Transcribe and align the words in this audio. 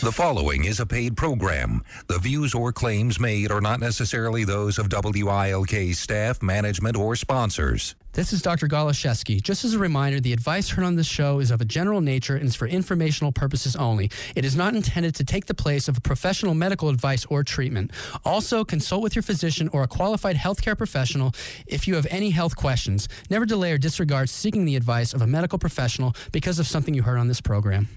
The 0.00 0.10
following 0.10 0.64
is 0.64 0.80
a 0.80 0.86
paid 0.86 1.16
program. 1.16 1.84
The 2.08 2.18
views 2.18 2.52
or 2.52 2.72
claims 2.72 3.20
made 3.20 3.52
are 3.52 3.60
not 3.60 3.78
necessarily 3.78 4.42
those 4.42 4.76
of 4.76 4.88
WILK 4.90 5.94
staff, 5.94 6.42
management, 6.42 6.96
or 6.96 7.14
sponsors. 7.14 7.94
This 8.12 8.32
is 8.32 8.42
Dr. 8.42 8.66
Goloszewski. 8.66 9.40
Just 9.40 9.64
as 9.64 9.72
a 9.72 9.78
reminder, 9.78 10.18
the 10.18 10.32
advice 10.32 10.68
heard 10.68 10.84
on 10.84 10.96
this 10.96 11.06
show 11.06 11.38
is 11.38 11.52
of 11.52 11.60
a 11.60 11.64
general 11.64 12.00
nature 12.00 12.34
and 12.34 12.46
is 12.46 12.56
for 12.56 12.66
informational 12.66 13.30
purposes 13.30 13.76
only. 13.76 14.10
It 14.34 14.44
is 14.44 14.56
not 14.56 14.74
intended 14.74 15.14
to 15.14 15.24
take 15.24 15.46
the 15.46 15.54
place 15.54 15.86
of 15.86 16.02
professional 16.02 16.54
medical 16.54 16.88
advice 16.88 17.24
or 17.26 17.44
treatment. 17.44 17.92
Also, 18.24 18.64
consult 18.64 19.00
with 19.00 19.14
your 19.14 19.22
physician 19.22 19.70
or 19.72 19.84
a 19.84 19.88
qualified 19.88 20.36
healthcare 20.36 20.76
professional 20.76 21.32
if 21.68 21.86
you 21.86 21.94
have 21.94 22.06
any 22.10 22.30
health 22.30 22.56
questions. 22.56 23.08
Never 23.30 23.46
delay 23.46 23.70
or 23.72 23.78
disregard 23.78 24.28
seeking 24.28 24.64
the 24.64 24.74
advice 24.74 25.14
of 25.14 25.22
a 25.22 25.26
medical 25.26 25.58
professional 25.58 26.14
because 26.32 26.58
of 26.58 26.66
something 26.66 26.94
you 26.94 27.02
heard 27.04 27.18
on 27.18 27.28
this 27.28 27.40
program. 27.40 27.88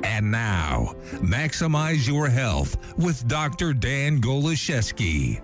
And 0.04 0.30
now, 0.30 0.94
Maximize 1.14 2.06
Your 2.06 2.28
Health 2.28 2.76
with 2.96 3.26
Dr. 3.26 3.72
Dan 3.72 4.20
Goloszewski. 4.20 5.40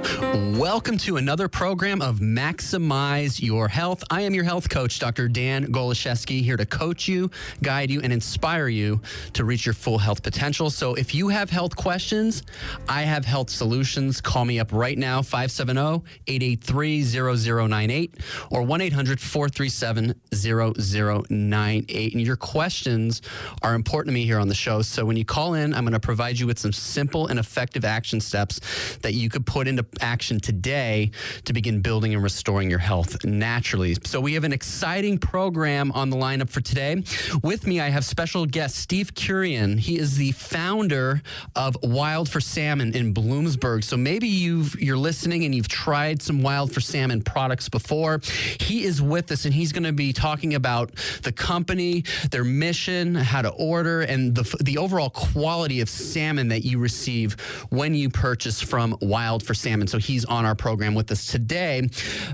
Welcome 0.00 0.96
to 0.98 1.16
another 1.18 1.48
program 1.48 2.00
of 2.00 2.20
Maximize 2.20 3.42
Your 3.42 3.68
Health. 3.68 4.02
I 4.10 4.22
am 4.22 4.34
your 4.34 4.44
health 4.44 4.68
coach, 4.68 4.98
Dr. 4.98 5.28
Dan 5.28 5.66
Goloszewski, 5.66 6.42
here 6.42 6.56
to 6.56 6.64
coach 6.64 7.06
you, 7.06 7.30
guide 7.62 7.90
you, 7.90 8.00
and 8.00 8.12
inspire 8.12 8.68
you 8.68 9.00
to 9.34 9.44
reach 9.44 9.66
your 9.66 9.74
full 9.74 9.98
health 9.98 10.22
potential. 10.22 10.70
So 10.70 10.94
if 10.94 11.14
you 11.14 11.28
have 11.28 11.50
health 11.50 11.76
questions, 11.76 12.44
I 12.88 13.02
have 13.02 13.24
health 13.24 13.50
solutions. 13.50 14.20
Call 14.20 14.44
me 14.44 14.58
up 14.58 14.72
right 14.72 14.96
now, 14.96 15.22
570 15.22 16.02
883 16.26 17.02
0098 17.02 18.14
or 18.50 18.62
1 18.62 18.80
800 18.80 19.20
437 19.20 20.14
0098. 20.34 22.12
And 22.14 22.22
your 22.22 22.36
questions 22.36 23.22
are 23.62 23.74
important 23.74 24.12
to 24.12 24.14
me 24.14 24.24
here 24.24 24.38
on 24.38 24.48
the 24.48 24.54
show. 24.54 24.82
So 24.82 25.04
when 25.04 25.16
you 25.16 25.24
call 25.24 25.54
in, 25.54 25.74
I'm 25.74 25.84
going 25.84 25.92
to 25.92 26.00
provide 26.00 26.38
you 26.38 26.46
with 26.46 26.58
some 26.58 26.72
simple 26.72 27.26
and 27.26 27.38
effective 27.38 27.84
action 27.84 28.20
steps 28.20 28.60
that 29.02 29.14
you 29.14 29.28
could 29.28 29.44
put 29.44 29.68
into 29.68 29.89
action 30.00 30.40
today 30.40 31.10
to 31.44 31.52
begin 31.52 31.80
building 31.80 32.14
and 32.14 32.22
restoring 32.22 32.70
your 32.70 32.78
health 32.78 33.24
naturally. 33.24 33.96
So 34.04 34.20
we 34.20 34.34
have 34.34 34.44
an 34.44 34.52
exciting 34.52 35.18
program 35.18 35.92
on 35.92 36.10
the 36.10 36.16
lineup 36.16 36.50
for 36.50 36.60
today. 36.60 37.02
With 37.42 37.66
me, 37.66 37.80
I 37.80 37.88
have 37.88 38.04
special 38.04 38.46
guest 38.46 38.76
Steve 38.76 39.14
Kurian. 39.14 39.78
He 39.78 39.98
is 39.98 40.16
the 40.16 40.32
founder 40.32 41.22
of 41.56 41.76
Wild 41.82 42.28
for 42.28 42.40
Salmon 42.40 42.94
in 42.94 43.14
Bloomsburg. 43.14 43.84
So 43.84 43.96
maybe 43.96 44.28
you've 44.28 44.80
you're 44.80 44.96
listening 44.96 45.44
and 45.44 45.54
you've 45.54 45.68
tried 45.68 46.22
some 46.22 46.42
Wild 46.42 46.72
for 46.72 46.80
Salmon 46.80 47.22
products 47.22 47.68
before. 47.68 48.20
He 48.60 48.84
is 48.84 49.02
with 49.02 49.30
us 49.32 49.44
and 49.44 49.54
he's 49.54 49.72
going 49.72 49.84
to 49.84 49.92
be 49.92 50.12
talking 50.12 50.54
about 50.54 50.94
the 51.22 51.32
company, 51.32 52.04
their 52.30 52.44
mission, 52.44 53.14
how 53.14 53.42
to 53.42 53.50
order, 53.50 54.02
and 54.02 54.34
the 54.34 54.56
the 54.60 54.78
overall 54.78 55.10
quality 55.10 55.80
of 55.80 55.88
salmon 55.88 56.48
that 56.48 56.64
you 56.64 56.78
receive 56.78 57.34
when 57.70 57.94
you 57.94 58.08
purchase 58.08 58.60
from 58.60 58.96
Wild 59.00 59.42
for 59.42 59.54
Salmon. 59.54 59.79
And 59.80 59.90
so 59.90 59.98
he's 59.98 60.24
on 60.24 60.44
our 60.44 60.54
program 60.54 60.94
with 60.94 61.10
us 61.10 61.26
today. 61.26 61.88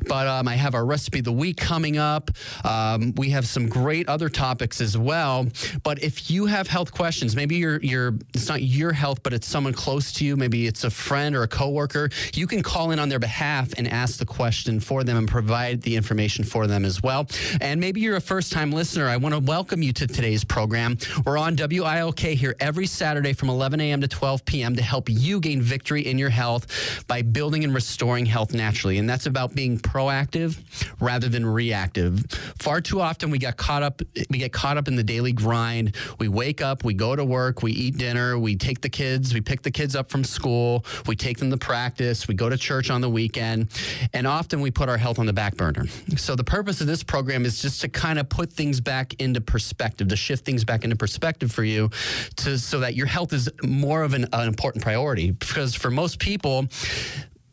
But 0.06 0.26
um, 0.26 0.48
I 0.48 0.56
have 0.56 0.74
our 0.74 0.84
recipe 0.84 1.20
of 1.20 1.24
the 1.24 1.32
week 1.32 1.56
coming 1.56 1.98
up. 1.98 2.30
Um, 2.64 3.12
we 3.16 3.30
have 3.30 3.46
some 3.46 3.68
great 3.68 4.08
other 4.08 4.28
topics 4.28 4.80
as 4.80 4.96
well. 4.96 5.46
But 5.82 6.02
if 6.02 6.30
you 6.30 6.46
have 6.46 6.66
health 6.66 6.92
questions, 6.92 7.36
maybe 7.36 7.56
you're 7.56 7.80
you're 7.80 8.14
it's 8.34 8.48
not 8.48 8.62
your 8.62 8.92
health, 8.92 9.22
but 9.22 9.32
it's 9.32 9.46
someone 9.46 9.72
close 9.72 10.12
to 10.14 10.24
you. 10.24 10.36
Maybe 10.36 10.66
it's 10.66 10.84
a 10.84 10.90
friend 10.90 11.34
or 11.34 11.42
a 11.42 11.48
coworker. 11.48 12.10
You 12.34 12.46
can 12.46 12.62
call 12.62 12.90
in 12.90 12.98
on 12.98 13.08
their 13.08 13.18
behalf 13.18 13.72
and 13.76 13.88
ask 13.88 14.18
the 14.18 14.26
question 14.26 14.80
for 14.80 15.04
them 15.04 15.16
and 15.16 15.28
provide 15.28 15.82
the 15.82 15.96
information 15.96 16.44
for 16.44 16.66
them 16.66 16.84
as 16.84 17.02
well. 17.02 17.26
And 17.60 17.80
maybe 17.80 18.00
you're 18.00 18.16
a 18.16 18.20
first 18.20 18.52
time 18.52 18.72
listener. 18.72 19.06
I 19.06 19.16
want 19.16 19.34
to 19.34 19.40
welcome 19.40 19.82
you 19.82 19.92
to 19.94 20.06
today's 20.06 20.44
program. 20.44 20.98
We're 21.24 21.38
on 21.38 21.56
WILK 21.56 22.18
here 22.18 22.54
every 22.60 22.86
Saturday 22.86 23.32
from 23.32 23.48
11 23.48 23.80
a.m. 23.80 24.00
to 24.00 24.08
12 24.08 24.44
p.m. 24.44 24.76
to 24.76 24.82
help 24.82 25.08
you 25.08 25.40
gain 25.40 25.62
victory 25.62 26.06
in 26.06 26.18
your 26.18 26.30
health 26.30 27.04
by 27.06 27.22
building 27.36 27.64
and 27.64 27.74
restoring 27.74 28.24
health 28.24 28.54
naturally. 28.54 28.97
And 28.97 29.06
that's 29.06 29.26
about 29.26 29.54
being 29.54 29.78
proactive 29.78 30.56
rather 31.00 31.28
than 31.28 31.44
reactive. 31.44 32.24
Far 32.58 32.80
too 32.80 32.98
often 32.98 33.28
we 33.28 33.36
get 33.36 33.58
caught 33.58 33.82
up 33.82 34.00
we 34.30 34.38
get 34.38 34.54
caught 34.54 34.78
up 34.78 34.88
in 34.88 34.97
the 34.97 35.02
daily 35.02 35.32
grind. 35.32 35.94
We 36.19 36.28
wake 36.28 36.62
up, 36.62 36.82
we 36.82 36.94
go 36.94 37.14
to 37.14 37.26
work, 37.26 37.62
we 37.62 37.72
eat 37.72 37.98
dinner, 37.98 38.38
we 38.38 38.56
take 38.56 38.80
the 38.80 38.88
kids, 38.88 39.34
we 39.34 39.42
pick 39.42 39.60
the 39.60 39.70
kids 39.70 39.94
up 39.94 40.10
from 40.10 40.24
school, 40.24 40.86
we 41.06 41.14
take 41.14 41.36
them 41.36 41.50
to 41.50 41.58
practice, 41.58 42.26
we 42.26 42.34
go 42.34 42.48
to 42.48 42.56
church 42.56 42.88
on 42.88 43.02
the 43.02 43.10
weekend, 43.10 43.68
and 44.14 44.26
often 44.26 44.62
we 44.62 44.70
put 44.70 44.88
our 44.88 44.97
health 44.97 45.18
on 45.18 45.26
the 45.26 45.34
back 45.34 45.56
burner. 45.58 45.84
So 46.16 46.36
the 46.36 46.44
purpose 46.44 46.80
of 46.80 46.86
this 46.86 47.03
program 47.03 47.44
is 47.44 47.60
just 47.60 47.82
to 47.82 47.88
kind 47.91 48.18
of 48.18 48.30
put 48.30 48.50
things 48.50 48.80
back 48.80 49.12
into 49.20 49.42
perspective, 49.42 50.08
to 50.08 50.16
shift 50.16 50.47
things 50.47 50.64
back 50.64 50.84
into 50.84 50.97
perspective 50.97 51.53
for 51.53 51.64
you 51.64 51.91
to 52.36 52.58
so 52.58 52.80
that 52.80 52.94
your 52.94 53.06
health 53.06 53.34
is 53.34 53.50
more 53.62 54.04
of 54.04 54.14
an, 54.14 54.26
an 54.32 54.48
important 54.48 54.82
priority 54.82 55.32
because 55.32 55.74
for 55.74 55.91
most 55.91 56.18
people 56.18 56.66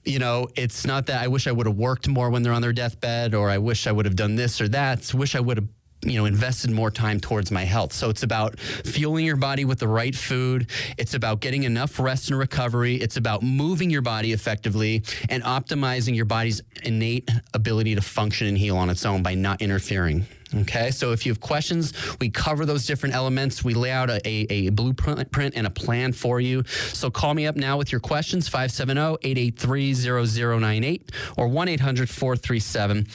you 0.06 0.20
know, 0.20 0.48
it's 0.56 0.86
not 0.86 1.06
that 1.08 1.22
I 1.22 1.28
wish 1.28 1.48
I 1.48 1.52
would 1.52 1.68
have 1.68 1.78
worked 1.78 2.08
more 2.08 2.30
when 2.30 2.44
they're 2.44 2.54
on 2.54 2.62
their 2.62 2.74
deathbed, 2.74 3.34
or 3.34 3.50
I 3.50 3.58
wish 3.58 3.88
I 3.88 3.92
would 3.92 4.06
have 4.06 4.16
done 4.16 4.36
this 4.36 4.60
or 4.60 4.68
that. 4.70 5.14
Wish 5.14 5.36
I 5.36 5.40
would 5.40 5.58
have 5.58 5.68
you 6.06 6.18
know 6.18 6.26
invested 6.26 6.72
more 6.72 6.92
time 6.92 7.20
towards 7.20 7.52
my 7.52 7.64
health. 7.64 7.94
So 7.94 8.10
it's 8.10 8.24
about 8.24 8.60
fueling 8.60 9.26
your 9.26 9.36
body 9.36 9.66
with 9.66 9.80
the 9.80 9.88
right 9.88 10.16
food. 10.16 10.70
It's 10.98 11.14
about 11.14 11.40
getting 11.40 11.64
enough 11.64 12.00
rest 12.00 12.30
and 12.30 12.38
recovery. 12.38 12.96
It's 12.96 13.18
about 13.18 13.44
moving 13.44 13.90
your 13.90 14.02
body 14.02 14.34
effectively 14.34 15.04
and 15.30 15.44
optimizing 15.44 16.16
your 16.16 16.26
body's 16.26 16.62
innate 16.84 17.30
ability 17.54 17.96
to 17.96 18.02
function 18.02 18.48
and 18.48 18.58
heal 18.58 18.78
on 18.78 18.90
its 18.90 19.06
own 19.06 19.24
by 19.24 19.36
not 19.36 19.62
interfering 19.62 20.26
Okay, 20.56 20.92
so 20.92 21.14
if 21.14 21.26
you 21.26 21.32
have 21.32 21.40
questions, 21.40 21.94
we 22.20 22.30
cover 22.30 22.64
those 22.66 22.86
different 22.86 23.16
elements. 23.16 23.64
We 23.64 23.74
lay 23.74 23.90
out 23.90 24.12
a, 24.12 24.22
a, 24.26 24.46
a 24.50 24.70
blueprint 24.70 25.56
and 25.56 25.66
a 25.66 25.72
plan 25.72 26.14
for 26.14 26.40
you. 26.40 26.64
So 26.68 27.10
call 27.10 27.34
me 27.34 27.48
up 27.48 27.56
now 27.56 27.76
with 27.78 27.92
your 27.92 28.00
questions 28.00 28.48
570 28.48 29.18
883 29.24 29.94
0098 29.94 31.12
or 31.38 31.48
1 31.48 31.68
800 31.68 32.10
437 32.10 33.08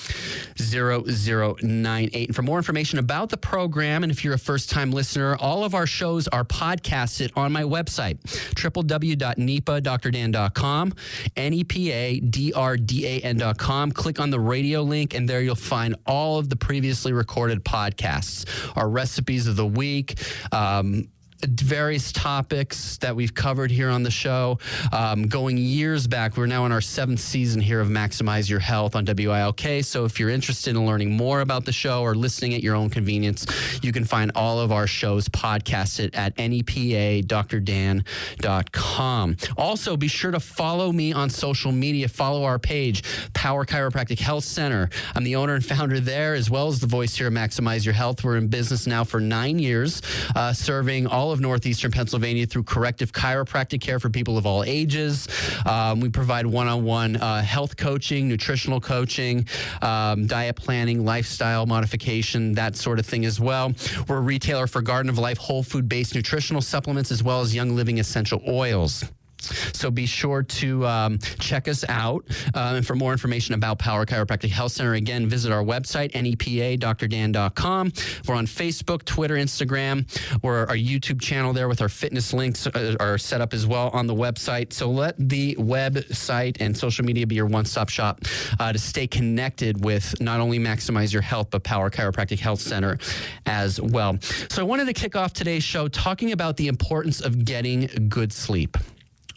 0098. 0.59 2.29
And 2.29 2.35
for 2.35 2.43
more 2.43 2.59
information 2.59 2.99
about 2.99 3.29
the 3.29 3.37
program, 3.37 4.03
and 4.03 4.11
if 4.11 4.25
you're 4.25 4.35
a 4.35 4.39
first 4.39 4.69
time 4.69 4.91
listener, 4.91 5.37
all 5.37 5.63
of 5.63 5.77
our 5.77 5.87
shows 5.87 6.27
are 6.29 6.45
podcasted 6.45 7.31
on 7.37 7.53
my 7.53 7.63
website, 7.63 8.19
www.nepadrdan.com, 8.55 10.93
N 11.37 11.53
E 11.53 11.63
P 11.63 11.93
A 11.93 12.19
D 12.19 12.53
R 12.53 12.77
D 12.77 13.07
A 13.07 13.21
N.com. 13.21 13.93
Click 13.93 14.19
on 14.19 14.31
the 14.31 14.41
radio 14.41 14.83
link, 14.83 15.15
and 15.15 15.29
there 15.29 15.41
you'll 15.41 15.55
find 15.55 15.95
all 16.05 16.39
of 16.39 16.49
the 16.49 16.57
previously 16.57 17.13
recorded 17.13 17.28
podcasts, 17.65 18.45
our 18.77 18.89
recipes 18.89 19.47
of 19.47 19.57
the 19.57 19.67
week. 19.67 20.19
Um, 20.53 21.09
various 21.47 22.13
topics 22.13 22.97
that 22.99 23.15
we've 23.15 23.35
covered 23.35 23.71
here 23.71 23.91
on 23.91 24.03
the 24.03 24.11
show. 24.11 24.59
Um, 24.93 25.29
going 25.29 25.57
years 25.57 26.07
back, 26.07 26.37
we're 26.37 26.47
now 26.47 26.67
in 26.67 26.73
our 26.73 26.81
seventh 26.81 27.21
season 27.21 27.61
here 27.61 27.81
of 27.81 27.89
Maximize 27.89 28.51
Your 28.51 28.61
Health 28.61 28.97
on 28.97 29.05
WILK. 29.05 29.85
So 29.85 30.05
if 30.05 30.19
you're 30.19 30.31
interested 30.31 30.77
in 30.77 30.87
learning 30.87 31.13
more 31.13 31.41
about 31.41 31.65
the 31.65 31.73
show 31.73 32.03
or 32.03 32.15
listening 32.15 32.55
at 32.55 32.63
your 32.63 32.75
own 32.75 32.91
convenience, 32.91 33.47
you 33.83 33.93
can 33.93 34.05
find 34.05 34.33
all 34.35 34.61
of 34.61 34.73
our 34.73 34.87
shows 34.87 35.29
podcasted 35.29 36.17
at 36.17 36.37
nepadrdan.com. 36.37 39.37
Also, 39.57 39.97
be 39.97 40.09
sure 40.09 40.31
to 40.31 40.41
follow 40.41 40.93
me 40.93 41.13
on 41.13 41.31
social 41.31 41.73
media. 41.73 42.09
Follow 42.09 42.45
our 42.45 42.59
page, 42.59 43.03
Power 43.33 43.65
Chiropractic 43.65 44.19
Health 44.19 44.45
Center. 44.45 44.91
I'm 45.15 45.25
the 45.25 45.37
owner 45.37 45.55
and 45.55 45.65
founder 45.65 46.01
there, 46.01 46.35
as 46.35 46.51
well 46.51 46.69
as 46.69 46.81
the 46.81 46.87
voice 46.87 47.17
here 47.17 47.29
at 47.29 47.33
Maximize 47.33 47.85
Your 47.85 47.95
Health. 47.95 48.25
We're 48.25 48.37
in 48.37 48.49
business 48.49 48.87
now 48.87 49.05
for 49.05 49.21
nine 49.21 49.59
years, 49.59 50.03
uh, 50.35 50.53
serving 50.53 51.07
all 51.07 51.28
all 51.29 51.35
of 51.35 51.41
northeastern 51.41 51.91
Pennsylvania 51.91 52.47
through 52.47 52.63
corrective 52.63 53.13
chiropractic 53.13 53.83
care 53.83 54.01
for 54.01 54.09
people 54.09 54.39
of 54.39 54.47
all 54.47 54.65
ages. 54.65 55.29
Um, 55.67 56.01
we 56.01 56.09
provide 56.09 56.47
one-on-one 56.47 57.17
uh, 57.17 57.43
health 57.43 57.77
coaching, 57.77 58.29
nutritional 58.29 58.81
coaching, 58.81 59.47
um, 59.83 60.27
diet 60.27 60.57
planning, 60.57 61.05
lifestyle 61.05 61.67
modification, 61.67 62.55
that 62.55 62.77
sort 62.77 62.99
of 62.99 63.05
thing 63.05 63.27
as 63.27 63.39
well. 63.39 63.75
We're 64.09 64.17
a 64.17 64.21
retailer 64.23 64.67
for 64.67 64.81
Garden 64.81 65.11
of 65.11 65.19
Life 65.19 65.37
whole 65.37 65.63
food-based 65.63 66.15
nutritional 66.15 66.63
supplements 66.63 67.13
as 67.13 67.23
well 67.23 67.43
as 67.43 67.55
Young 67.55 67.77
Living 67.77 67.99
essential 67.99 68.43
oils. 68.49 69.05
So 69.41 69.91
be 69.91 70.07
sure 70.07 70.43
to 70.43 70.87
um, 70.87 71.19
check 71.39 71.69
us 71.69 71.85
out. 71.89 72.25
Uh, 72.55 72.75
and 72.77 72.87
for 72.87 72.95
more 72.95 73.13
information 73.13 73.55
about 73.55 73.79
Power 73.79 74.05
Chiropractic 74.05 74.51
Health 74.51 74.73
Center, 74.73 74.95
again, 74.95 75.29
visit 75.29 75.53
our 75.53 75.63
website, 75.63 76.13
nepadrdan.com. 76.13 77.93
We're 78.27 78.35
on 78.35 78.47
Facebook, 78.47 79.05
Twitter, 79.05 79.35
Instagram. 79.35 80.07
We're 80.43 80.67
our 80.67 80.77
YouTube 80.77 81.21
channel 81.21 81.53
there 81.53 81.69
with 81.69 81.81
our 81.81 81.89
fitness 81.89 82.33
links 82.33 82.67
uh, 82.67 82.97
are 83.01 83.19
set 83.19 83.41
up 83.41 83.55
as 83.55 83.67
well 83.67 83.91
on 83.91 84.07
the 84.07 84.15
website. 84.15 84.73
So 84.73 84.91
let 84.91 85.17
the 85.19 85.55
website 85.57 86.57
and 86.61 86.77
social 86.77 87.05
media 87.05 87.27
be 87.27 87.37
your 87.37 87.47
one 87.47 87.65
stop 87.65 87.89
shop 87.89 88.23
uh, 88.59 88.73
to 88.73 88.79
stay 88.79 89.07
connected 89.07 89.85
with 89.85 90.21
not 90.21 90.41
only 90.41 90.59
maximize 90.59 91.13
your 91.13 91.23
health, 91.23 91.49
but 91.51 91.63
Power 91.63 91.91
Chiropractic 91.91 92.39
Health 92.39 92.61
Center 92.61 92.99
as 93.47 93.81
well. 93.81 94.19
So 94.51 94.63
I 94.63 94.65
wanted 94.65 94.87
to 94.87 94.93
kick 94.93 95.17
off 95.17 95.33
today's 95.33 95.65
show 95.65 95.89
talking 95.89 96.33
about 96.33 96.57
the 96.57 96.69
importance 96.69 97.21
of 97.21 97.45
getting 97.45 98.09
good 98.09 98.33
sleep. 98.33 98.77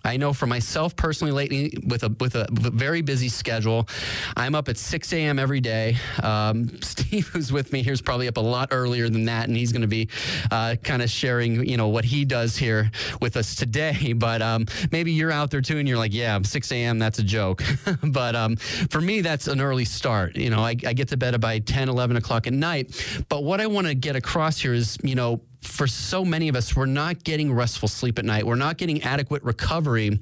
I 0.03 0.17
know 0.17 0.33
for 0.33 0.47
myself 0.47 0.95
personally 0.95 1.31
lately 1.31 1.77
with 1.85 2.03
a 2.03 2.09
with 2.19 2.35
a, 2.35 2.47
very 2.51 3.01
busy 3.01 3.29
schedule, 3.29 3.87
I'm 4.35 4.55
up 4.55 4.69
at 4.69 4.77
6 4.77 5.13
a.m. 5.13 5.39
every 5.39 5.59
day. 5.59 5.97
Um, 6.23 6.69
Steve, 6.81 7.27
who's 7.27 7.51
with 7.51 7.71
me 7.71 7.83
here, 7.83 7.93
is 7.93 8.01
probably 8.01 8.27
up 8.27 8.37
a 8.37 8.41
lot 8.41 8.69
earlier 8.71 9.09
than 9.09 9.25
that, 9.25 9.47
and 9.47 9.55
he's 9.55 9.71
going 9.71 9.81
to 9.81 9.87
be 9.87 10.09
uh, 10.51 10.75
kind 10.83 11.01
of 11.01 11.09
sharing, 11.09 11.67
you 11.67 11.77
know, 11.77 11.89
what 11.89 12.05
he 12.05 12.25
does 12.25 12.57
here 12.57 12.91
with 13.21 13.37
us 13.37 13.55
today. 13.55 14.15
But 14.21 14.41
um, 14.43 14.67
maybe 14.91 15.11
you're 15.11 15.31
out 15.31 15.49
there 15.49 15.61
too, 15.61 15.79
and 15.79 15.87
you're 15.87 15.97
like, 15.97 16.13
yeah, 16.13 16.39
6 16.39 16.71
a.m. 16.73 16.99
That's 16.99 17.17
a 17.17 17.23
joke. 17.23 17.63
but 18.03 18.35
um, 18.35 18.55
for 18.55 19.01
me, 19.01 19.21
that's 19.21 19.47
an 19.47 19.59
early 19.59 19.85
start. 19.85 20.35
You 20.35 20.51
know, 20.51 20.59
I, 20.59 20.75
I 20.85 20.93
get 20.93 21.07
to 21.07 21.17
bed 21.17 21.33
about 21.33 21.65
10, 21.65 21.89
11 21.89 22.17
o'clock 22.17 22.45
at 22.45 22.53
night. 22.53 22.93
But 23.29 23.43
what 23.43 23.59
I 23.59 23.67
want 23.67 23.87
to 23.87 23.95
get 23.95 24.15
across 24.15 24.59
here 24.59 24.73
is, 24.73 24.97
you 25.01 25.15
know, 25.15 25.41
for 25.61 25.85
so 25.87 26.25
many 26.25 26.47
of 26.47 26.55
us, 26.55 26.75
we're 26.75 26.85
not 26.85 27.23
getting 27.23 27.53
restful 27.53 27.87
sleep 27.87 28.17
at 28.17 28.25
night. 28.25 28.45
We're 28.45 28.55
not 28.55 28.77
getting 28.77 29.03
adequate 29.03 29.43
recovery 29.43 30.19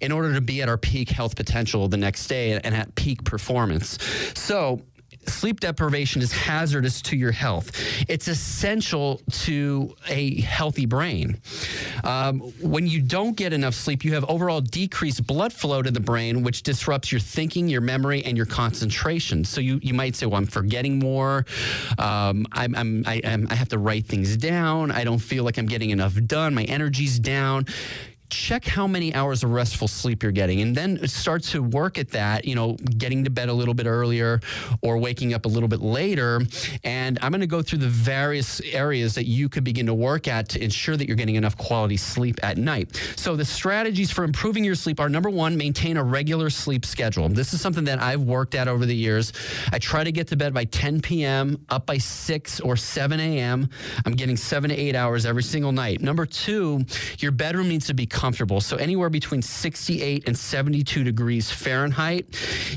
in 0.00 0.12
order 0.12 0.34
to 0.34 0.40
be 0.40 0.60
at 0.62 0.68
our 0.68 0.78
peak 0.78 1.08
health 1.08 1.34
potential 1.34 1.88
the 1.88 1.96
next 1.96 2.26
day 2.26 2.52
and 2.52 2.74
at 2.74 2.94
peak 2.94 3.24
performance. 3.24 3.98
So, 4.34 4.82
sleep 5.26 5.60
deprivation 5.60 6.22
is 6.22 6.32
hazardous 6.32 7.02
to 7.02 7.16
your 7.16 7.32
health. 7.32 7.70
It's 8.08 8.28
essential 8.28 9.20
to 9.30 9.94
a 10.08 10.40
healthy 10.40 10.86
brain. 10.86 11.40
Um, 12.04 12.40
when 12.60 12.86
you 12.86 13.00
don't 13.00 13.36
get 13.36 13.52
enough 13.52 13.74
sleep, 13.74 14.04
you 14.04 14.14
have 14.14 14.24
overall 14.28 14.60
decreased 14.60 15.26
blood 15.26 15.52
flow 15.52 15.82
to 15.82 15.90
the 15.90 16.00
brain, 16.00 16.42
which 16.42 16.62
disrupts 16.62 17.12
your 17.12 17.20
thinking, 17.20 17.68
your 17.68 17.80
memory, 17.80 18.24
and 18.24 18.36
your 18.36 18.46
concentration. 18.46 19.44
So 19.44 19.60
you, 19.60 19.78
you 19.82 19.94
might 19.94 20.16
say, 20.16 20.26
well, 20.26 20.38
I'm 20.38 20.46
forgetting 20.46 20.98
more. 20.98 21.46
Um, 21.98 22.46
I'm, 22.52 22.74
I'm, 22.74 23.04
I, 23.06 23.20
I'm, 23.24 23.46
I 23.50 23.54
have 23.54 23.68
to 23.70 23.78
write 23.78 24.06
things 24.06 24.36
down. 24.36 24.90
I 24.90 25.04
don't 25.04 25.18
feel 25.18 25.44
like 25.44 25.58
I'm 25.58 25.66
getting 25.66 25.90
enough 25.90 26.14
done. 26.26 26.54
My 26.54 26.64
energy's 26.64 27.18
down 27.18 27.66
check 28.32 28.64
how 28.64 28.86
many 28.86 29.14
hours 29.14 29.44
of 29.44 29.52
restful 29.52 29.86
sleep 29.86 30.22
you're 30.22 30.32
getting 30.32 30.62
and 30.62 30.74
then 30.74 31.06
start 31.06 31.42
to 31.42 31.62
work 31.62 31.98
at 31.98 32.08
that, 32.10 32.46
you 32.46 32.54
know, 32.54 32.76
getting 32.96 33.24
to 33.24 33.30
bed 33.30 33.50
a 33.50 33.52
little 33.52 33.74
bit 33.74 33.86
earlier 33.86 34.40
or 34.80 34.96
waking 34.96 35.34
up 35.34 35.44
a 35.44 35.48
little 35.48 35.68
bit 35.68 35.82
later. 35.82 36.40
And 36.82 37.18
I'm 37.20 37.30
going 37.30 37.42
to 37.42 37.46
go 37.46 37.60
through 37.60 37.80
the 37.80 37.88
various 37.88 38.60
areas 38.60 39.14
that 39.16 39.26
you 39.26 39.50
could 39.50 39.64
begin 39.64 39.84
to 39.86 39.94
work 39.94 40.26
at 40.28 40.48
to 40.50 40.64
ensure 40.64 40.96
that 40.96 41.06
you're 41.06 41.16
getting 41.16 41.34
enough 41.34 41.58
quality 41.58 41.98
sleep 41.98 42.40
at 42.42 42.56
night. 42.56 42.96
So 43.16 43.36
the 43.36 43.44
strategies 43.44 44.10
for 44.10 44.24
improving 44.24 44.64
your 44.64 44.76
sleep 44.76 44.98
are 44.98 45.10
number 45.10 45.28
one, 45.28 45.58
maintain 45.58 45.98
a 45.98 46.02
regular 46.02 46.48
sleep 46.48 46.86
schedule. 46.86 47.28
This 47.28 47.52
is 47.52 47.60
something 47.60 47.84
that 47.84 48.00
I've 48.00 48.22
worked 48.22 48.54
at 48.54 48.66
over 48.66 48.86
the 48.86 48.96
years. 48.96 49.34
I 49.72 49.78
try 49.78 50.04
to 50.04 50.12
get 50.12 50.28
to 50.28 50.36
bed 50.36 50.54
by 50.54 50.64
10 50.64 51.02
p.m., 51.02 51.66
up 51.68 51.84
by 51.84 51.98
6 51.98 52.60
or 52.60 52.76
7 52.76 53.20
a.m. 53.20 53.68
I'm 54.06 54.14
getting 54.14 54.38
seven 54.38 54.70
to 54.70 54.76
eight 54.76 54.96
hours 54.96 55.26
every 55.26 55.42
single 55.42 55.72
night. 55.72 56.00
Number 56.00 56.24
two, 56.24 56.86
your 57.18 57.32
bedroom 57.32 57.68
needs 57.68 57.86
to 57.88 57.94
be 57.94 58.06
comfortable. 58.22 58.60
So 58.60 58.76
anywhere 58.76 59.10
between 59.10 59.42
68 59.42 60.28
and 60.28 60.38
72 60.38 61.02
degrees 61.02 61.50
Fahrenheit. 61.50 62.24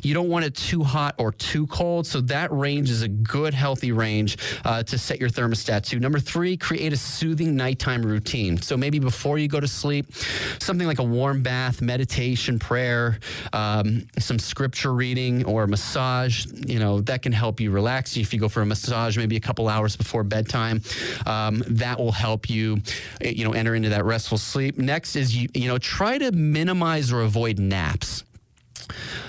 You 0.02 0.16
don't 0.16 0.28
want 0.28 0.44
it 0.44 0.56
too 0.56 0.84
hot 0.84 1.14
or 1.20 1.32
too 1.32 1.68
cold. 1.68 2.08
So 2.08 2.20
that 2.22 2.52
range 2.52 2.90
is 2.90 3.04
a 3.04 3.08
good, 3.08 3.54
healthy 3.54 3.92
range 3.92 4.38
uh, 4.66 4.82
to 4.82 4.98
set 4.98 5.20
your 5.20 5.30
thermostat 5.30 5.84
to. 5.90 6.00
Number 6.00 6.20
three, 6.20 6.58
create 6.58 6.94
a 6.94 6.98
soothing 6.98 7.56
nighttime 7.56 8.02
routine. 8.02 8.60
So 8.60 8.76
maybe 8.76 8.98
before 8.98 9.38
you 9.38 9.48
go 9.48 9.60
to 9.60 9.68
sleep, 9.68 10.16
something 10.60 10.88
like 10.88 10.98
a 10.98 11.04
warm 11.04 11.44
bath, 11.44 11.80
meditation, 11.80 12.58
prayer, 12.58 13.20
um, 13.54 14.08
some 14.18 14.40
scripture 14.40 14.94
reading 14.94 15.46
or 15.46 15.68
massage, 15.68 16.48
you 16.66 16.80
know, 16.80 17.02
that 17.02 17.22
can 17.22 17.32
help 17.32 17.60
you 17.60 17.70
relax. 17.70 18.18
If 18.18 18.34
you 18.34 18.40
go 18.40 18.50
for 18.50 18.62
a 18.62 18.66
massage, 18.66 19.16
maybe 19.16 19.36
a 19.36 19.42
couple 19.42 19.68
hours 19.68 19.96
before 19.96 20.24
bedtime, 20.24 20.82
um, 21.28 21.64
that 21.68 22.00
will 22.00 22.12
help 22.12 22.50
you, 22.50 22.82
you 23.22 23.46
know, 23.46 23.54
enter 23.54 23.76
into 23.76 23.90
that 23.90 24.06
restful 24.06 24.40
sleep. 24.40 24.80
Next 24.80 25.16
is 25.16 25.35
you, 25.36 25.50
you 25.54 25.68
know, 25.68 25.78
try 25.78 26.18
to 26.18 26.32
minimize 26.32 27.12
or 27.12 27.22
avoid 27.22 27.60
naps. 27.60 28.24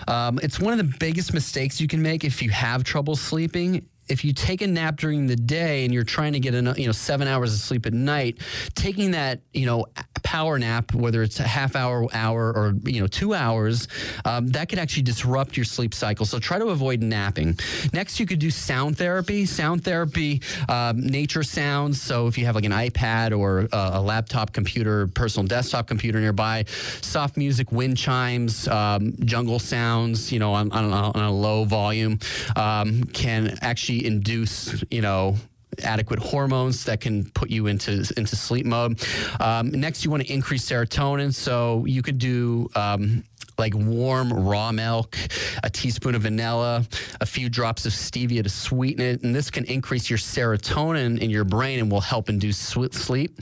Um, 0.09 0.39
it's 0.43 0.61
one 0.61 0.73
of 0.73 0.79
the 0.79 0.97
biggest 0.99 1.35
mistakes 1.35 1.81
you 1.81 1.89
can 1.89 2.03
make 2.03 2.25
if 2.25 2.43
you 2.43 2.51
have 2.51 2.85
trouble 2.85 3.17
sleeping 3.17 3.87
if 4.09 4.25
you 4.25 4.33
take 4.33 4.63
a 4.63 4.67
nap 4.67 4.97
during 4.97 5.27
the 5.27 5.37
day 5.37 5.85
and 5.85 5.93
you're 5.93 6.05
trying 6.05 6.33
to 6.33 6.41
get 6.41 6.55
enough, 6.55 6.79
you 6.79 6.87
know, 6.87 6.93
seven 6.93 7.27
hours 7.27 7.53
of 7.53 7.61
sleep 7.61 7.87
at 7.87 7.93
night, 7.93 8.39
taking 8.75 9.13
that, 9.13 9.41
you 9.53 9.67
know, 9.67 9.87
power 10.27 10.59
nap, 10.59 10.93
whether 10.93 11.23
it's 11.23 11.39
a 11.39 11.47
half 11.47 11.77
hour, 11.77 12.09
hour, 12.13 12.53
or 12.53 12.75
you 12.83 13.01
know, 13.01 13.07
two 13.07 13.33
hours, 13.33 13.87
um, 14.25 14.49
that 14.49 14.69
could 14.69 14.81
actually 14.81 15.05
disrupt 15.05 15.57
your 15.57 15.65
sleep 15.65 15.95
cycle. 15.95 16.27
So 16.27 16.41
try 16.41 16.59
to 16.59 16.67
avoid 16.67 17.01
napping. 17.01 17.57
Next, 17.93 18.19
you 18.19 18.27
could 18.27 18.41
do 18.41 18.51
sound 18.51 18.99
therapy. 18.99 19.47
Sound 19.47 19.85
therapy, 19.85 20.43
um, 20.69 21.07
nature 21.07 21.45
sounds. 21.45 22.03
So 22.03 22.27
if 22.27 22.37
you 22.37 22.45
have 22.47 22.57
like 22.57 22.65
an 22.65 22.73
iPad 22.73 23.39
or 23.39 23.69
a, 23.73 23.99
a 23.99 24.03
laptop 24.03 24.53
computer, 24.53 25.07
personal 25.07 25.47
desktop 25.47 25.87
computer 25.87 26.19
nearby, 26.19 26.65
soft 27.03 27.37
music, 27.37 27.71
wind 27.71 27.97
chimes, 27.97 28.67
um, 28.67 29.15
jungle 29.25 29.61
sounds, 29.61 30.33
you 30.33 30.41
know, 30.41 30.53
on, 30.53 30.73
on, 30.73 30.93
on 30.93 31.23
a 31.23 31.31
low 31.31 31.65
volume, 31.65 32.19
um, 32.57 33.05
can 33.05 33.57
actually 33.63 34.05
induce, 34.05 34.83
you 34.91 35.03
know, 35.03 35.37
adequate 35.83 36.19
hormones 36.19 36.85
that 36.85 37.01
can 37.01 37.31
put 37.31 37.51
you 37.51 37.67
into 37.67 37.93
into 38.17 38.37
sleep 38.37 38.67
mode. 38.67 39.01
Um, 39.41 39.71
next, 39.71 40.05
you 40.05 40.11
want 40.11 40.27
to 40.27 40.33
increase 40.33 40.69
serotonin, 40.69 41.35
so 41.35 41.85
you 41.85 42.03
could 42.03 42.19
do. 42.19 42.69
Um, 42.75 43.25
like 43.59 43.75
warm 43.75 44.33
raw 44.33 44.73
milk, 44.73 45.17
a 45.63 45.71
teaspoon 45.71 46.15
of 46.15 46.23
vanilla, 46.23 46.85
a 47.21 47.27
few 47.27 47.49
drops 47.49 47.87
of 47.87 47.93
stevia 47.93 48.43
to 48.43 48.49
sweeten 48.49 49.05
it. 49.05 49.23
And 49.23 49.35
this 49.35 49.51
can 49.51 49.65
increase 49.65 50.11
your 50.11 50.19
serotonin 50.19 51.19
in 51.19 51.31
your 51.31 51.45
brain 51.45 51.79
and 51.79 51.91
will 51.91 52.01
help 52.01 52.29
induce 52.29 52.59
sleep. 52.59 53.41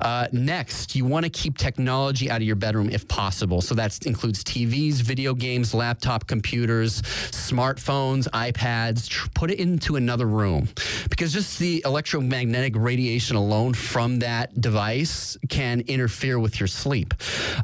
Uh, 0.00 0.26
next, 0.32 0.96
you 0.96 1.04
want 1.04 1.24
to 1.24 1.30
keep 1.30 1.58
technology 1.58 2.30
out 2.30 2.38
of 2.38 2.46
your 2.46 2.56
bedroom 2.56 2.90
if 2.90 3.06
possible. 3.08 3.60
So 3.60 3.74
that 3.74 4.04
includes 4.06 4.42
TVs, 4.44 4.94
video 5.02 5.34
games, 5.34 5.74
laptop 5.74 6.26
computers, 6.26 7.02
smartphones, 7.02 8.28
iPads. 8.30 9.08
Tr- 9.08 9.28
put 9.34 9.50
it 9.50 9.58
into 9.58 9.96
another 9.96 10.26
room 10.26 10.68
because 11.10 11.32
just 11.32 11.58
the 11.58 11.82
electromagnetic 11.84 12.74
radiation 12.76 13.36
alone 13.36 13.74
from 13.74 14.18
that 14.20 14.60
device 14.60 15.36
can 15.48 15.80
interfere 15.82 16.38
with 16.38 16.60
your 16.60 16.66
sleep. 16.66 17.14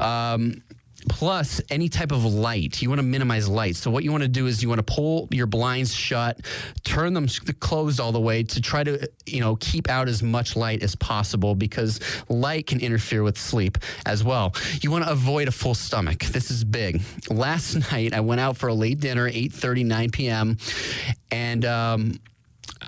Um, 0.00 0.62
plus 1.09 1.61
any 1.71 1.88
type 1.88 2.12
of 2.12 2.25
light. 2.25 2.83
You 2.83 2.88
want 2.88 2.99
to 2.99 3.05
minimize 3.05 3.49
light. 3.49 3.76
So 3.76 3.90
what 3.90 4.05
you 4.05 4.11
want 4.11 4.23
to 4.23 4.28
do 4.28 4.47
is 4.47 4.62
you 4.62 4.69
want 4.69 4.85
to 4.85 4.95
pull 4.95 5.28
your 5.31 5.47
blinds 5.47 5.95
shut, 5.95 6.40
turn 6.85 7.12
them 7.12 7.28
closed 7.61 8.00
all 8.00 8.12
the 8.12 8.21
way 8.21 8.43
to 8.43 8.61
try 8.61 8.83
to, 8.85 9.09
you 9.26 9.40
know, 9.40 9.57
keep 9.57 9.88
out 9.88 10.09
as 10.09 10.23
much 10.23 10.57
light 10.57 10.83
as 10.83 10.95
possible 10.97 11.55
because 11.55 12.00
light 12.28 12.67
can 12.67 12.81
interfere 12.81 13.23
with 13.23 13.38
sleep 13.38 13.78
as 14.07 14.25
well. 14.25 14.55
You 14.81 14.90
want 14.90 15.05
to 15.05 15.11
avoid 15.11 15.49
a 15.49 15.52
full 15.52 15.75
stomach. 15.75 16.25
This 16.25 16.50
is 16.50 16.64
big. 16.64 17.02
Last 17.31 17.75
night 17.93 18.12
I 18.12 18.21
went 18.21 18.40
out 18.40 18.57
for 18.57 18.69
a 18.69 18.75
late 18.75 19.00
dinner, 19.00 19.31
8:30, 19.31 19.85
9 19.87 20.11
p.m. 20.11 20.59
and 21.31 21.64
um, 21.64 22.21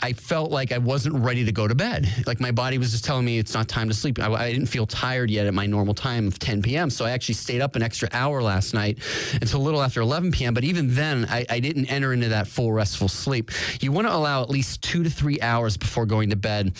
I 0.02 0.12
felt 0.12 0.50
like 0.50 0.72
I 0.72 0.78
wasn't 0.78 1.16
ready 1.16 1.44
to 1.44 1.52
go 1.52 1.66
to 1.66 1.74
bed. 1.74 2.08
Like 2.26 2.40
my 2.40 2.52
body 2.52 2.78
was 2.78 2.92
just 2.92 3.04
telling 3.04 3.24
me 3.24 3.38
it's 3.38 3.54
not 3.54 3.68
time 3.68 3.88
to 3.88 3.94
sleep. 3.94 4.18
I, 4.18 4.32
I, 4.32 4.52
didn't 4.52 4.68
feel 4.68 4.86
tired 4.86 5.30
yet 5.30 5.46
at 5.46 5.54
my 5.54 5.66
normal 5.66 5.94
time 5.94 6.28
of 6.28 6.38
10 6.38 6.62
p.m. 6.62 6.90
So 6.90 7.04
I 7.04 7.10
actually 7.10 7.34
stayed 7.34 7.60
up 7.60 7.76
an 7.76 7.82
extra 7.82 8.08
hour 8.12 8.42
last 8.42 8.72
night 8.72 8.98
until 9.34 9.60
a 9.60 9.64
little 9.64 9.82
after 9.82 10.00
11 10.00 10.32
p.m. 10.32 10.54
But 10.54 10.64
even 10.64 10.94
then, 10.94 11.26
I, 11.28 11.44
I 11.48 11.60
didn't 11.60 11.86
enter 11.86 12.12
into 12.12 12.28
that 12.28 12.46
full 12.46 12.72
restful 12.72 13.08
sleep. 13.08 13.50
You 13.80 13.92
want 13.92 14.06
to 14.06 14.14
allow 14.14 14.42
at 14.42 14.50
least 14.50 14.82
two 14.82 15.02
to 15.02 15.10
three 15.10 15.40
hours 15.40 15.76
before 15.76 16.06
going 16.06 16.30
to 16.30 16.36
bed 16.36 16.72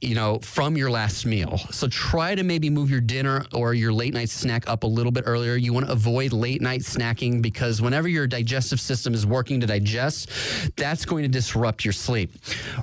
you 0.00 0.14
know, 0.14 0.38
from 0.40 0.76
your 0.76 0.90
last 0.90 1.24
meal. 1.24 1.58
So 1.70 1.88
try 1.88 2.34
to 2.34 2.42
maybe 2.42 2.68
move 2.68 2.90
your 2.90 3.00
dinner 3.00 3.44
or 3.54 3.74
your 3.74 3.92
late 3.92 4.12
night 4.12 4.28
snack 4.28 4.68
up 4.68 4.84
a 4.84 4.86
little 4.86 5.12
bit 5.12 5.24
earlier. 5.26 5.54
You 5.56 5.72
want 5.72 5.86
to 5.86 5.92
avoid 5.92 6.32
late 6.32 6.60
night 6.60 6.80
snacking 6.80 7.40
because 7.40 7.80
whenever 7.80 8.08
your 8.08 8.26
digestive 8.26 8.80
system 8.80 9.14
is 9.14 9.26
working 9.26 9.60
to 9.60 9.66
digest, 9.66 10.30
that's 10.76 11.04
going 11.04 11.22
to 11.22 11.28
disrupt 11.28 11.84
your 11.84 11.92
sleep. 11.92 12.32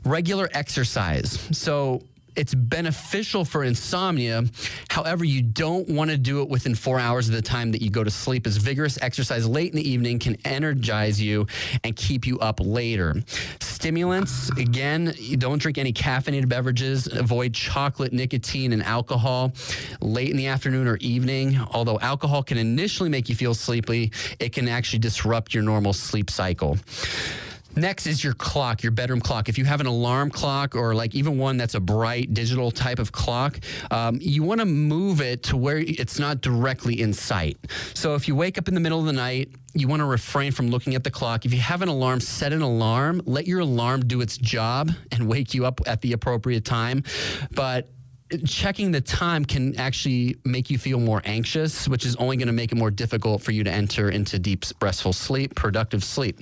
Regular 0.04 0.50
exercise. 0.54 1.40
So 1.52 2.02
it's 2.38 2.54
beneficial 2.54 3.44
for 3.44 3.64
insomnia. 3.64 4.44
However, 4.90 5.26
you 5.26 5.42
don't 5.42 5.90
want 5.90 6.12
to 6.12 6.18
do 6.18 6.42
it 6.42 6.48
within 6.48 6.76
four 6.76 7.00
hours 7.00 7.28
of 7.28 7.36
the 7.36 7.42
time 7.42 7.72
that 7.72 7.82
you 7.82 7.90
go 7.90 8.04
to 8.04 8.12
sleep, 8.12 8.46
as 8.48 8.58
vigorous 8.58 8.98
exercise 9.02 9.48
late 9.48 9.72
in 9.72 9.76
the 9.76 9.90
evening 9.90 10.20
can 10.20 10.38
energize 10.46 11.20
you 11.20 11.48
and 11.84 11.96
keep 11.96 12.26
you 12.28 12.40
up 12.40 12.60
later. 12.62 13.16
Stimulants, 13.60 14.50
again, 14.52 15.14
don't 15.38 15.60
drink 15.60 15.78
any 15.78 15.92
caffeinated 15.92 16.48
beverages, 16.48 17.08
avoid 17.08 17.54
chocolate, 17.54 18.14
nicotine, 18.14 18.72
and 18.72 18.84
alcohol 18.84 19.52
late 20.00 20.30
in 20.30 20.38
the 20.38 20.48
afternoon 20.48 20.88
or 20.88 20.98
evening. 20.98 21.60
Although 21.72 22.00
alcohol 22.00 22.44
can 22.44 22.58
initially 22.58 23.10
make 23.10 23.30
you 23.30 23.36
feel 23.36 23.54
sleepy, 23.54 24.12
it 24.40 24.54
can 24.54 24.68
actually 24.68 25.00
disrupt 25.00 25.54
your 25.54 25.64
normal 25.64 25.94
sleep 25.94 26.30
cycle. 26.30 26.78
Next 27.78 28.08
is 28.08 28.24
your 28.24 28.34
clock, 28.34 28.82
your 28.82 28.92
bedroom 28.92 29.22
clock. 29.22 29.50
If 29.50 29.58
you 29.60 29.66
have 29.66 29.80
an 29.80 29.86
alarm 29.86 30.32
clock 30.32 30.76
or 30.76 30.96
like 30.96 31.14
even 31.14 31.38
one 31.38 31.58
that's 31.58 31.76
a 31.76 31.80
bright 31.80 32.34
digital 32.34 32.72
type 32.72 32.98
of 32.98 33.12
clock, 33.12 33.60
um, 33.92 34.18
you 34.20 34.42
want 34.42 34.62
to 34.62 34.66
move 34.66 35.22
it 35.22 35.44
to 35.44 35.58
where 35.58 35.78
it's 35.78 36.18
not 36.18 36.42
directly 36.42 37.00
in 37.00 37.14
sight. 37.14 37.58
So 37.94 38.16
if 38.16 38.28
you 38.28 38.36
wake 38.36 38.58
up 38.58 38.68
in 38.68 38.74
the 38.74 38.80
middle 38.80 39.00
of 39.00 39.06
the 39.06 39.14
night, 39.14 39.52
you 39.76 39.88
want 39.88 40.00
to 40.00 40.06
refrain 40.06 40.52
from 40.52 40.70
looking 40.70 40.96
at 40.96 41.04
the 41.04 41.12
clock. 41.12 41.46
If 41.46 41.54
you 41.54 41.60
have 41.60 41.84
an 41.84 41.88
alarm, 41.88 42.20
set 42.20 42.52
an 42.52 42.64
alarm. 42.64 43.22
Let 43.26 43.46
your 43.46 43.60
alarm 43.60 44.08
do 44.08 44.22
its 44.22 44.38
job 44.38 44.92
and 45.12 45.28
wake 45.30 45.54
you 45.54 45.68
up 45.68 45.80
at 45.86 46.02
the 46.02 46.14
appropriate 46.14 46.66
time. 46.66 47.04
But 47.52 47.90
checking 48.46 48.92
the 48.92 49.02
time 49.02 49.46
can 49.46 49.78
actually 49.78 50.38
make 50.44 50.70
you 50.70 50.78
feel 50.78 51.00
more 51.00 51.22
anxious, 51.26 51.88
which 51.88 52.06
is 52.06 52.16
only 52.18 52.38
going 52.38 52.48
to 52.48 52.54
make 52.54 52.72
it 52.72 52.76
more 52.76 52.92
difficult 52.92 53.42
for 53.42 53.52
you 53.52 53.64
to 53.64 53.72
enter 53.72 54.10
into 54.10 54.38
deep, 54.38 54.66
restful 54.82 55.14
sleep, 55.14 55.56
productive 55.56 56.04
sleep. 56.04 56.40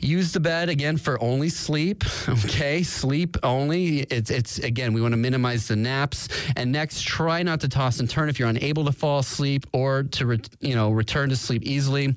Use 0.00 0.32
the 0.32 0.40
bed 0.40 0.68
again 0.68 0.96
for 0.96 1.20
only 1.22 1.48
sleep. 1.48 2.04
Okay, 2.48 2.82
sleep 2.82 3.36
only. 3.42 4.00
It's 4.00 4.30
it's 4.30 4.58
again 4.58 4.92
we 4.92 5.00
want 5.00 5.12
to 5.12 5.16
minimize 5.16 5.68
the 5.68 5.76
naps. 5.76 6.28
And 6.56 6.72
next, 6.72 7.02
try 7.02 7.42
not 7.42 7.60
to 7.60 7.68
toss 7.68 8.00
and 8.00 8.08
turn 8.08 8.28
if 8.28 8.38
you're 8.38 8.48
unable 8.48 8.84
to 8.84 8.92
fall 8.92 9.20
asleep 9.20 9.66
or 9.72 10.04
to 10.04 10.26
re, 10.26 10.40
you 10.60 10.74
know 10.74 10.90
return 10.90 11.30
to 11.30 11.36
sleep 11.36 11.62
easily. 11.64 12.14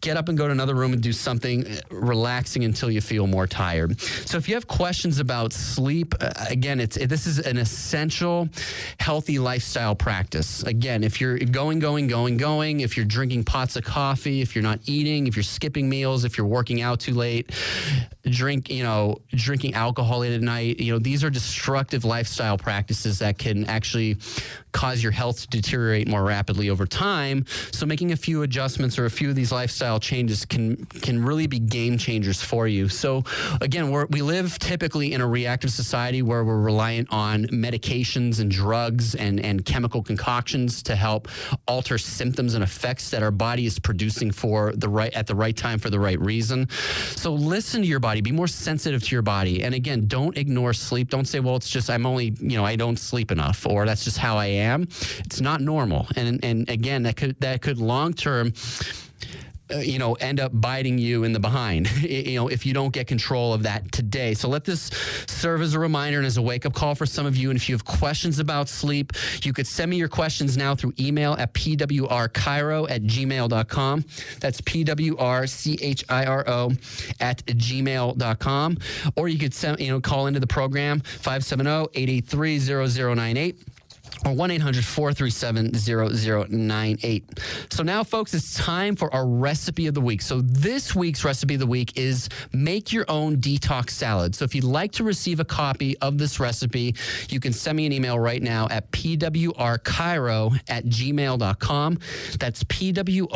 Get 0.00 0.16
up 0.16 0.28
and 0.28 0.36
go 0.36 0.46
to 0.46 0.52
another 0.52 0.74
room 0.74 0.92
and 0.92 1.02
do 1.02 1.12
something 1.12 1.64
relaxing 1.90 2.64
until 2.64 2.90
you 2.90 3.00
feel 3.00 3.26
more 3.26 3.46
tired. 3.46 4.00
So 4.00 4.36
if 4.36 4.48
you 4.48 4.54
have 4.54 4.66
questions 4.66 5.20
about 5.20 5.52
sleep, 5.52 6.14
uh, 6.20 6.32
again, 6.48 6.80
it's 6.80 6.96
it, 6.96 7.08
this 7.08 7.26
is 7.26 7.38
an 7.38 7.58
essential 7.58 8.21
healthy 9.00 9.38
lifestyle 9.38 9.94
practice. 9.94 10.62
Again, 10.62 11.02
if 11.04 11.20
you're 11.20 11.38
going, 11.38 11.78
going, 11.78 12.06
going, 12.06 12.36
going, 12.36 12.80
if 12.80 12.96
you're 12.96 13.06
drinking 13.06 13.44
pots 13.44 13.76
of 13.76 13.84
coffee, 13.84 14.40
if 14.40 14.54
you're 14.54 14.62
not 14.62 14.80
eating, 14.86 15.26
if 15.26 15.36
you're 15.36 15.42
skipping 15.42 15.88
meals, 15.88 16.24
if 16.24 16.38
you're 16.38 16.46
working 16.46 16.80
out 16.80 17.00
too 17.00 17.14
late, 17.14 17.50
drink, 18.24 18.70
you 18.70 18.82
know, 18.82 19.18
drinking 19.30 19.74
alcohol 19.74 20.20
late 20.20 20.34
at 20.34 20.40
night, 20.40 20.78
you 20.80 20.92
know, 20.92 20.98
these 20.98 21.24
are 21.24 21.30
destructive 21.30 22.04
lifestyle 22.04 22.56
practices 22.56 23.18
that 23.18 23.38
can 23.38 23.64
actually 23.66 24.16
cause 24.72 25.02
your 25.02 25.12
health 25.12 25.42
to 25.42 25.48
deteriorate 25.48 26.08
more 26.08 26.24
rapidly 26.24 26.70
over 26.70 26.86
time. 26.86 27.44
So 27.72 27.86
making 27.86 28.12
a 28.12 28.16
few 28.16 28.42
adjustments 28.42 28.98
or 28.98 29.04
a 29.04 29.10
few 29.10 29.28
of 29.28 29.36
these 29.36 29.52
lifestyle 29.52 30.00
changes 30.00 30.44
can 30.44 30.84
can 30.86 31.22
really 31.24 31.46
be 31.46 31.58
game 31.58 31.98
changers 31.98 32.42
for 32.42 32.66
you. 32.66 32.88
So 32.88 33.22
again, 33.60 33.90
we 34.10 34.22
live 34.22 34.58
typically 34.58 35.12
in 35.12 35.20
a 35.20 35.26
reactive 35.26 35.70
society 35.70 36.22
where 36.22 36.44
we're 36.44 36.60
reliant 36.60 37.08
on 37.10 37.46
and 38.16 38.50
drugs 38.50 39.14
and 39.14 39.40
and 39.40 39.64
chemical 39.64 40.02
concoctions 40.02 40.82
to 40.82 40.96
help 40.96 41.28
alter 41.66 41.98
symptoms 41.98 42.54
and 42.54 42.62
effects 42.62 43.10
that 43.10 43.22
our 43.22 43.30
body 43.30 43.66
is 43.66 43.78
producing 43.78 44.30
for 44.30 44.72
the 44.72 44.88
right 44.88 45.12
at 45.14 45.26
the 45.26 45.34
right 45.34 45.56
time 45.56 45.78
for 45.78 45.90
the 45.90 45.98
right 45.98 46.20
reason. 46.20 46.68
So 47.16 47.32
listen 47.32 47.82
to 47.82 47.86
your 47.86 48.00
body, 48.00 48.20
be 48.20 48.32
more 48.32 48.48
sensitive 48.48 49.02
to 49.02 49.14
your 49.14 49.22
body. 49.22 49.62
And 49.62 49.74
again, 49.74 50.06
don't 50.06 50.36
ignore 50.36 50.72
sleep. 50.72 51.10
Don't 51.10 51.26
say, 51.26 51.40
well, 51.40 51.56
it's 51.56 51.70
just 51.70 51.90
I'm 51.90 52.06
only, 52.06 52.34
you 52.38 52.56
know, 52.56 52.64
I 52.64 52.76
don't 52.76 52.98
sleep 52.98 53.30
enough 53.30 53.66
or 53.66 53.86
that's 53.86 54.04
just 54.04 54.18
how 54.18 54.36
I 54.36 54.46
am, 54.46 54.82
it's 55.24 55.40
not 55.40 55.60
normal. 55.60 56.06
And 56.16 56.44
and 56.44 56.68
again, 56.68 57.02
that 57.04 57.16
could 57.16 57.38
that 57.40 57.62
could 57.62 57.78
long 57.78 58.12
term 58.12 58.52
uh, 59.72 59.78
you 59.78 59.98
know, 59.98 60.14
end 60.14 60.40
up 60.40 60.52
biting 60.54 60.98
you 60.98 61.24
in 61.24 61.32
the 61.32 61.40
behind, 61.40 61.90
you 62.02 62.36
know, 62.36 62.48
if 62.48 62.66
you 62.66 62.74
don't 62.74 62.92
get 62.92 63.06
control 63.06 63.52
of 63.52 63.62
that 63.62 63.92
today. 63.92 64.34
So 64.34 64.48
let 64.48 64.64
this 64.64 64.90
serve 65.26 65.62
as 65.62 65.74
a 65.74 65.78
reminder 65.78 66.18
and 66.18 66.26
as 66.26 66.36
a 66.36 66.42
wake 66.42 66.66
up 66.66 66.74
call 66.74 66.94
for 66.94 67.06
some 67.06 67.26
of 67.26 67.36
you. 67.36 67.50
And 67.50 67.56
if 67.56 67.68
you 67.68 67.74
have 67.74 67.84
questions 67.84 68.38
about 68.38 68.68
sleep, 68.68 69.12
you 69.42 69.52
could 69.52 69.66
send 69.66 69.90
me 69.90 69.96
your 69.96 70.08
questions 70.08 70.56
now 70.56 70.74
through 70.74 70.94
email 70.98 71.34
at 71.34 71.52
pwrchiro 71.54 72.90
at 72.90 73.02
gmail.com. 73.02 74.04
That's 74.40 74.60
P-W-R-C-H-I-R-O 74.60 76.72
at 77.20 77.46
gmail.com. 77.46 78.78
Or 79.16 79.28
you 79.28 79.38
could 79.38 79.54
send, 79.54 79.80
you 79.80 79.90
know, 79.90 80.00
call 80.00 80.26
into 80.26 80.40
the 80.40 80.46
program 80.46 81.00
570-883-0098 81.00 83.56
or 84.24 84.32
1 84.32 84.50
800 84.50 84.84
437 84.84 85.72
0098. 85.74 87.24
So 87.70 87.82
now, 87.82 88.04
folks, 88.04 88.34
it's 88.34 88.54
time 88.54 88.96
for 88.96 89.12
our 89.14 89.26
recipe 89.26 89.86
of 89.86 89.94
the 89.94 90.00
week. 90.00 90.22
So 90.22 90.40
this 90.42 90.94
week's 90.94 91.24
recipe 91.24 91.54
of 91.54 91.60
the 91.60 91.66
week 91.66 91.98
is 91.98 92.28
make 92.52 92.92
your 92.92 93.04
own 93.08 93.38
detox 93.38 93.90
salad. 93.90 94.34
So 94.34 94.44
if 94.44 94.54
you'd 94.54 94.64
like 94.64 94.92
to 94.92 95.04
receive 95.04 95.40
a 95.40 95.44
copy 95.44 95.98
of 95.98 96.18
this 96.18 96.38
recipe, 96.38 96.94
you 97.28 97.40
can 97.40 97.52
send 97.52 97.76
me 97.76 97.86
an 97.86 97.92
email 97.92 98.18
right 98.18 98.42
now 98.42 98.68
at 98.70 98.90
pwrchiro 98.92 100.58
at 100.68 100.84
gmail.com. 100.84 101.98
That's 102.38 102.64
P-W-R-C-H-I-R-O 102.64 103.26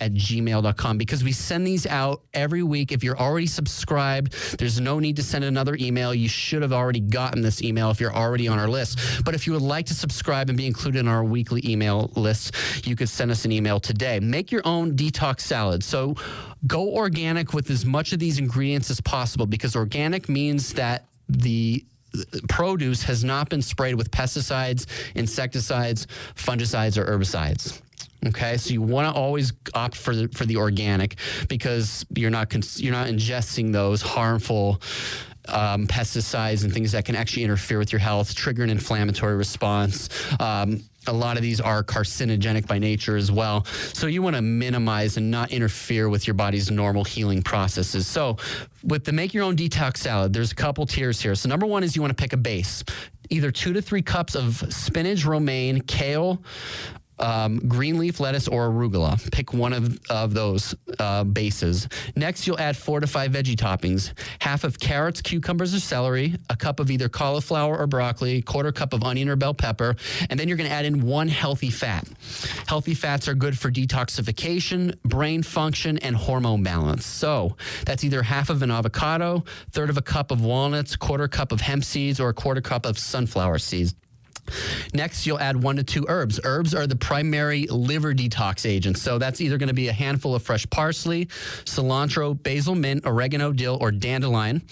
at 0.00 0.12
gmail.com 0.12 0.98
because 0.98 1.24
we 1.24 1.32
send 1.32 1.66
these 1.66 1.86
out 1.86 2.22
every 2.34 2.62
week. 2.62 2.92
If 2.92 3.02
you're 3.02 3.18
already 3.18 3.46
subscribed, 3.46 4.58
there's 4.58 4.80
no 4.80 4.98
need 4.98 5.16
to 5.16 5.22
send 5.22 5.44
another 5.44 5.76
email. 5.80 6.14
You 6.14 6.28
should 6.28 6.62
have 6.62 6.72
already 6.72 7.00
gotten 7.00 7.42
this 7.42 7.62
email 7.62 7.90
if 7.90 8.00
you're 8.00 8.14
already 8.14 8.48
on 8.48 8.58
our 8.58 8.68
list. 8.68 8.98
But 9.24 9.34
if 9.34 9.46
you 9.46 9.52
would 9.52 9.62
like 9.62 9.86
to 9.86 9.94
subscribe 9.94 10.48
and 10.48 10.56
be 10.56 10.66
included 10.66 10.98
in 10.98 11.08
our 11.08 11.24
weekly 11.24 11.62
email 11.64 12.10
list, 12.16 12.54
you 12.86 12.96
could 12.96 13.08
send 13.08 13.30
us 13.30 13.44
an 13.44 13.52
email 13.52 13.80
today. 13.80 14.20
Make 14.20 14.50
your 14.50 14.62
own 14.64 14.96
detox 14.96 15.40
salad. 15.40 15.82
So 15.84 16.16
go 16.66 16.94
organic 16.94 17.52
with 17.52 17.70
as 17.70 17.84
much 17.84 18.12
of 18.12 18.18
these 18.18 18.38
ingredients 18.38 18.90
as 18.90 19.00
possible 19.00 19.46
because 19.46 19.76
organic 19.76 20.28
means 20.28 20.74
that 20.74 21.04
the 21.28 21.84
produce 22.48 23.02
has 23.04 23.24
not 23.24 23.48
been 23.48 23.62
sprayed 23.62 23.94
with 23.94 24.10
pesticides, 24.10 24.86
insecticides, 25.14 26.06
fungicides, 26.34 26.98
or 26.98 27.06
herbicides. 27.06 27.80
Okay, 28.24 28.56
so 28.56 28.72
you 28.72 28.82
want 28.82 29.12
to 29.12 29.20
always 29.20 29.52
opt 29.74 29.96
for 29.96 30.14
the, 30.14 30.28
for 30.28 30.44
the 30.44 30.56
organic 30.56 31.16
because 31.48 32.06
you're 32.14 32.30
not 32.30 32.50
cons- 32.50 32.80
you're 32.80 32.92
not 32.92 33.08
ingesting 33.08 33.72
those 33.72 34.00
harmful 34.00 34.80
um, 35.48 35.86
pesticides 35.86 36.64
and 36.64 36.72
things 36.72 36.92
that 36.92 37.04
can 37.04 37.16
actually 37.16 37.44
interfere 37.44 37.78
with 37.78 37.92
your 37.92 37.98
health, 37.98 38.34
trigger 38.34 38.62
an 38.62 38.70
inflammatory 38.70 39.36
response. 39.36 40.08
Um, 40.40 40.82
a 41.06 41.12
lot 41.12 41.36
of 41.36 41.42
these 41.42 41.60
are 41.60 41.82
carcinogenic 41.82 42.66
by 42.66 42.78
nature 42.78 43.16
as 43.16 43.32
well. 43.32 43.64
So 43.92 44.06
you 44.06 44.22
want 44.22 44.36
to 44.36 44.42
minimize 44.42 45.16
and 45.16 45.30
not 45.30 45.50
interfere 45.50 46.08
with 46.08 46.26
your 46.26 46.34
body's 46.34 46.70
normal 46.70 47.04
healing 47.04 47.42
processes. 47.42 48.06
So 48.06 48.36
with 48.84 49.04
the 49.04 49.12
make 49.12 49.34
your 49.34 49.42
own 49.44 49.56
detox 49.56 49.98
salad, 49.98 50.32
there's 50.32 50.52
a 50.52 50.54
couple 50.54 50.86
tiers 50.86 51.20
here. 51.20 51.34
So 51.34 51.48
number 51.48 51.66
one 51.66 51.82
is 51.82 51.96
you 51.96 52.02
want 52.02 52.16
to 52.16 52.22
pick 52.22 52.32
a 52.32 52.36
base. 52.36 52.84
Either 53.30 53.50
two 53.50 53.72
to 53.72 53.82
three 53.82 54.02
cups 54.02 54.36
of 54.36 54.62
spinach, 54.72 55.24
romaine, 55.24 55.80
kale, 55.80 56.42
um, 57.22 57.58
green 57.68 57.98
leaf 57.98 58.20
lettuce 58.20 58.48
or 58.48 58.68
arugula. 58.68 59.30
Pick 59.32 59.54
one 59.54 59.72
of, 59.72 59.98
of 60.10 60.34
those 60.34 60.74
uh, 60.98 61.24
bases. 61.24 61.88
Next, 62.16 62.46
you'll 62.46 62.58
add 62.58 62.76
four 62.76 63.00
to 63.00 63.06
five 63.06 63.32
veggie 63.32 63.56
toppings 63.56 64.12
half 64.40 64.64
of 64.64 64.78
carrots, 64.78 65.22
cucumbers, 65.22 65.74
or 65.74 65.80
celery, 65.80 66.36
a 66.50 66.56
cup 66.56 66.80
of 66.80 66.90
either 66.90 67.08
cauliflower 67.08 67.78
or 67.78 67.86
broccoli, 67.86 68.42
quarter 68.42 68.72
cup 68.72 68.92
of 68.92 69.02
onion 69.02 69.28
or 69.28 69.36
bell 69.36 69.54
pepper, 69.54 69.94
and 70.28 70.38
then 70.38 70.48
you're 70.48 70.56
going 70.56 70.68
to 70.68 70.74
add 70.74 70.84
in 70.84 71.06
one 71.06 71.28
healthy 71.28 71.70
fat. 71.70 72.06
Healthy 72.66 72.94
fats 72.94 73.28
are 73.28 73.34
good 73.34 73.56
for 73.56 73.70
detoxification, 73.70 75.00
brain 75.02 75.42
function, 75.42 75.98
and 75.98 76.16
hormone 76.16 76.62
balance. 76.62 77.06
So 77.06 77.56
that's 77.86 78.04
either 78.04 78.22
half 78.22 78.50
of 78.50 78.62
an 78.62 78.70
avocado, 78.70 79.44
third 79.70 79.90
of 79.90 79.96
a 79.96 80.02
cup 80.02 80.30
of 80.30 80.44
walnuts, 80.44 80.96
quarter 80.96 81.28
cup 81.28 81.52
of 81.52 81.60
hemp 81.60 81.84
seeds, 81.84 82.18
or 82.18 82.30
a 82.30 82.34
quarter 82.34 82.60
cup 82.60 82.84
of 82.84 82.98
sunflower 82.98 83.58
seeds. 83.58 83.94
Next, 84.94 85.26
you'll 85.26 85.38
add 85.38 85.62
one 85.62 85.76
to 85.76 85.84
two 85.84 86.04
herbs. 86.08 86.38
Herbs 86.44 86.74
are 86.74 86.86
the 86.86 86.96
primary 86.96 87.66
liver 87.66 88.12
detox 88.14 88.68
agents. 88.68 89.00
So 89.00 89.18
that's 89.18 89.40
either 89.40 89.56
going 89.58 89.68
to 89.68 89.74
be 89.74 89.88
a 89.88 89.92
handful 89.92 90.34
of 90.34 90.42
fresh 90.42 90.68
parsley, 90.68 91.26
cilantro, 91.64 92.40
basil, 92.40 92.74
mint, 92.74 93.06
oregano, 93.06 93.52
dill, 93.52 93.78
or 93.80 93.90
dandelion. 93.90 94.62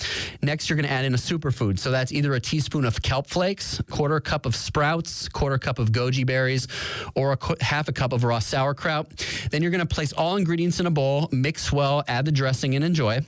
Next, 0.43 0.69
you're 0.69 0.77
going 0.77 0.87
to 0.87 0.93
add 0.93 1.05
in 1.05 1.15
a 1.15 1.19
superfood. 1.19 1.79
So 1.79 1.91
that's 1.91 2.13
either 2.13 2.35
a 2.35 2.41
teaspoon 2.41 2.85
of 2.85 3.01
kelp 3.03 3.27
flakes, 3.27 3.81
quarter 3.91 4.21
cup 4.21 4.47
of 4.47 4.55
sprouts, 4.55 5.29
quarter 5.29 5.59
cup 5.59 5.79
of 5.79 5.93
goji 5.93 6.27
berries, 6.27 6.69
or 7.15 7.33
a 7.33 7.65
half 7.65 7.89
a 7.89 7.93
cup 7.93 8.13
of 8.13 8.25
raw 8.25 8.39
sauerkraut. 8.39 9.09
Then 9.51 9.63
you're 9.63 9.71
going 9.71 9.87
to 9.87 9.95
place 9.95 10.13
all 10.13 10.37
ingredients 10.37 10.81
in 10.81 10.87
a 10.87 10.91
bowl, 10.91 11.29
mix 11.33 11.73
well, 11.73 12.05
add 12.09 12.25
the 12.25 12.33
dressing, 12.33 12.75
and 12.75 12.85
enjoy. 12.85 13.21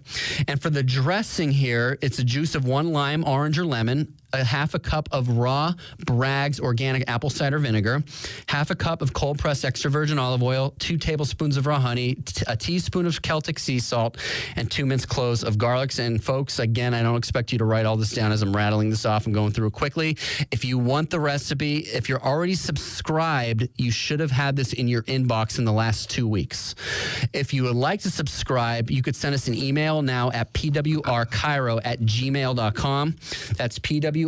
And 0.49 0.61
for 0.61 0.71
the 0.71 0.83
dressing 0.83 1.53
here, 1.53 1.99
it's 2.03 2.19
a 2.19 2.25
juice 2.25 2.55
of 2.55 2.67
one 2.67 2.93
lime, 2.93 3.25
orange, 3.25 3.59
or 3.59 3.65
lemon, 3.65 4.15
a 4.33 4.45
half 4.45 4.75
a 4.75 4.79
cup 4.79 5.09
of 5.13 5.29
raw 5.29 5.73
Bragg's 6.07 6.61
organic 6.61 7.09
apple 7.09 7.31
cider 7.31 7.59
vinegar, 7.59 8.03
half 8.49 8.71
a 8.71 8.75
cup 8.75 9.03
of 9.03 9.13
cold 9.13 9.39
pressed 9.39 9.65
extra 9.65 9.91
virgin 9.91 10.19
olive 10.19 10.43
oil, 10.43 10.75
two 10.79 10.99
tablespoons 10.99 11.57
of 11.57 11.67
raw 11.67 11.79
honey, 11.79 12.15
t- 12.15 12.45
a 12.47 12.57
teaspoon 12.57 13.07
of 13.07 13.21
Celtic 13.23 13.59
sea 13.59 13.79
salt, 13.79 14.17
and 14.57 14.71
two 14.71 14.87
minced 14.87 15.09
cloves 15.09 15.45
of 15.45 15.57
garlics. 15.57 15.99
And 15.99 16.23
folks, 16.23 16.59
again, 16.59 16.95
I 16.95 17.03
don't 17.03 17.17
expect 17.17 17.53
you 17.53 17.59
to 17.59 17.65
write 17.65 17.87
all 17.87 17.97
this 17.97 18.13
down 18.13 18.33
as 18.33 18.43
I'm 18.43 18.55
rattling 18.55 18.91
this 18.91 19.05
off 19.05 19.27
and 19.27 19.35
going 19.35 19.53
through 19.53 19.69
it 19.69 19.73
quickly. 19.73 20.17
If 20.51 20.65
you 20.65 20.79
want 20.79 21.11
the 21.11 21.21
recipe, 21.21 21.79
if 21.79 22.09
you're 22.09 22.23
already 22.23 22.55
subscribed, 22.55 23.69
you 23.77 23.91
should 23.91 24.21
have 24.21 24.31
had 24.31 24.57
this 24.57 24.73
in 24.73 24.89
your 24.89 25.03
inbox 25.05 25.59
in 25.59 25.65
the 25.65 25.73
last 25.73 26.11
two 26.11 26.27
weeks. 26.27 26.75
If 27.33 27.55
you 27.55 27.65
would 27.65 27.77
like 27.77 28.01
to 28.03 28.11
subscribe, 28.11 28.91
you 28.91 29.03
could 29.03 29.17
send 29.17 29.35
us 29.35 29.49
an 29.49 29.55
email 29.55 30.03
now 30.03 30.31
at 30.31 30.53
pwrchiro 30.53 31.81
at 31.85 32.01
gmail.com. 32.01 33.17
That's 33.57 33.79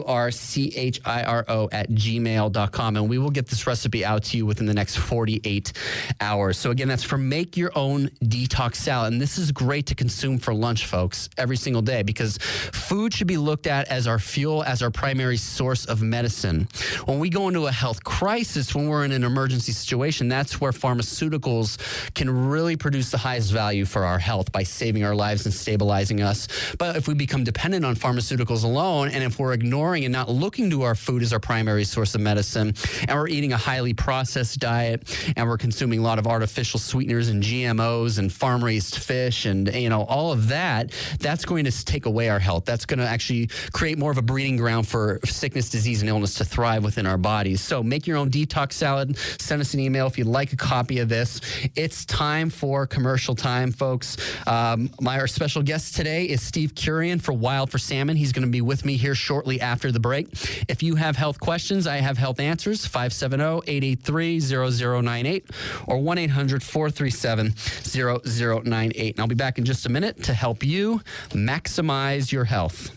pwrchiro 0.03 1.69
at 1.73 1.91
gmail.com. 1.91 2.97
And 2.97 3.09
we 3.09 3.19
will 3.19 3.31
get 3.31 3.47
this 3.47 3.67
recipe 3.67 4.05
out 4.05 4.25
to 4.25 4.37
you 4.37 4.47
within 4.47 4.67
the 4.67 4.75
next 4.75 4.97
48 4.97 5.73
hours. 6.21 6.59
So, 6.59 6.71
again, 6.71 6.89
that's 6.89 7.05
for 7.05 7.19
make 7.19 7.57
your 7.57 7.73
own 7.75 8.09
detox 8.25 8.77
salad. 8.77 9.13
And 9.13 9.23
this 9.23 9.39
is 9.39 9.53
great 9.53 9.87
to 9.87 9.95
consume 9.95 10.39
for 10.39 10.55
lunch, 10.55 10.87
folks, 10.87 11.29
every 11.39 11.57
single 11.57 11.83
day 11.83 12.03
because 12.03 12.39
food 12.39 13.15
should 13.15 13.27
be 13.27 13.37
looked 13.37 13.67
at 13.67 13.89
as 13.89 14.07
our 14.07 14.19
fuel, 14.19 14.63
as 14.65 14.83
our 14.83 14.91
primary 14.91 15.37
source 15.37 15.85
of 15.87 16.03
medicine. 16.03 16.69
When 17.05 17.19
we 17.19 17.31
go 17.31 17.49
into 17.49 17.67
a 17.67 17.73
health 17.73 18.05
crisis, 18.05 18.75
when 18.75 18.89
we're 18.89 19.05
in 19.05 19.13
an 19.13 19.25
emergency 19.25 19.73
situation, 19.73 20.29
that's 20.29 20.61
where 20.61 20.73
pharmaceuticals 20.73 21.79
can 22.15 22.49
really 22.49 22.77
produce 22.77 23.11
the 23.11 23.19
highest 23.19 23.53
value 23.53 23.85
for 23.85 24.05
our 24.05 24.19
health 24.19 24.53
by 24.53 24.63
saving 24.63 25.05
our 25.05 25.15
lives 25.15 25.45
and 25.45 25.55
stabilizing 25.55 26.21
us. 26.21 26.49
But 26.79 26.97
if 26.97 27.09
we 27.09 27.15
become 27.15 27.45
dependent 27.45 27.85
on 27.85 27.97
pharmaceuticals 27.97 28.65
alone, 28.65 29.09
and 29.09 29.23
if 29.23 29.39
we're 29.39 29.53
ignoring 29.53 29.84
and 29.93 30.13
not 30.13 30.31
looking 30.31 30.71
to 30.71 30.83
our 30.83 30.95
food 30.95 31.23
as 31.23 31.33
our 31.33 31.39
primary 31.39 31.85
source 31.85 32.15
of 32.15 32.21
medicine, 32.21 32.75
and 33.07 33.19
we're 33.19 33.29
eating 33.29 33.53
a 33.53 33.57
highly 33.57 33.93
processed 33.93 34.59
diet, 34.59 35.03
and 35.37 35.47
we're 35.47 35.59
consuming 35.59 35.99
a 35.99 36.03
lot 36.03 36.19
of 36.19 36.27
artificial 36.27 36.81
sweeteners 36.81 37.29
and 37.29 37.43
GMOs 37.43 38.19
and 38.19 38.33
farm 38.33 38.65
raised 38.65 38.97
fish, 38.97 39.45
and 39.45 39.73
you 39.75 39.91
know 39.91 40.05
all 40.05 40.33
of 40.33 40.49
that, 40.49 40.93
that's 41.21 41.45
going 41.45 41.65
to 41.67 41.85
take 41.85 42.07
away 42.07 42.29
our 42.29 42.39
health. 42.39 42.65
That's 42.65 42.87
going 42.87 42.99
to 43.01 43.07
actually 43.07 43.49
create 43.73 43.99
more 43.99 44.11
of 44.11 44.19
a 44.19 44.23
breeding 44.23 44.57
ground 44.57 44.89
for 44.89 45.21
sickness, 45.25 45.69
disease, 45.69 46.01
and 46.01 46.09
illness 46.09 46.35
to 46.37 46.45
thrive 46.45 46.85
within 46.85 47.07
our 47.07 47.19
bodies. 47.19 47.61
So 47.61 47.83
make 47.83 48.07
your 48.07 48.17
own 48.17 48.31
detox 48.31 48.73
salad. 48.73 49.17
Send 49.39 49.61
us 49.61 49.75
an 49.75 49.81
email 49.81 50.07
if 50.07 50.17
you'd 50.17 50.27
like 50.27 50.53
a 50.53 50.57
copy 50.57 51.01
of 51.01 51.09
this. 51.09 51.41
It's 51.75 52.05
time 52.07 52.51
for 52.51 52.87
commercial 52.87 53.35
time, 53.35 53.73
folks. 53.73 54.17
Um, 54.47 54.91
my 55.01 55.19
our 55.19 55.27
special 55.27 55.63
guest 55.63 55.97
today 55.97 56.25
is 56.25 56.43
Steve 56.43 56.75
Kurian 56.75 57.21
for 57.21 57.33
Wild 57.33 57.71
for 57.71 57.79
Salmon. 57.79 58.17
He's 58.17 58.33
going 58.33 58.45
to 58.45 58.51
be 58.51 58.61
with 58.61 58.85
me 58.85 58.97
here 58.97 59.15
shortly 59.15 59.61
after 59.61 59.74
the 59.93 60.01
break. 60.01 60.29
If 60.69 60.83
you 60.83 60.97
have 60.97 61.17
health 61.17 61.41
questions, 61.41 61.87
I 61.87 61.97
have 61.97 62.19
health 62.19 62.41
answers 62.41 62.87
570 62.87 63.63
883 63.67 64.41
0098 64.41 65.51
or 65.87 65.99
1 65.99 66.19
800 66.19 66.63
437 66.63 67.55
0098. 67.57 69.15
And 69.15 69.21
I'll 69.21 69.27
be 69.27 69.35
back 69.35 69.59
in 69.59 69.65
just 69.65 69.87
a 69.87 69.89
minute 69.89 70.23
to 70.25 70.35
help 70.35 70.63
you 70.65 71.01
maximize 71.31 72.33
your 72.33 72.45
health. 72.45 72.97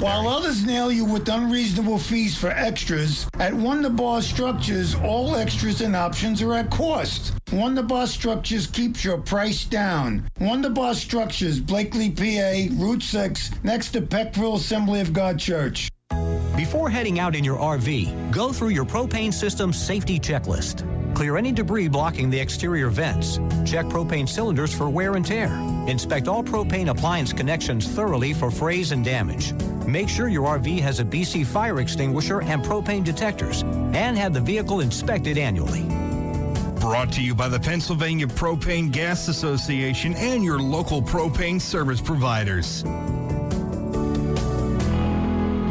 Wilkes-Barre. 0.00 0.24
While 0.24 0.36
others 0.36 0.64
nail 0.64 0.90
you 0.92 1.04
with 1.04 1.28
unreasonable 1.28 1.98
fees 1.98 2.36
for 2.36 2.48
extras, 2.50 3.28
at 3.38 3.52
Wonder 3.54 3.90
Bar 3.90 4.22
Structures, 4.22 4.94
all 4.94 5.36
extras 5.36 5.80
and 5.80 5.96
options 5.96 6.42
are 6.42 6.54
at 6.54 6.70
cost. 6.70 7.34
Wonder 7.52 7.82
Bar 7.82 8.06
Structures 8.06 8.66
keeps 8.66 9.04
your 9.04 9.18
price 9.18 9.64
down. 9.64 10.28
Wonder 10.40 10.70
Bar 10.70 10.94
Structures, 10.94 11.60
Blakely, 11.60 12.10
PA, 12.10 12.74
Route 12.76 13.02
6, 13.02 13.50
next 13.62 13.90
to 13.92 14.00
Peckville 14.00 14.56
Assembly 14.56 15.00
of 15.00 15.12
God 15.12 15.38
Church. 15.38 15.90
Before 16.56 16.90
heading 16.90 17.20
out 17.20 17.36
in 17.36 17.44
your 17.44 17.58
RV, 17.58 18.32
go 18.32 18.52
through 18.52 18.70
your 18.70 18.84
propane 18.84 19.32
system 19.32 19.72
safety 19.72 20.18
checklist. 20.18 20.84
Clear 21.14 21.36
any 21.36 21.52
debris 21.52 21.88
blocking 21.88 22.30
the 22.30 22.38
exterior 22.38 22.90
vents. 22.90 23.38
Check 23.64 23.86
propane 23.86 24.28
cylinders 24.28 24.74
for 24.74 24.88
wear 24.90 25.14
and 25.14 25.24
tear. 25.24 25.52
Inspect 25.86 26.28
all 26.28 26.42
propane 26.42 26.90
appliance 26.90 27.32
connections 27.32 27.86
thoroughly 27.88 28.32
for 28.32 28.50
frays 28.50 28.92
and 28.92 29.04
damage. 29.04 29.54
Make 29.88 30.10
sure 30.10 30.28
your 30.28 30.46
RV 30.46 30.80
has 30.80 31.00
a 31.00 31.04
BC 31.04 31.46
fire 31.46 31.80
extinguisher 31.80 32.42
and 32.42 32.62
propane 32.62 33.02
detectors, 33.02 33.62
and 33.62 34.18
have 34.18 34.34
the 34.34 34.40
vehicle 34.40 34.80
inspected 34.80 35.38
annually. 35.38 35.84
Brought 36.78 37.10
to 37.12 37.22
you 37.22 37.34
by 37.34 37.48
the 37.48 37.58
Pennsylvania 37.58 38.26
Propane 38.26 38.92
Gas 38.92 39.28
Association 39.28 40.14
and 40.14 40.44
your 40.44 40.58
local 40.58 41.00
propane 41.00 41.58
service 41.58 42.02
providers. 42.02 42.84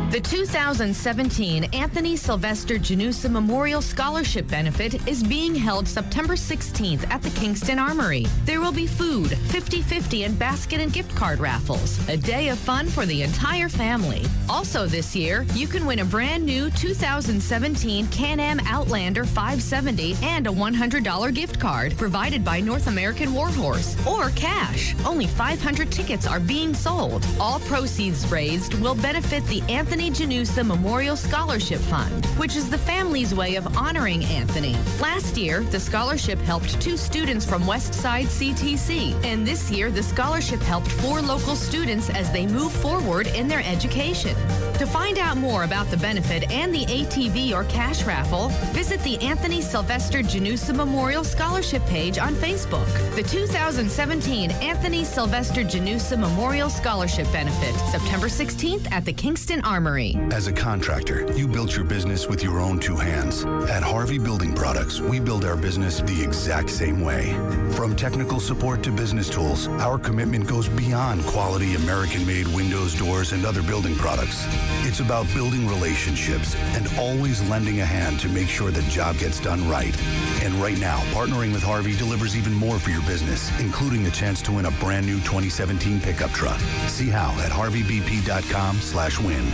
The 0.09 0.21
2017 0.21 1.65
Anthony 1.73 2.15
Sylvester 2.15 2.75
Janusa 2.75 3.29
Memorial 3.29 3.81
Scholarship 3.81 4.47
Benefit 4.47 5.05
is 5.05 5.21
being 5.21 5.53
held 5.53 5.85
September 5.85 6.35
16th 6.35 7.05
at 7.09 7.21
the 7.21 7.29
Kingston 7.31 7.77
Armory. 7.77 8.25
There 8.45 8.61
will 8.61 8.71
be 8.71 8.87
food, 8.87 9.31
50-50 9.31 10.25
and 10.25 10.39
basket 10.39 10.79
and 10.79 10.93
gift 10.93 11.13
card 11.13 11.39
raffles. 11.39 12.07
A 12.07 12.15
day 12.15 12.47
of 12.47 12.57
fun 12.57 12.87
for 12.87 13.05
the 13.05 13.21
entire 13.21 13.67
family. 13.67 14.23
Also 14.47 14.85
this 14.85 15.13
year, 15.13 15.45
you 15.53 15.67
can 15.67 15.85
win 15.85 15.99
a 15.99 16.05
brand 16.05 16.45
new 16.45 16.69
2017 16.69 18.07
Can-Am 18.07 18.61
Outlander 18.61 19.25
570 19.25 20.15
and 20.23 20.47
a 20.47 20.51
$100 20.51 21.33
gift 21.33 21.59
card 21.59 21.97
provided 21.97 22.45
by 22.45 22.61
North 22.61 22.87
American 22.87 23.33
Warhorse 23.33 23.97
or 24.07 24.29
cash. 24.29 24.95
Only 25.05 25.27
500 25.27 25.91
tickets 25.91 26.25
are 26.25 26.39
being 26.39 26.73
sold. 26.73 27.27
All 27.41 27.59
proceeds 27.59 28.25
raised 28.31 28.73
will 28.75 28.95
benefit 28.95 29.45
the 29.47 29.61
Anthony 29.63 29.96
Janusa 30.05 30.65
Memorial 30.65 31.15
Scholarship 31.15 31.81
Fund, 31.81 32.25
which 32.37 32.55
is 32.55 32.69
the 32.69 32.77
family's 32.77 33.33
way 33.33 33.55
of 33.55 33.75
honoring 33.75 34.23
Anthony. 34.25 34.75
Last 35.01 35.35
year, 35.35 35.63
the 35.63 35.79
scholarship 35.79 36.39
helped 36.39 36.79
two 36.79 36.95
students 36.95 37.43
from 37.43 37.63
Westside 37.63 38.27
CTC, 38.27 39.13
and 39.25 39.45
this 39.45 39.71
year, 39.71 39.89
the 39.89 40.03
scholarship 40.03 40.61
helped 40.61 40.87
four 40.87 41.19
local 41.21 41.55
students 41.55 42.11
as 42.11 42.31
they 42.31 42.45
move 42.45 42.71
forward 42.71 43.25
in 43.27 43.47
their 43.47 43.63
education. 43.65 44.35
To 44.75 44.85
find 44.85 45.17
out 45.17 45.35
more 45.35 45.63
about 45.63 45.89
the 45.89 45.97
benefit 45.97 46.49
and 46.51 46.73
the 46.73 46.85
ATV 46.85 47.51
or 47.51 47.63
cash 47.63 48.03
raffle, 48.03 48.49
visit 48.73 49.01
the 49.01 49.17
Anthony 49.17 49.61
Sylvester 49.61 50.19
Janusa 50.19 50.75
Memorial 50.75 51.23
Scholarship 51.23 51.83
page 51.87 52.19
on 52.19 52.35
Facebook. 52.35 52.87
The 53.15 53.23
2017 53.23 54.51
Anthony 54.51 55.03
Sylvester 55.03 55.63
Janusa 55.63 56.17
Memorial 56.19 56.69
Scholarship 56.69 57.29
Benefit, 57.31 57.73
September 57.89 58.27
16th 58.27 58.91
at 58.91 59.03
the 59.03 59.13
Kingston 59.13 59.61
Armory. 59.61 59.86
As 59.87 60.47
a 60.47 60.51
contractor, 60.51 61.25
you 61.37 61.47
built 61.47 61.73
your 61.73 61.85
business 61.85 62.27
with 62.27 62.43
your 62.43 62.59
own 62.59 62.77
two 62.77 62.97
hands. 62.97 63.45
At 63.69 63.83
Harvey 63.83 64.17
Building 64.17 64.53
Products, 64.53 64.99
we 64.99 65.17
build 65.17 65.45
our 65.45 65.55
business 65.55 66.01
the 66.01 66.21
exact 66.21 66.69
same 66.69 66.99
way. 66.99 67.31
From 67.71 67.95
technical 67.95 68.41
support 68.41 68.83
to 68.83 68.91
business 68.91 69.29
tools, 69.29 69.69
our 69.79 69.97
commitment 69.97 70.45
goes 70.45 70.67
beyond 70.67 71.23
quality 71.23 71.75
American 71.75 72.25
made 72.27 72.47
windows, 72.47 72.95
doors, 72.95 73.31
and 73.31 73.45
other 73.45 73.63
building 73.63 73.95
products. 73.95 74.45
It's 74.85 74.99
about 74.99 75.25
building 75.33 75.65
relationships 75.69 76.53
and 76.75 76.85
always 76.99 77.41
lending 77.49 77.79
a 77.79 77.85
hand 77.85 78.19
to 78.19 78.27
make 78.27 78.49
sure 78.49 78.71
the 78.71 78.81
job 78.89 79.17
gets 79.19 79.39
done 79.39 79.69
right. 79.69 79.95
And 80.43 80.53
right 80.55 80.77
now, 80.79 80.99
partnering 81.13 81.53
with 81.53 81.63
Harvey 81.63 81.95
delivers 81.95 82.35
even 82.35 82.53
more 82.53 82.77
for 82.77 82.89
your 82.89 83.03
business, 83.03 83.57
including 83.57 84.05
a 84.05 84.11
chance 84.11 84.41
to 84.41 84.51
win 84.51 84.65
a 84.65 84.71
brand 84.71 85.05
new 85.05 85.19
2017 85.19 86.01
pickup 86.01 86.31
truck. 86.31 86.59
See 86.89 87.09
how 87.09 87.31
at 87.39 87.51
harveybp.com 87.51 88.81
slash 88.81 89.17
win. 89.17 89.45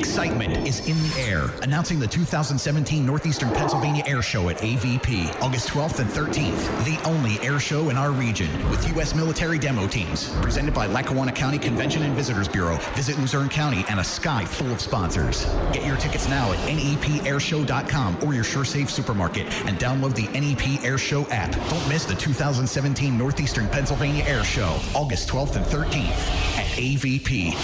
Excitement 0.00 0.66
is 0.66 0.88
in 0.88 0.96
the 0.96 1.20
air, 1.20 1.50
announcing 1.60 1.98
the 1.98 2.06
2017 2.06 3.04
Northeastern 3.04 3.50
Pennsylvania 3.50 4.02
Air 4.06 4.22
Show 4.22 4.48
at 4.48 4.56
AVP, 4.56 5.42
August 5.42 5.68
12th 5.68 5.98
and 5.98 6.08
13th. 6.08 6.84
The 6.86 6.98
only 7.06 7.38
air 7.46 7.60
show 7.60 7.90
in 7.90 7.98
our 7.98 8.10
region 8.10 8.48
with 8.70 8.88
U.S. 8.94 9.14
military 9.14 9.58
demo 9.58 9.86
teams. 9.86 10.30
Presented 10.36 10.72
by 10.72 10.86
Lackawanna 10.86 11.32
County 11.32 11.58
Convention 11.58 12.02
and 12.02 12.14
Visitors 12.14 12.48
Bureau. 12.48 12.78
Visit 12.94 13.18
Luzerne 13.18 13.50
County 13.50 13.84
and 13.90 14.00
a 14.00 14.04
sky 14.04 14.42
full 14.46 14.72
of 14.72 14.80
sponsors. 14.80 15.44
Get 15.70 15.84
your 15.84 15.98
tickets 15.98 16.26
now 16.30 16.50
at 16.50 16.58
nepairshow.com 16.60 18.24
or 18.24 18.32
your 18.32 18.44
SureSafe 18.44 18.88
supermarket 18.88 19.52
and 19.66 19.78
download 19.78 20.14
the 20.14 20.28
NEP 20.28 20.82
Air 20.82 20.96
Show 20.96 21.26
app. 21.26 21.52
Don't 21.68 21.88
miss 21.90 22.06
the 22.06 22.14
2017 22.14 23.18
Northeastern 23.18 23.68
Pennsylvania 23.68 24.24
Air 24.24 24.44
Show, 24.44 24.80
August 24.94 25.28
12th 25.28 25.56
and 25.56 25.66
13th 25.66 26.56
at 26.56 26.66
AVP. 26.78 27.54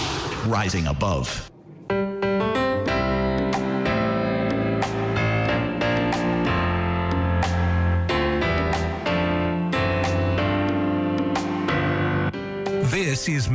Rising 0.47 0.85
above. 0.85 1.49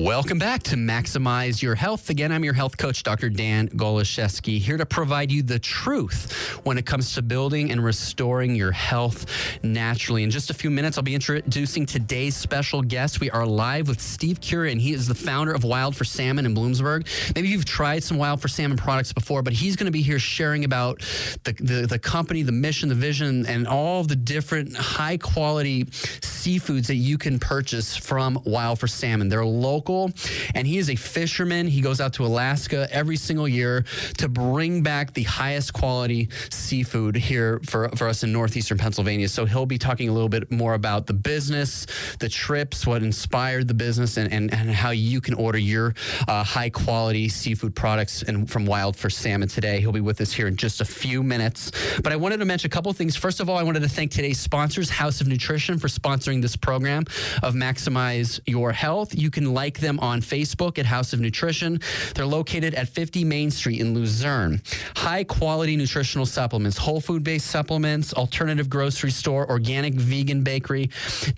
Welcome 0.00 0.38
back 0.38 0.62
to 0.62 0.76
Maximize 0.76 1.60
Your 1.60 1.74
Health. 1.74 2.08
Again, 2.08 2.32
I'm 2.32 2.42
your 2.42 2.54
health 2.54 2.78
coach, 2.78 3.02
Dr. 3.02 3.28
Dan 3.28 3.68
Goloszewski, 3.68 4.58
here 4.58 4.78
to 4.78 4.86
provide 4.86 5.30
you 5.30 5.42
the 5.42 5.58
truth 5.58 6.58
when 6.64 6.78
it 6.78 6.86
comes 6.86 7.14
to 7.16 7.22
building 7.22 7.70
and 7.70 7.84
restoring 7.84 8.54
your 8.54 8.72
health 8.72 9.26
naturally. 9.62 10.22
In 10.22 10.30
just 10.30 10.48
a 10.48 10.54
few 10.54 10.70
minutes, 10.70 10.96
I'll 10.96 11.04
be 11.04 11.14
introducing 11.14 11.84
today's 11.84 12.34
special 12.34 12.80
guest. 12.80 13.20
We 13.20 13.30
are 13.30 13.44
live 13.44 13.88
with 13.88 14.00
Steve 14.00 14.40
Cura, 14.40 14.70
and 14.70 14.80
he 14.80 14.94
is 14.94 15.06
the 15.06 15.14
founder 15.14 15.52
of 15.52 15.64
Wild 15.64 15.94
for 15.94 16.04
Salmon 16.04 16.46
in 16.46 16.54
Bloomsburg. 16.54 17.06
Maybe 17.34 17.48
you've 17.48 17.66
tried 17.66 18.02
some 18.02 18.16
Wild 18.16 18.40
for 18.40 18.48
Salmon 18.48 18.78
products 18.78 19.12
before, 19.12 19.42
but 19.42 19.52
he's 19.52 19.76
going 19.76 19.84
to 19.84 19.92
be 19.92 20.02
here 20.02 20.18
sharing 20.18 20.64
about 20.64 21.00
the, 21.44 21.52
the, 21.60 21.86
the 21.86 21.98
company, 21.98 22.42
the 22.42 22.52
mission, 22.52 22.88
the 22.88 22.94
vision, 22.94 23.44
and 23.44 23.68
all 23.68 24.02
the 24.04 24.16
different 24.16 24.74
high 24.74 25.18
quality 25.18 25.84
seafoods 25.84 26.86
that 26.86 26.94
you 26.94 27.18
can 27.18 27.38
purchase 27.38 27.94
from 27.94 28.40
Wild 28.46 28.78
for 28.78 28.86
Salmon. 28.86 29.28
They're 29.28 29.44
local 29.44 29.89
local, 29.90 30.12
and 30.54 30.66
he 30.66 30.78
is 30.78 30.90
a 30.90 30.94
fisherman. 30.94 31.66
He 31.66 31.80
goes 31.80 32.00
out 32.00 32.12
to 32.14 32.24
Alaska 32.24 32.88
every 32.90 33.16
single 33.16 33.48
year 33.48 33.84
to 34.18 34.28
bring 34.28 34.82
back 34.82 35.14
the 35.14 35.22
highest 35.24 35.72
quality 35.72 36.28
seafood 36.50 37.16
here 37.16 37.60
for, 37.66 37.88
for 37.90 38.08
us 38.08 38.22
in 38.22 38.32
northeastern 38.32 38.78
Pennsylvania. 38.78 39.28
So 39.28 39.44
he'll 39.44 39.66
be 39.66 39.78
talking 39.78 40.08
a 40.08 40.12
little 40.12 40.28
bit 40.28 40.50
more 40.50 40.74
about 40.74 41.06
the 41.06 41.12
business, 41.12 41.86
the 42.18 42.28
trips, 42.28 42.86
what 42.86 43.02
inspired 43.02 43.68
the 43.68 43.74
business, 43.74 44.16
and, 44.16 44.32
and, 44.32 44.52
and 44.52 44.70
how 44.70 44.90
you 44.90 45.20
can 45.20 45.34
order 45.34 45.58
your 45.58 45.94
uh, 46.28 46.44
high 46.44 46.70
quality 46.70 47.28
seafood 47.28 47.74
products 47.74 48.22
and 48.22 48.50
from 48.50 48.66
Wild 48.66 48.96
for 48.96 49.10
Salmon 49.10 49.48
today. 49.48 49.80
He'll 49.80 49.92
be 49.92 50.00
with 50.00 50.20
us 50.20 50.32
here 50.32 50.46
in 50.46 50.56
just 50.56 50.80
a 50.80 50.84
few 50.84 51.22
minutes. 51.22 51.72
But 52.02 52.12
I 52.12 52.16
wanted 52.16 52.38
to 52.38 52.44
mention 52.44 52.68
a 52.68 52.70
couple 52.70 52.92
things. 52.92 53.16
First 53.16 53.40
of 53.40 53.48
all, 53.48 53.56
I 53.56 53.62
wanted 53.62 53.82
to 53.82 53.88
thank 53.88 54.10
today's 54.10 54.40
sponsors, 54.40 54.90
House 54.90 55.20
of 55.20 55.26
Nutrition, 55.26 55.78
for 55.78 55.88
sponsoring 55.88 56.42
this 56.42 56.56
program 56.56 57.04
of 57.42 57.54
Maximize 57.54 58.40
Your 58.46 58.72
Health. 58.72 59.14
You 59.14 59.30
can 59.30 59.52
like 59.54 59.79
them 59.80 59.98
on 60.00 60.20
Facebook 60.20 60.78
at 60.78 60.86
House 60.86 61.12
of 61.12 61.20
Nutrition. 61.20 61.80
They're 62.14 62.26
located 62.26 62.74
at 62.74 62.88
50 62.88 63.24
Main 63.24 63.50
Street 63.50 63.80
in 63.80 63.94
Luzerne. 63.94 64.60
High 64.96 65.24
quality 65.24 65.76
nutritional 65.76 66.26
supplements, 66.26 66.76
whole 66.76 67.00
food 67.00 67.24
based 67.24 67.46
supplements, 67.46 68.12
alternative 68.14 68.68
grocery 68.68 69.10
store, 69.10 69.48
organic 69.50 69.94
vegan 69.94 70.42
bakery, 70.42 70.90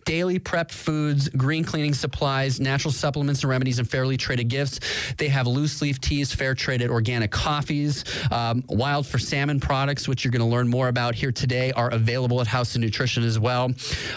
daily 0.05 0.39
prepped 0.39 0.73
foods, 0.73 1.29
green 1.31 1.65
cleaning 1.65 1.95
supplies, 1.95 2.61
natural 2.61 2.93
supplements 2.93 3.43
and 3.43 3.51
remedies, 3.51 3.79
and 3.79 3.89
fairly 3.89 4.17
traded 4.17 4.49
gifts. 4.49 4.81
They 5.17 5.29
have 5.29 5.47
loose 5.47 5.81
leaf 5.81 6.01
teas, 6.01 6.33
fair 6.33 6.55
traded 6.55 6.91
organic 6.91 7.31
coffees, 7.31 8.05
um, 8.31 8.65
wild 8.69 9.07
for 9.07 9.19
salmon 9.19 9.61
products, 9.61 10.09
which 10.09 10.25
you're 10.25 10.33
going 10.33 10.41
to 10.41 10.47
learn 10.47 10.69
more 10.69 10.89
about 10.89 11.15
here 11.15 11.33
today, 11.33 11.73
are 11.73 11.91
available 11.91 12.41
at 12.41 12.47
House 12.47 12.75
of 12.75 12.81
Nutrition 12.81 13.23
as 13.23 13.39
well. 13.39 13.71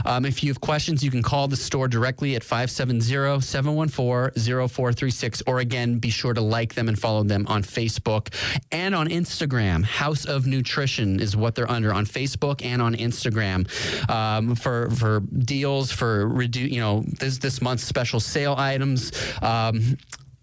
Um, 0.05 0.25
if 0.25 0.43
you 0.43 0.49
have 0.49 0.61
questions, 0.61 1.03
you 1.03 1.11
can 1.11 1.23
call 1.23 1.47
the 1.47 1.55
store 1.55 1.87
directly 1.87 2.35
at 2.35 2.43
570 2.43 3.41
714 3.41 4.14
0436. 4.35 5.43
Or 5.47 5.59
again, 5.59 5.99
be 5.99 6.09
sure 6.09 6.33
to 6.33 6.41
like 6.41 6.73
them 6.73 6.87
and 6.87 6.97
follow 6.97 7.23
them 7.23 7.45
on 7.47 7.63
Facebook 7.63 8.33
and 8.71 8.95
on 8.95 9.07
Instagram. 9.07 9.83
House 9.83 10.25
of 10.25 10.45
Nutrition 10.47 11.19
is 11.19 11.35
what 11.35 11.55
they're 11.55 11.69
under 11.69 11.93
on 11.93 12.05
Facebook 12.05 12.63
and 12.63 12.81
on 12.81 12.95
Instagram 12.95 13.67
um, 14.09 14.55
for 14.55 14.89
for 14.91 15.19
deals 15.19 15.91
for 15.91 16.27
redu- 16.27 16.71
you 16.71 16.79
know 16.79 17.03
this 17.19 17.37
this 17.37 17.61
month's 17.61 17.83
special 17.83 18.19
sale 18.19 18.55
items. 18.57 19.11
Um, 19.41 19.97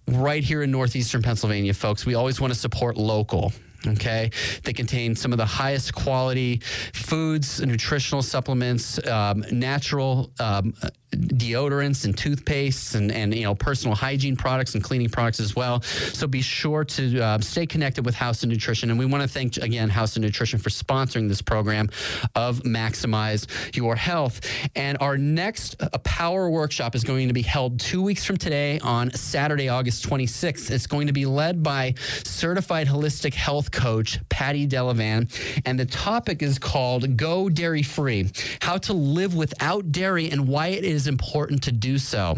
right 0.09 0.43
here 0.43 0.63
in 0.63 0.71
northeastern 0.71 1.23
Pennsylvania, 1.23 1.75
folks. 1.75 2.05
We 2.05 2.15
always 2.15 2.41
want 2.41 2.53
to 2.53 2.59
support 2.59 2.97
local. 2.97 3.53
Okay. 3.87 4.31
They 4.63 4.73
contain 4.73 5.17
some 5.17 5.33
of 5.33 5.39
the 5.39 5.47
highest 5.47 5.95
quality 5.95 6.61
foods, 6.93 7.61
nutritional 7.61 8.23
supplements, 8.23 9.05
um, 9.07 9.45
natural 9.51 10.31
um, 10.39 10.75
deodorants 11.13 12.05
and 12.05 12.17
toothpastes 12.17 12.95
and, 12.95 13.13
and 13.13 13.35
you 13.35 13.45
know 13.45 13.55
personal 13.55 13.95
hygiene 13.95 14.37
products 14.37 14.75
and 14.75 14.83
cleaning 14.83 15.09
products 15.09 15.41
as 15.41 15.55
well. 15.55 15.83
So 15.83 16.27
be 16.27 16.43
sure 16.43 16.85
to 16.85 17.21
uh, 17.21 17.39
stay 17.41 17.67
connected 17.67 18.05
with 18.05 18.15
House 18.15 18.43
of 18.43 18.49
Nutrition. 18.49 18.91
And 18.91 18.99
we 18.99 19.07
want 19.07 19.23
to 19.23 19.29
thank 19.29 19.57
again 19.59 19.91
House 19.91 20.17
of 20.17 20.23
Nutrition 20.23 20.59
for 20.59 20.71
sponsoring 20.71 21.29
this 21.29 21.43
program 21.43 21.91
of 22.35 22.61
Maximize 22.61 23.47
Your 23.77 23.97
Health. 23.97 24.41
And 24.75 24.99
our 25.01 25.19
next 25.19 25.83
uh, 25.83 25.91
power 25.99 26.49
workshop 26.51 26.95
is 26.95 27.05
going 27.05 27.29
to 27.29 27.35
be 27.35 27.43
held 27.43 27.79
two 27.79 28.03
weeks 28.03 28.25
from 28.25 28.37
today 28.37 28.79
on 28.81 29.11
Saturday, 29.13 29.69
August 29.69 30.09
26th. 30.09 30.71
It's 30.71 30.87
going 30.87 31.07
to 31.07 31.13
be 31.13 31.27
led 31.27 31.63
by 31.63 31.95
certified 32.25 32.87
holistic 32.87 33.35
health 33.35 33.71
coach 33.71 34.19
Patty 34.29 34.67
Delavan. 34.67 35.31
And 35.67 35.79
the 35.79 35.87
topic 35.87 36.43
is 36.43 36.59
called 36.59 37.17
Go 37.17 37.49
Dairy 37.49 37.83
Free 37.83 38.31
How 38.61 38.79
to 38.79 38.93
Live 38.93 39.35
Without 39.35 39.93
Dairy 39.93 40.31
and 40.31 40.49
Why 40.49 40.69
It 40.69 40.85
Is 40.85 41.02
important 41.07 41.63
to 41.65 41.73
do 41.73 41.99
so. 41.99 42.37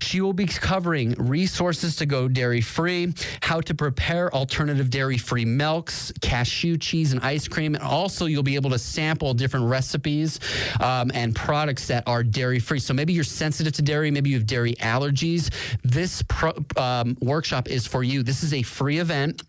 She 0.00 0.20
will 0.20 0.32
be 0.32 0.46
covering 0.46 1.12
resources 1.18 1.96
to 1.96 2.06
go 2.06 2.28
dairy 2.28 2.60
free, 2.60 3.14
how 3.42 3.60
to 3.62 3.74
prepare 3.74 4.32
alternative 4.34 4.90
dairy 4.90 5.18
free 5.18 5.44
milks, 5.44 6.12
cashew 6.20 6.76
cheese, 6.76 7.12
and 7.12 7.22
ice 7.22 7.48
cream. 7.48 7.74
And 7.74 7.84
also, 7.84 8.26
you'll 8.26 8.42
be 8.42 8.54
able 8.54 8.70
to 8.70 8.78
sample 8.78 9.34
different 9.34 9.66
recipes 9.66 10.40
um, 10.80 11.10
and 11.14 11.34
products 11.34 11.86
that 11.88 12.04
are 12.06 12.22
dairy 12.22 12.58
free. 12.58 12.78
So 12.78 12.94
maybe 12.94 13.12
you're 13.12 13.24
sensitive 13.24 13.72
to 13.74 13.82
dairy, 13.82 14.10
maybe 14.10 14.30
you 14.30 14.36
have 14.36 14.46
dairy 14.46 14.74
allergies. 14.74 15.52
This 15.82 16.22
pro, 16.28 16.52
um, 16.76 17.16
workshop 17.20 17.68
is 17.68 17.86
for 17.86 18.02
you. 18.02 18.22
This 18.22 18.42
is 18.42 18.52
a 18.54 18.62
free 18.62 18.98
event. 18.98 19.42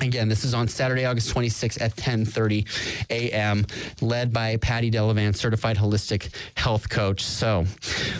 Again, 0.00 0.28
this 0.28 0.44
is 0.44 0.52
on 0.52 0.68
Saturday, 0.68 1.06
August 1.06 1.34
26th 1.34 1.80
at 1.80 1.96
10:30 1.96 2.66
a.m., 3.08 3.64
led 4.02 4.30
by 4.30 4.58
Patty 4.58 4.90
Delavan, 4.90 5.34
certified 5.34 5.78
holistic 5.78 6.28
health 6.54 6.90
coach. 6.90 7.24
So, 7.24 7.64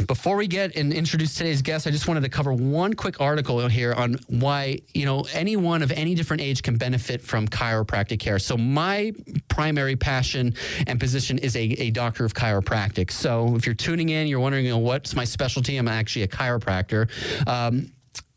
before 0.06 0.36
we 0.36 0.46
get 0.46 0.74
and 0.74 0.90
introduce 0.90 1.34
today's 1.34 1.60
guest, 1.60 1.86
I 1.86 1.90
just 1.90 2.08
wanted 2.08 2.22
to 2.22 2.30
cover 2.30 2.52
one 2.54 2.94
quick 2.94 3.20
article 3.20 3.68
here 3.68 3.92
on 3.92 4.16
why 4.28 4.78
you 4.94 5.04
know 5.04 5.26
anyone 5.34 5.82
of 5.82 5.92
any 5.92 6.14
different 6.14 6.40
age 6.40 6.62
can 6.62 6.78
benefit 6.78 7.20
from 7.20 7.46
chiropractic 7.46 8.20
care. 8.20 8.38
So, 8.38 8.56
my 8.56 9.12
primary 9.48 9.96
passion 9.96 10.54
and 10.86 10.98
position 10.98 11.36
is 11.38 11.56
a, 11.56 11.60
a 11.60 11.90
doctor 11.90 12.24
of 12.24 12.32
chiropractic. 12.32 13.10
So, 13.10 13.54
if 13.54 13.66
you're 13.66 13.74
tuning 13.74 14.08
in, 14.08 14.28
you're 14.28 14.40
wondering, 14.40 14.64
you 14.64 14.70
know, 14.70 14.78
what's 14.78 15.14
my 15.14 15.24
specialty? 15.24 15.76
I'm 15.76 15.88
actually 15.88 16.22
a 16.22 16.28
chiropractor. 16.28 17.10
Um, 17.46 17.92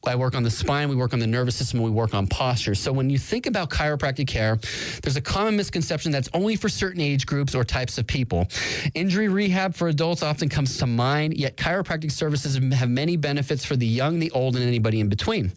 I 0.07 0.15
work 0.15 0.33
on 0.33 0.43
the 0.43 0.49
spine, 0.49 0.87
we 0.89 0.95
work 0.95 1.13
on 1.13 1.19
the 1.19 1.27
nervous 1.27 1.55
system, 1.55 1.81
we 1.81 1.89
work 1.89 2.13
on 2.13 2.25
posture. 2.25 2.73
So 2.73 2.91
when 2.91 3.09
you 3.09 3.17
think 3.17 3.45
about 3.45 3.69
chiropractic 3.69 4.27
care, 4.27 4.57
there's 5.03 5.17
a 5.17 5.21
common 5.21 5.57
misconception 5.57 6.11
that's 6.11 6.29
only 6.33 6.55
for 6.55 6.69
certain 6.69 7.01
age 7.01 7.25
groups 7.25 7.53
or 7.53 7.63
types 7.63 7.97
of 7.97 8.07
people. 8.07 8.47
Injury 8.95 9.27
rehab 9.27 9.75
for 9.75 9.89
adults 9.89 10.23
often 10.23 10.47
comes 10.47 10.77
to 10.77 10.87
mind, 10.87 11.35
yet 11.35 11.57
chiropractic 11.57 12.11
services 12.11 12.55
have 12.55 12.89
many 12.89 13.17
benefits 13.17 13.65
for 13.65 13.75
the 13.75 13.85
young, 13.85 14.19
the 14.19 14.31
old, 14.31 14.55
and 14.55 14.65
anybody 14.65 14.99
in 14.99 15.09
between. 15.09 15.51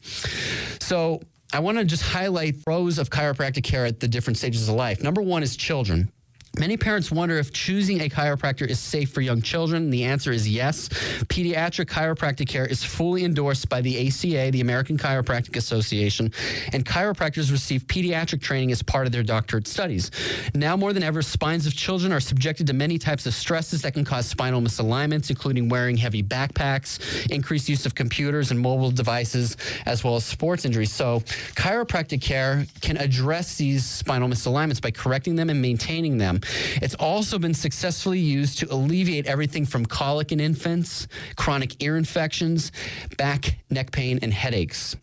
So 0.81 1.22
I 1.52 1.61
want 1.61 1.78
to 1.78 1.85
just 1.85 2.02
highlight 2.02 2.64
pros 2.64 2.98
of 2.98 3.11
chiropractic 3.11 3.62
care 3.62 3.87
at 3.87 4.00
the 4.00 4.09
different 4.09 4.38
stages 4.38 4.68
of 4.68 4.74
life. 4.74 5.02
Number 5.02 5.22
one 5.22 5.42
is 5.42 5.57
children. 5.57 6.11
Many 6.59 6.77
parents 6.77 7.11
wonder 7.11 7.38
if 7.38 7.51
choosing 7.51 8.03
a 8.03 8.11
chiropractor 8.11 8.69
is 8.69 8.79
safe 8.79 9.11
for 9.11 9.23
young 9.23 9.41
children. 9.41 9.88
The 9.88 10.05
answer 10.05 10.31
is 10.31 10.47
yes. 10.47 10.91
Pediatric 11.25 11.87
chiropractic 11.87 12.47
care 12.47 12.67
is 12.67 12.85
fully 12.85 13.25
endorsed 13.25 13.71
by 13.71 13.81
the 13.81 14.07
ACA, 14.07 14.51
the 14.51 14.61
American 14.61 14.99
Chiropractic 14.99 15.57
Association, 15.57 16.31
and 16.75 16.85
chiropractors 16.85 17.51
receive 17.51 17.87
pediatric 17.87 18.43
training 18.43 18.71
as 18.71 18.83
part 18.83 19.07
of 19.07 19.12
their 19.12 19.23
doctorate 19.23 19.67
studies. 19.67 20.11
Now 20.55 20.77
more 20.77 20.93
than 20.93 21.03
ever, 21.03 21.23
spines 21.23 21.67
of 21.67 21.75
children 21.75 22.12
are 22.12 22.21
subjected 22.21 22.67
to 22.67 22.75
many 22.75 22.99
types 22.99 23.25
of 23.25 23.33
stresses 23.33 23.81
that 23.83 23.95
can 23.95 24.05
cause 24.05 24.27
spinal 24.27 24.61
misalignments, 24.61 25.31
including 25.31 25.71
wearing 25.71 25.97
heavy 25.97 26.23
backpacks, 26.23 27.31
increased 27.31 27.71
use 27.71 27.87
of 27.87 27.95
computers 27.95 28.51
and 28.51 28.61
mobile 28.61 28.91
devices, 28.91 29.57
as 29.87 30.05
well 30.05 30.17
as 30.17 30.25
sports 30.27 30.67
injuries. 30.67 30.93
So, 30.93 31.21
chiropractic 31.57 32.21
care 32.21 32.67
can 32.83 32.99
address 32.99 33.57
these 33.57 33.87
spinal 33.87 34.29
misalignments 34.29 34.83
by 34.83 34.91
correcting 34.91 35.35
them 35.37 35.49
and 35.49 35.62
maintaining 35.62 36.19
them. 36.19 36.41
It's 36.76 36.94
also 36.94 37.38
been 37.38 37.55
successfully 37.55 38.18
used 38.18 38.59
to 38.59 38.72
alleviate 38.72 39.26
everything 39.26 39.64
from 39.64 39.87
colic 39.87 40.33
in 40.33 40.40
infants, 40.40 41.07
chronic 41.37 41.83
ear 41.83 41.96
infections, 41.96 42.72
back, 43.16 43.59
neck 43.70 43.92
pain, 43.92 44.18
and 44.22 44.33
headaches. 44.33 44.96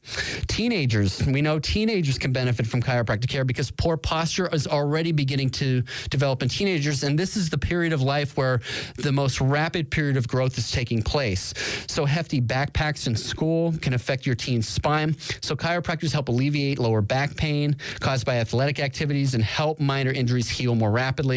Teenagers, 0.47 1.25
we 1.25 1.41
know 1.41 1.59
teenagers 1.59 2.17
can 2.17 2.31
benefit 2.31 2.67
from 2.67 2.81
chiropractic 2.81 3.29
care 3.29 3.45
because 3.45 3.71
poor 3.71 3.97
posture 3.97 4.49
is 4.53 4.67
already 4.67 5.11
beginning 5.11 5.49
to 5.51 5.83
develop 6.09 6.43
in 6.43 6.49
teenagers, 6.49 7.03
and 7.03 7.17
this 7.17 7.37
is 7.37 7.49
the 7.49 7.57
period 7.57 7.93
of 7.93 8.01
life 8.01 8.35
where 8.35 8.59
the 8.97 9.11
most 9.11 9.39
rapid 9.39 9.89
period 9.89 10.17
of 10.17 10.27
growth 10.27 10.57
is 10.57 10.71
taking 10.71 11.01
place. 11.01 11.53
So, 11.87 12.05
hefty 12.05 12.41
backpacks 12.41 13.07
in 13.07 13.15
school 13.15 13.73
can 13.81 13.93
affect 13.93 14.25
your 14.25 14.35
teen's 14.35 14.67
spine. 14.67 15.15
So, 15.41 15.55
chiropractors 15.55 16.11
help 16.11 16.29
alleviate 16.29 16.79
lower 16.79 17.01
back 17.01 17.35
pain 17.35 17.77
caused 17.99 18.25
by 18.25 18.37
athletic 18.37 18.79
activities 18.79 19.33
and 19.35 19.43
help 19.43 19.79
minor 19.79 20.11
injuries 20.11 20.49
heal 20.49 20.75
more 20.75 20.91
rapidly 20.91 21.28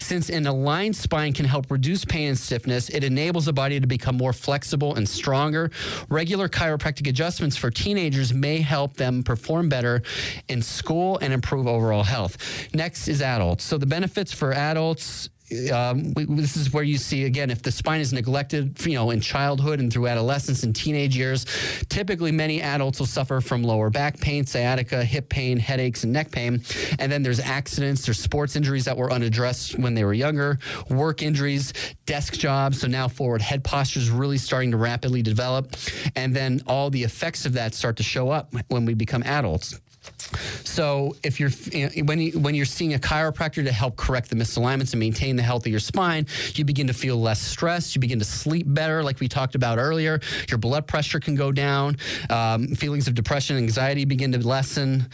Since 0.00 0.28
an 0.30 0.46
aligned 0.46 0.96
spine 0.96 1.32
can 1.32 1.44
help 1.44 1.70
reduce 1.70 2.04
pain 2.04 2.28
and 2.28 2.38
stiffness, 2.38 2.88
it 2.88 3.04
enables 3.04 3.46
the 3.46 3.52
body 3.52 3.78
to 3.80 3.86
become 3.86 4.16
more 4.16 4.32
flexible 4.32 4.94
and 4.94 5.08
stronger. 5.08 5.70
Regular 6.08 6.48
chiropractic 6.48 7.08
adjustments 7.08 7.56
for 7.56 7.70
teenagers 7.70 8.34
may 8.34 8.60
help 8.60 8.96
them 8.96 9.22
perform 9.22 9.68
better 9.68 10.02
in 10.48 10.62
school 10.62 11.18
and 11.22 11.32
improve 11.32 11.66
overall 11.66 12.02
health. 12.02 12.36
Next 12.74 13.08
is 13.08 13.22
adults. 13.22 13.64
So 13.64 13.78
the 13.78 13.86
benefits 13.86 14.32
for 14.32 14.52
adults 14.52 15.28
um, 15.72 16.12
we, 16.14 16.24
this 16.24 16.56
is 16.56 16.72
where 16.72 16.84
you 16.84 16.98
see 16.98 17.24
again 17.24 17.50
if 17.50 17.62
the 17.62 17.72
spine 17.72 18.00
is 18.00 18.12
neglected 18.12 18.84
you 18.84 18.94
know 18.94 19.10
in 19.10 19.20
childhood 19.20 19.80
and 19.80 19.92
through 19.92 20.06
adolescence 20.06 20.62
and 20.62 20.74
teenage 20.74 21.16
years 21.16 21.46
typically 21.88 22.32
many 22.32 22.60
adults 22.60 22.98
will 22.98 23.06
suffer 23.06 23.40
from 23.40 23.62
lower 23.62 23.90
back 23.90 24.18
pain 24.20 24.44
sciatica 24.44 25.04
hip 25.04 25.28
pain 25.28 25.58
headaches 25.58 26.04
and 26.04 26.12
neck 26.12 26.30
pain. 26.30 26.62
And 26.98 27.10
then 27.10 27.22
there's 27.22 27.40
accidents 27.40 28.06
there's 28.06 28.18
sports 28.18 28.56
injuries 28.56 28.84
that 28.84 28.96
were 28.96 29.12
unaddressed 29.12 29.78
when 29.78 29.94
they 29.94 30.04
were 30.04 30.14
younger 30.14 30.58
work 30.90 31.22
injuries 31.22 31.72
desk 32.06 32.34
jobs. 32.34 32.80
So 32.80 32.86
now 32.86 33.08
forward 33.08 33.42
head 33.42 33.64
posture 33.64 34.00
is 34.00 34.10
really 34.10 34.38
starting 34.38 34.70
to 34.70 34.76
rapidly 34.76 35.22
develop. 35.22 35.76
And 36.14 36.34
then 36.34 36.60
all 36.66 36.90
the 36.90 37.02
effects 37.02 37.46
of 37.46 37.54
that 37.54 37.74
start 37.74 37.96
to 37.96 38.02
show 38.02 38.30
up 38.30 38.54
when 38.68 38.84
we 38.84 38.94
become 38.94 39.22
adults 39.24 39.80
so 40.64 41.16
if 41.22 41.40
you're 41.40 41.50
when 42.04 42.18
you, 42.20 42.38
when 42.38 42.54
you're 42.54 42.64
seeing 42.64 42.94
a 42.94 42.98
chiropractor 42.98 43.64
to 43.64 43.72
help 43.72 43.96
correct 43.96 44.30
the 44.30 44.36
misalignments 44.36 44.92
and 44.92 45.00
maintain 45.00 45.36
the 45.36 45.42
health 45.42 45.64
of 45.66 45.70
your 45.70 45.80
spine, 45.80 46.26
you 46.54 46.64
begin 46.64 46.86
to 46.88 46.92
feel 46.92 47.16
less 47.16 47.40
stressed. 47.40 47.94
You 47.94 48.00
begin 48.00 48.18
to 48.18 48.24
sleep 48.24 48.66
better, 48.68 49.02
like 49.02 49.20
we 49.20 49.28
talked 49.28 49.54
about 49.54 49.78
earlier. 49.78 50.20
Your 50.48 50.58
blood 50.58 50.86
pressure 50.86 51.20
can 51.20 51.34
go 51.34 51.52
down. 51.52 51.96
Um, 52.30 52.68
feelings 52.68 53.08
of 53.08 53.14
depression, 53.14 53.56
and 53.56 53.64
anxiety 53.64 54.04
begin 54.04 54.32
to 54.32 54.46
lessen. 54.46 55.08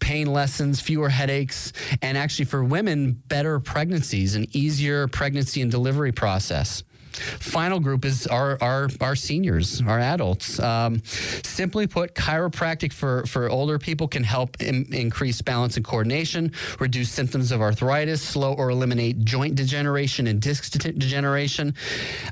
Pain 0.00 0.26
lessens, 0.26 0.80
fewer 0.80 1.08
headaches, 1.08 1.72
and 2.02 2.16
actually 2.16 2.44
for 2.46 2.62
women, 2.64 3.12
better 3.28 3.60
pregnancies, 3.60 4.34
an 4.34 4.46
easier 4.52 5.08
pregnancy 5.08 5.62
and 5.62 5.70
delivery 5.70 6.12
process. 6.12 6.82
Final 7.18 7.80
group 7.80 8.04
is 8.04 8.26
our 8.26 8.58
our, 8.60 8.88
our 9.00 9.16
seniors, 9.16 9.82
our 9.82 9.98
adults. 9.98 10.58
Um, 10.60 11.02
simply 11.04 11.86
put, 11.86 12.14
chiropractic 12.14 12.92
for, 12.92 13.24
for 13.26 13.48
older 13.48 13.78
people 13.78 14.08
can 14.08 14.24
help 14.24 14.60
in, 14.60 14.92
increase 14.92 15.42
balance 15.42 15.76
and 15.76 15.84
coordination, 15.84 16.52
reduce 16.78 17.10
symptoms 17.10 17.52
of 17.52 17.60
arthritis, 17.60 18.22
slow 18.22 18.54
or 18.54 18.70
eliminate 18.70 19.24
joint 19.24 19.54
degeneration 19.54 20.26
and 20.26 20.40
disc 20.40 20.70
degeneration, 20.72 21.74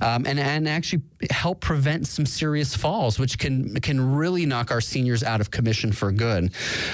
um, 0.00 0.26
and, 0.26 0.38
and 0.38 0.68
actually 0.68 1.02
help 1.30 1.60
prevent 1.60 2.06
some 2.06 2.26
serious 2.26 2.74
falls, 2.74 3.18
which 3.18 3.38
can, 3.38 3.74
can 3.80 4.14
really 4.14 4.46
knock 4.46 4.70
our 4.70 4.80
seniors 4.80 5.22
out 5.22 5.40
of 5.40 5.50
commission 5.50 5.92
for 5.92 6.12
good. 6.12 6.52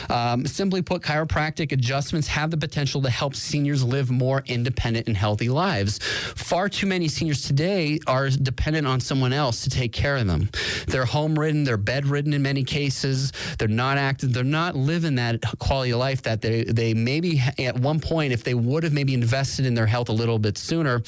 Um, 0.08 0.46
simply 0.46 0.82
put, 0.82 1.02
chiropractic 1.02 1.72
adjustments 1.72 2.28
have 2.28 2.50
the 2.50 2.56
potential 2.56 3.02
to 3.02 3.10
help 3.10 3.34
seniors 3.34 3.82
live 3.84 4.10
more 4.10 4.42
independent 4.46 5.06
and 5.06 5.16
healthy 5.16 5.48
lives. 5.48 5.98
Far 5.98 6.68
too 6.68 6.86
many 6.86 7.08
seniors 7.08 7.42
today 7.42 7.81
they 7.82 7.98
are 8.06 8.28
dependent 8.28 8.86
on 8.86 9.00
someone 9.00 9.32
else 9.32 9.64
to 9.64 9.70
take 9.70 9.92
care 9.92 10.16
of 10.16 10.26
them. 10.26 10.48
They're 10.86 11.04
home 11.04 11.38
ridden, 11.38 11.64
they're 11.64 11.76
bedridden 11.76 12.32
in 12.32 12.42
many 12.42 12.62
cases. 12.62 13.32
They're 13.58 13.68
not 13.68 13.98
active, 13.98 14.32
they're 14.32 14.44
not 14.44 14.76
living 14.76 15.16
that 15.16 15.42
quality 15.58 15.90
of 15.90 15.98
life 15.98 16.22
that 16.22 16.40
they, 16.40 16.64
they 16.64 16.94
maybe 16.94 17.42
at 17.58 17.76
one 17.76 17.98
point, 17.98 18.32
if 18.32 18.44
they 18.44 18.54
would 18.54 18.84
have 18.84 18.92
maybe 18.92 19.14
invested 19.14 19.66
in 19.66 19.74
their 19.74 19.86
health 19.86 20.08
a 20.08 20.12
little 20.12 20.38
bit 20.38 20.56
sooner, 20.58 21.02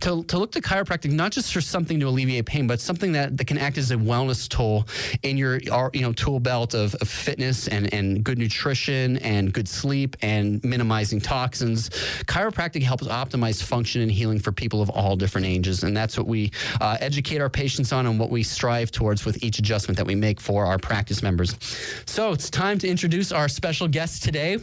to, 0.00 0.24
to 0.24 0.38
look 0.38 0.50
to 0.52 0.60
chiropractic 0.60 1.12
not 1.12 1.30
just 1.30 1.52
for 1.52 1.60
something 1.60 2.00
to 2.00 2.08
alleviate 2.08 2.46
pain, 2.46 2.66
but 2.66 2.80
something 2.80 3.12
that, 3.12 3.36
that 3.36 3.46
can 3.46 3.58
act 3.58 3.78
as 3.78 3.92
a 3.92 3.96
wellness 3.96 4.48
tool 4.48 4.88
in 5.22 5.36
your 5.36 5.60
you 5.92 6.02
know 6.02 6.12
tool 6.12 6.40
belt 6.40 6.74
of, 6.74 6.96
of 6.96 7.08
fitness 7.08 7.68
and, 7.68 7.94
and 7.94 8.24
good 8.24 8.38
nutrition 8.38 9.18
and 9.18 9.51
good 9.52 9.68
sleep 9.68 10.16
and 10.22 10.62
minimizing 10.64 11.20
toxins. 11.20 11.90
Chiropractic 12.26 12.82
helps 12.82 13.06
optimize 13.06 13.62
function 13.62 14.02
and 14.02 14.10
healing 14.10 14.38
for 14.38 14.52
people 14.52 14.82
of 14.82 14.90
all 14.90 15.16
different 15.16 15.46
ages. 15.46 15.82
And 15.82 15.96
that's 15.96 16.16
what 16.16 16.26
we 16.26 16.50
uh, 16.80 16.96
educate 17.00 17.40
our 17.40 17.50
patients 17.50 17.92
on 17.92 18.06
and 18.06 18.18
what 18.18 18.30
we 18.30 18.42
strive 18.42 18.90
towards 18.90 19.24
with 19.24 19.42
each 19.42 19.58
adjustment 19.58 19.96
that 19.98 20.06
we 20.06 20.14
make 20.14 20.40
for 20.40 20.66
our 20.66 20.78
practice 20.78 21.22
members. 21.22 21.56
So 22.06 22.32
it's 22.32 22.50
time 22.50 22.78
to 22.78 22.88
introduce 22.88 23.32
our 23.32 23.48
special 23.48 23.88
guest 23.88 24.22
today, 24.22 24.58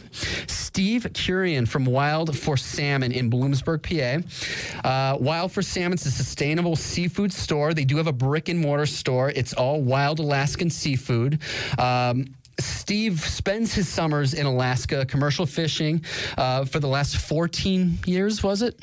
Steve 0.46 1.02
Kurian 1.12 1.66
from 1.68 1.84
Wild 1.84 2.36
for 2.36 2.56
Salmon 2.56 3.12
in 3.12 3.30
Bloomsburg, 3.30 3.82
PA. 3.82 4.88
Uh, 4.88 5.16
Wild 5.18 5.52
for 5.52 5.62
Salmon 5.62 5.94
is 5.94 6.06
a 6.06 6.10
sustainable 6.10 6.76
seafood 6.76 7.32
store. 7.32 7.74
They 7.74 7.84
do 7.84 7.96
have 7.96 8.06
a 8.06 8.12
brick 8.12 8.48
and 8.48 8.58
mortar 8.58 8.86
store. 8.86 9.30
It's 9.30 9.52
all 9.52 9.82
wild 9.82 10.18
Alaskan 10.18 10.70
seafood. 10.70 11.40
Um, 11.78 12.26
Steve 12.60 13.20
spends 13.20 13.74
his 13.74 13.88
summers 13.88 14.34
in 14.34 14.46
Alaska 14.46 15.04
commercial 15.06 15.46
fishing 15.46 16.04
uh, 16.36 16.64
for 16.64 16.80
the 16.80 16.88
last 16.88 17.16
14 17.16 17.98
years, 18.06 18.42
was 18.42 18.62
it? 18.62 18.78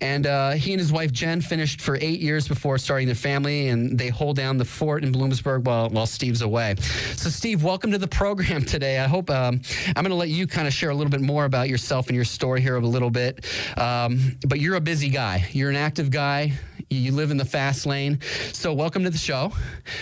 And 0.00 0.26
uh, 0.26 0.52
he 0.52 0.72
and 0.72 0.80
his 0.80 0.92
wife 0.92 1.12
Jen 1.12 1.40
finished 1.40 1.80
for 1.80 1.96
eight 1.96 2.20
years 2.20 2.48
before 2.48 2.78
starting 2.78 3.06
their 3.06 3.14
family, 3.14 3.68
and 3.68 3.98
they 3.98 4.08
hold 4.08 4.36
down 4.36 4.58
the 4.58 4.64
fort 4.64 5.04
in 5.04 5.12
Bloomsburg 5.12 5.64
while, 5.64 5.88
while 5.90 6.06
Steve's 6.06 6.42
away. 6.42 6.74
So, 7.16 7.30
Steve, 7.30 7.62
welcome 7.62 7.90
to 7.92 7.98
the 7.98 8.08
program 8.08 8.64
today. 8.64 8.98
I 8.98 9.06
hope 9.06 9.30
um, 9.30 9.60
I'm 9.88 10.02
going 10.02 10.08
to 10.08 10.14
let 10.14 10.28
you 10.28 10.46
kind 10.46 10.66
of 10.66 10.74
share 10.74 10.90
a 10.90 10.94
little 10.94 11.10
bit 11.10 11.20
more 11.20 11.44
about 11.44 11.68
yourself 11.68 12.08
and 12.08 12.16
your 12.16 12.24
story 12.24 12.60
here 12.60 12.76
a 12.76 12.80
little 12.80 13.10
bit. 13.10 13.44
Um, 13.76 14.36
but 14.46 14.60
you're 14.60 14.76
a 14.76 14.80
busy 14.80 15.08
guy, 15.08 15.48
you're 15.52 15.70
an 15.70 15.76
active 15.76 16.10
guy. 16.10 16.52
You 16.94 17.12
live 17.12 17.30
in 17.30 17.36
the 17.36 17.44
fast 17.44 17.86
lane. 17.86 18.20
So, 18.52 18.72
welcome 18.72 19.04
to 19.04 19.10
the 19.10 19.18
show. 19.18 19.52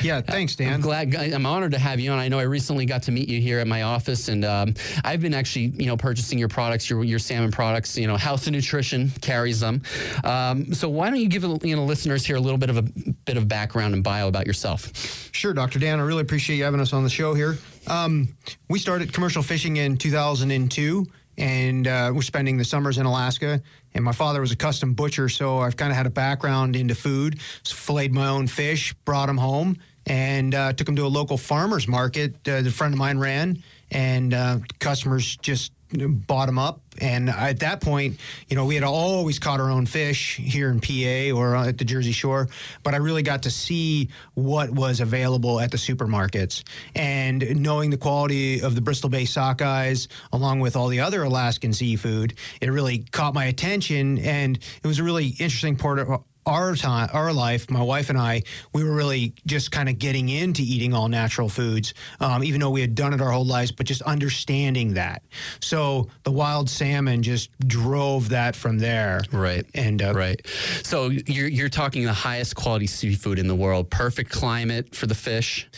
Yeah, 0.02 0.20
thanks, 0.20 0.56
Dan. 0.56 0.72
I'm 0.72 0.80
glad. 0.80 1.14
I'm 1.14 1.46
honored 1.46 1.72
to 1.72 1.78
have 1.78 2.00
you 2.00 2.10
on. 2.10 2.18
I 2.18 2.28
know 2.28 2.38
I 2.38 2.42
recently 2.42 2.86
got 2.86 3.02
to 3.04 3.12
meet 3.12 3.28
you 3.28 3.40
here 3.40 3.58
at 3.58 3.66
my 3.66 3.82
office, 3.82 4.28
and 4.28 4.44
um, 4.44 4.74
I've 5.04 5.20
been 5.20 5.34
actually, 5.34 5.66
you 5.66 5.86
know, 5.86 5.96
purchasing 5.96 6.38
your 6.38 6.48
products, 6.48 6.90
your 6.90 7.04
your 7.04 7.18
salmon 7.18 7.50
products. 7.50 7.96
You 7.96 8.06
know, 8.06 8.16
House 8.16 8.46
of 8.46 8.52
Nutrition 8.52 9.10
carries 9.20 9.60
them. 9.60 9.82
Um, 10.24 10.72
so, 10.74 10.88
why 10.88 11.10
don't 11.10 11.20
you 11.20 11.28
give 11.28 11.44
you 11.64 11.76
know 11.76 11.84
listeners 11.84 12.26
here 12.26 12.36
a 12.36 12.40
little 12.40 12.58
bit 12.58 12.70
of 12.70 12.76
a 12.76 12.82
bit 12.82 13.36
of 13.36 13.48
background 13.48 13.94
and 13.94 14.04
bio 14.04 14.28
about 14.28 14.46
yourself? 14.46 15.30
Sure, 15.32 15.54
Dr. 15.54 15.78
Dan. 15.78 16.00
I 16.00 16.02
really 16.02 16.22
appreciate 16.22 16.56
you 16.56 16.64
having 16.64 16.80
us 16.80 16.92
on 16.92 17.04
the 17.04 17.10
show 17.10 17.34
here. 17.34 17.56
Um, 17.86 18.36
we 18.68 18.78
started 18.78 19.12
commercial 19.12 19.42
fishing 19.42 19.76
in 19.76 19.96
2002 19.96 21.06
and 21.38 21.86
uh, 21.86 22.12
we're 22.14 22.22
spending 22.22 22.56
the 22.56 22.64
summers 22.64 22.98
in 22.98 23.06
Alaska. 23.06 23.62
And 23.94 24.04
my 24.04 24.12
father 24.12 24.40
was 24.40 24.52
a 24.52 24.56
custom 24.56 24.94
butcher, 24.94 25.28
so 25.28 25.58
I've 25.58 25.76
kind 25.76 25.90
of 25.90 25.96
had 25.96 26.06
a 26.06 26.10
background 26.10 26.76
into 26.76 26.94
food. 26.94 27.40
So 27.62 27.74
filleted 27.74 28.12
my 28.12 28.28
own 28.28 28.46
fish, 28.46 28.94
brought 29.04 29.26
them 29.26 29.38
home, 29.38 29.78
and 30.06 30.54
uh, 30.54 30.72
took 30.72 30.86
them 30.86 30.96
to 30.96 31.06
a 31.06 31.08
local 31.08 31.36
farmers 31.36 31.88
market 31.88 32.34
uh, 32.48 32.62
that 32.62 32.66
a 32.66 32.70
friend 32.70 32.94
of 32.94 32.98
mine 32.98 33.18
ran. 33.18 33.62
And 33.90 34.32
uh, 34.34 34.58
customers 34.78 35.36
just 35.36 35.72
bought 35.92 36.46
them 36.46 36.58
up. 36.58 36.80
And 37.00 37.30
at 37.30 37.60
that 37.60 37.80
point, 37.80 38.20
you 38.48 38.56
know, 38.56 38.66
we 38.66 38.74
had 38.74 38.84
always 38.84 39.38
caught 39.38 39.60
our 39.60 39.70
own 39.70 39.86
fish 39.86 40.36
here 40.36 40.70
in 40.70 40.80
PA 40.80 41.36
or 41.36 41.56
uh, 41.56 41.68
at 41.68 41.78
the 41.78 41.84
Jersey 41.84 42.12
Shore, 42.12 42.48
but 42.82 42.94
I 42.94 42.98
really 42.98 43.22
got 43.22 43.42
to 43.44 43.50
see 43.50 44.10
what 44.34 44.70
was 44.70 45.00
available 45.00 45.60
at 45.60 45.70
the 45.70 45.76
supermarkets. 45.76 46.62
And 46.94 47.62
knowing 47.62 47.90
the 47.90 47.96
quality 47.96 48.60
of 48.60 48.74
the 48.74 48.80
Bristol 48.80 49.10
Bay 49.10 49.24
sockeyes, 49.24 50.08
along 50.32 50.60
with 50.60 50.76
all 50.76 50.88
the 50.88 51.00
other 51.00 51.22
Alaskan 51.22 51.72
seafood, 51.72 52.34
it 52.60 52.70
really 52.70 52.98
caught 53.10 53.34
my 53.34 53.46
attention. 53.46 54.18
And 54.18 54.56
it 54.56 54.86
was 54.86 54.98
a 54.98 55.04
really 55.04 55.28
interesting 55.38 55.76
part 55.76 55.98
of 55.98 56.22
our 56.50 56.74
time, 56.74 57.08
our 57.12 57.32
life, 57.32 57.70
my 57.70 57.82
wife 57.82 58.10
and 58.10 58.18
I, 58.18 58.42
we 58.72 58.82
were 58.82 58.94
really 58.94 59.34
just 59.46 59.70
kind 59.70 59.88
of 59.88 59.98
getting 59.98 60.28
into 60.28 60.62
eating 60.62 60.92
all 60.92 61.08
natural 61.08 61.48
foods, 61.48 61.94
um, 62.18 62.42
even 62.42 62.60
though 62.60 62.70
we 62.70 62.80
had 62.80 62.94
done 62.94 63.14
it 63.14 63.20
our 63.20 63.30
whole 63.30 63.46
lives, 63.46 63.70
but 63.70 63.86
just 63.86 64.02
understanding 64.02 64.94
that. 64.94 65.22
So 65.60 66.08
the 66.24 66.32
wild 66.32 66.68
salmon 66.68 67.22
just 67.22 67.50
drove 67.60 68.30
that 68.30 68.56
from 68.56 68.78
there. 68.78 69.20
Right. 69.30 69.64
And 69.74 70.02
uh, 70.02 70.12
right. 70.12 70.44
So 70.82 71.08
you're 71.08 71.48
you're 71.48 71.68
talking 71.68 72.04
the 72.04 72.12
highest 72.12 72.56
quality 72.56 72.88
seafood 72.88 73.38
in 73.38 73.46
the 73.46 73.54
world, 73.54 73.88
perfect 73.88 74.30
climate 74.30 74.94
for 74.94 75.06
the 75.06 75.14
fish. 75.14 75.68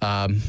Um, 0.00 0.40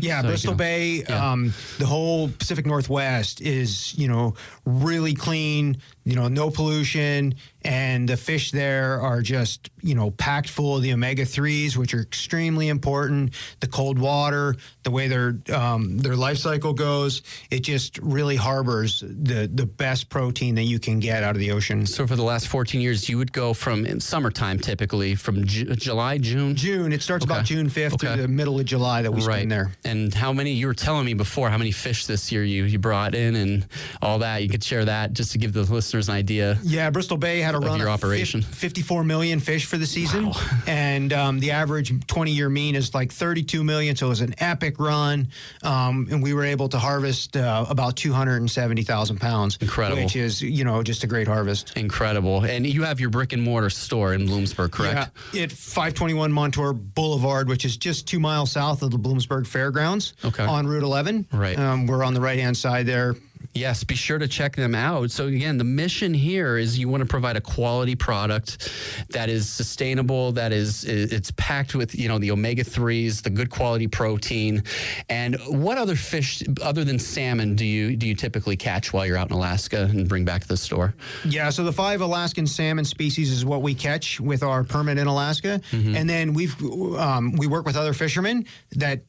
yeah, 0.00 0.22
so, 0.22 0.28
Bristol 0.28 0.50
you 0.50 0.54
know, 0.54 0.58
Bay, 0.58 1.04
yeah. 1.08 1.32
um, 1.32 1.54
the 1.78 1.86
whole 1.86 2.28
Pacific 2.28 2.66
Northwest 2.66 3.40
is, 3.40 3.96
you 3.96 4.08
know, 4.08 4.34
really 4.64 5.14
clean, 5.14 5.76
you 6.04 6.14
know, 6.16 6.28
no 6.28 6.50
pollution. 6.50 7.34
And 7.66 8.06
the 8.06 8.18
fish 8.18 8.50
there 8.50 9.00
are 9.00 9.22
just, 9.22 9.70
you 9.80 9.94
know, 9.94 10.10
packed 10.10 10.50
full 10.50 10.76
of 10.76 10.82
the 10.82 10.92
omega 10.92 11.22
3s, 11.24 11.76
which 11.78 11.94
are 11.94 12.00
extremely 12.02 12.68
important. 12.68 13.32
The 13.60 13.68
cold 13.68 13.98
water, 13.98 14.56
the 14.82 14.90
way 14.90 15.08
their 15.08 15.38
um, 15.50 15.96
their 15.96 16.14
life 16.14 16.36
cycle 16.36 16.74
goes, 16.74 17.22
it 17.50 17.60
just 17.60 17.96
really 17.98 18.36
harbors 18.36 19.00
the, 19.00 19.50
the 19.52 19.64
best 19.64 20.10
protein 20.10 20.56
that 20.56 20.64
you 20.64 20.78
can 20.78 21.00
get 21.00 21.22
out 21.22 21.36
of 21.36 21.40
the 21.40 21.52
ocean. 21.52 21.86
So 21.86 22.06
for 22.06 22.16
the 22.16 22.22
last 22.22 22.48
14 22.48 22.82
years, 22.82 23.08
you 23.08 23.16
would 23.16 23.32
go 23.32 23.54
from 23.54 23.86
in 23.86 23.98
summertime 23.98 24.58
typically, 24.58 25.14
from 25.14 25.46
Ju- 25.46 25.74
July, 25.74 26.18
June? 26.18 26.54
June. 26.56 26.92
It 26.92 27.00
starts 27.02 27.24
Okay. 27.24 27.32
about 27.32 27.46
June 27.46 27.70
5th 27.70 27.94
Okay. 27.94 28.14
to 28.16 28.22
the 28.22 28.28
middle 28.28 28.60
of 28.60 28.66
July 28.66 29.00
that 29.00 29.10
we 29.10 29.22
right. 29.22 29.36
spend 29.38 29.50
there. 29.52 29.72
And 29.86 30.12
how 30.12 30.34
many, 30.34 30.52
you 30.52 30.66
were 30.66 30.74
telling 30.74 31.06
me 31.06 31.14
before, 31.14 31.48
how 31.48 31.56
many 31.56 31.70
fish 31.72 32.04
this 32.04 32.30
year 32.30 32.44
you, 32.44 32.64
you 32.64 32.78
brought 32.78 33.14
in 33.14 33.36
and 33.36 33.66
all 34.02 34.18
that. 34.18 34.42
You 34.42 34.50
could 34.50 34.62
share 34.62 34.84
that 34.84 35.14
just 35.14 35.32
to 35.32 35.38
give 35.38 35.54
the 35.54 35.62
listeners 35.62 35.93
an 35.94 36.14
idea. 36.14 36.58
Yeah, 36.62 36.90
Bristol 36.90 37.16
Bay 37.16 37.40
had 37.40 37.54
a 37.54 37.58
run 37.58 37.78
your 37.78 37.88
operation. 37.88 38.42
54 38.42 39.04
million 39.04 39.40
fish 39.40 39.66
for 39.66 39.76
the 39.78 39.86
season, 39.86 40.32
and 40.66 41.12
um, 41.12 41.40
the 41.40 41.50
average 41.52 41.92
20-year 41.92 42.48
mean 42.48 42.74
is 42.74 42.94
like 42.94 43.12
32 43.12 43.64
million. 43.64 43.96
So 43.96 44.06
it 44.06 44.08
was 44.10 44.20
an 44.20 44.34
epic 44.38 44.78
run, 44.78 45.28
um, 45.62 46.08
and 46.10 46.22
we 46.22 46.34
were 46.34 46.44
able 46.44 46.68
to 46.70 46.78
harvest 46.78 47.36
uh, 47.36 47.66
about 47.68 47.96
270,000 47.96 49.20
pounds. 49.20 49.58
Incredible. 49.60 50.02
which 50.02 50.16
is 50.16 50.42
you 50.42 50.64
know 50.64 50.82
just 50.82 51.04
a 51.04 51.06
great 51.06 51.26
harvest. 51.28 51.76
Incredible. 51.76 52.44
And 52.44 52.66
you 52.66 52.84
have 52.84 53.00
your 53.00 53.10
brick 53.10 53.32
and 53.32 53.42
mortar 53.42 53.70
store 53.70 54.14
in 54.14 54.26
Bloomsburg, 54.26 54.70
correct? 54.72 55.10
Yeah, 55.32 55.42
at 55.44 55.52
521 55.52 56.32
Montour 56.32 56.72
Boulevard, 56.72 57.48
which 57.48 57.64
is 57.64 57.76
just 57.76 58.06
two 58.06 58.20
miles 58.20 58.52
south 58.52 58.82
of 58.82 58.90
the 58.90 58.98
Bloomsburg 58.98 59.46
Fairgrounds. 59.46 60.14
Okay. 60.24 60.44
On 60.44 60.66
Route 60.66 60.82
11. 60.82 61.26
Right. 61.32 61.58
Um, 61.58 61.86
we're 61.86 62.04
on 62.04 62.14
the 62.14 62.20
right 62.20 62.38
hand 62.38 62.56
side 62.56 62.86
there. 62.86 63.14
Yes, 63.54 63.84
be 63.84 63.94
sure 63.94 64.18
to 64.18 64.26
check 64.26 64.56
them 64.56 64.74
out. 64.74 65.10
So 65.12 65.26
again, 65.28 65.58
the 65.58 65.64
mission 65.64 66.12
here 66.12 66.58
is 66.58 66.78
you 66.78 66.88
want 66.88 67.02
to 67.02 67.06
provide 67.06 67.36
a 67.36 67.40
quality 67.40 67.94
product 67.94 68.68
that 69.10 69.28
is 69.28 69.48
sustainable, 69.48 70.32
that 70.32 70.52
is 70.52 70.84
it's 70.84 71.30
packed 71.36 71.74
with, 71.74 71.94
you 71.94 72.08
know, 72.08 72.18
the 72.18 72.30
omega 72.32 72.64
3s, 72.64 73.22
the 73.22 73.30
good 73.30 73.50
quality 73.50 73.86
protein. 73.86 74.64
And 75.08 75.36
what 75.46 75.78
other 75.78 75.94
fish 75.94 76.42
other 76.62 76.82
than 76.84 76.98
salmon 76.98 77.54
do 77.54 77.64
you 77.64 77.96
do 77.96 78.08
you 78.08 78.14
typically 78.14 78.56
catch 78.56 78.92
while 78.92 79.06
you're 79.06 79.16
out 79.16 79.30
in 79.30 79.36
Alaska 79.36 79.88
and 79.90 80.08
bring 80.08 80.24
back 80.24 80.42
to 80.42 80.48
the 80.48 80.56
store? 80.56 80.94
Yeah, 81.24 81.50
so 81.50 81.62
the 81.62 81.72
five 81.72 82.00
Alaskan 82.00 82.46
salmon 82.46 82.84
species 82.84 83.30
is 83.30 83.44
what 83.44 83.62
we 83.62 83.74
catch 83.74 84.20
with 84.20 84.42
our 84.42 84.64
permit 84.64 84.98
in 84.98 85.06
Alaska, 85.06 85.60
Mm-hmm. 85.70 85.94
and 85.96 86.10
then 86.10 86.34
we've 86.34 86.56
um, 86.98 87.32
we 87.32 87.46
work 87.46 87.64
with 87.66 87.76
other 87.76 87.92
fishermen 87.92 88.46
that 88.72 89.02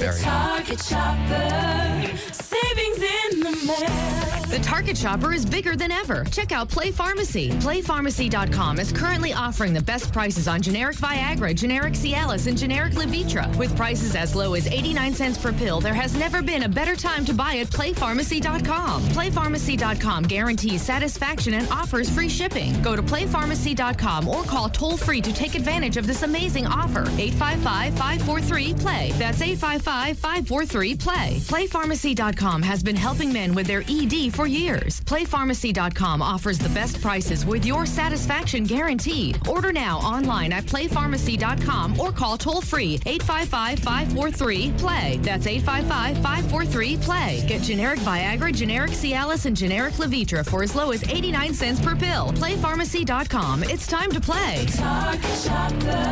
Target 0.01 0.81
shopper, 0.81 2.17
savings 2.33 2.97
in 3.03 3.20
the. 3.43 4.31
Target 4.71 4.97
Shopper 4.97 5.33
is 5.33 5.45
bigger 5.45 5.75
than 5.75 5.91
ever. 5.91 6.23
Check 6.25 6.51
out 6.51 6.69
Play 6.69 6.91
Pharmacy. 6.91 7.49
PlayPharmacy.com 7.49 8.79
is 8.79 8.91
currently 8.91 9.33
offering 9.33 9.73
the 9.73 9.81
best 9.81 10.13
prices 10.13 10.47
on 10.47 10.61
generic 10.61 10.95
Viagra, 10.95 11.53
generic 11.53 11.93
Cialis, 11.93 12.47
and 12.47 12.57
generic 12.57 12.93
Levitra. 12.93 13.53
With 13.57 13.75
prices 13.75 14.15
as 14.15 14.33
low 14.33 14.53
as 14.53 14.67
89 14.67 15.13
cents 15.13 15.37
per 15.37 15.51
pill, 15.51 15.81
there 15.81 15.93
has 15.93 16.15
never 16.15 16.41
been 16.41 16.63
a 16.63 16.69
better 16.69 16.95
time 16.95 17.25
to 17.25 17.33
buy 17.33 17.57
at 17.57 17.67
PlayPharmacy.com. 17.67 19.03
PlayPharmacy.com 19.09 20.23
guarantees 20.23 20.81
satisfaction 20.81 21.55
and 21.55 21.67
offers 21.69 22.09
free 22.09 22.29
shipping. 22.29 22.79
Go 22.81 22.95
to 22.95 23.03
PlayPharmacy.com 23.03 24.27
or 24.27 24.43
call 24.43 24.69
toll 24.69 24.95
free 24.95 25.21
to 25.21 25.33
take 25.33 25.55
advantage 25.55 25.97
of 25.97 26.07
this 26.07 26.23
amazing 26.23 26.65
offer. 26.65 27.01
855 27.17 27.93
543 27.97 28.73
PLAY. 28.75 29.11
That's 29.17 29.41
855 29.41 30.17
543 30.17 30.95
PLAY. 30.95 31.37
PlayPharmacy.com 31.41 32.61
has 32.61 32.81
been 32.81 32.95
helping 32.95 33.30
men 33.31 33.53
with 33.55 33.67
their 33.67 33.83
ED 33.87 34.33
for 34.33 34.47
years. 34.47 35.01
PlayPharmacy.com 35.01 36.21
offers 36.21 36.57
the 36.57 36.69
best 36.69 37.01
prices 37.01 37.45
with 37.45 37.65
your 37.65 37.85
satisfaction 37.85 38.63
guaranteed. 38.63 39.47
Order 39.47 39.71
now 39.71 39.99
online 39.99 40.51
at 40.51 40.65
PlayPharmacy.com 40.65 41.99
or 41.99 42.11
call 42.11 42.37
toll 42.37 42.61
free 42.61 42.99
855 43.05 43.79
543 43.79 44.73
PLAY. 44.77 45.19
That's 45.21 45.47
855 45.47 46.23
543 46.23 46.97
PLAY. 46.97 47.45
Get 47.47 47.61
generic 47.61 47.99
Viagra, 47.99 48.53
generic 48.53 48.91
Cialis, 48.91 49.45
and 49.45 49.55
generic 49.55 49.95
Levitra 49.95 50.47
for 50.47 50.63
as 50.63 50.75
low 50.75 50.91
as 50.91 51.03
89 51.07 51.53
cents 51.53 51.79
per 51.79 51.95
pill. 51.95 52.31
PlayPharmacy.com. 52.33 53.63
It's 53.63 53.87
time 53.87 54.11
to 54.11 54.21
play. 54.21 54.65
Target 54.67 55.23
shopper, 55.37 56.11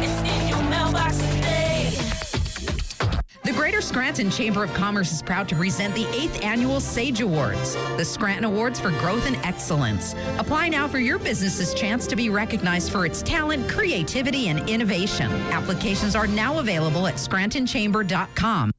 it's 0.00 0.20
in 0.22 0.48
your 0.48 0.62
mailbox 0.70 1.18
today. 1.18 1.63
Greater 3.64 3.80
Scranton 3.80 4.30
Chamber 4.30 4.62
of 4.62 4.74
Commerce 4.74 5.10
is 5.10 5.22
proud 5.22 5.48
to 5.48 5.54
present 5.54 5.94
the 5.94 6.04
8th 6.04 6.44
annual 6.44 6.80
SAGE 6.80 7.22
Awards, 7.22 7.76
the 7.96 8.04
Scranton 8.04 8.44
Awards 8.44 8.78
for 8.78 8.90
Growth 8.90 9.26
and 9.26 9.36
Excellence. 9.36 10.14
Apply 10.36 10.68
now 10.68 10.86
for 10.86 10.98
your 10.98 11.18
business's 11.18 11.72
chance 11.72 12.06
to 12.08 12.14
be 12.14 12.28
recognized 12.28 12.92
for 12.92 13.06
its 13.06 13.22
talent, 13.22 13.66
creativity, 13.66 14.48
and 14.48 14.68
innovation. 14.68 15.32
Applications 15.50 16.14
are 16.14 16.26
now 16.26 16.58
available 16.58 17.06
at 17.06 17.14
scrantonchamber.com. 17.14 18.70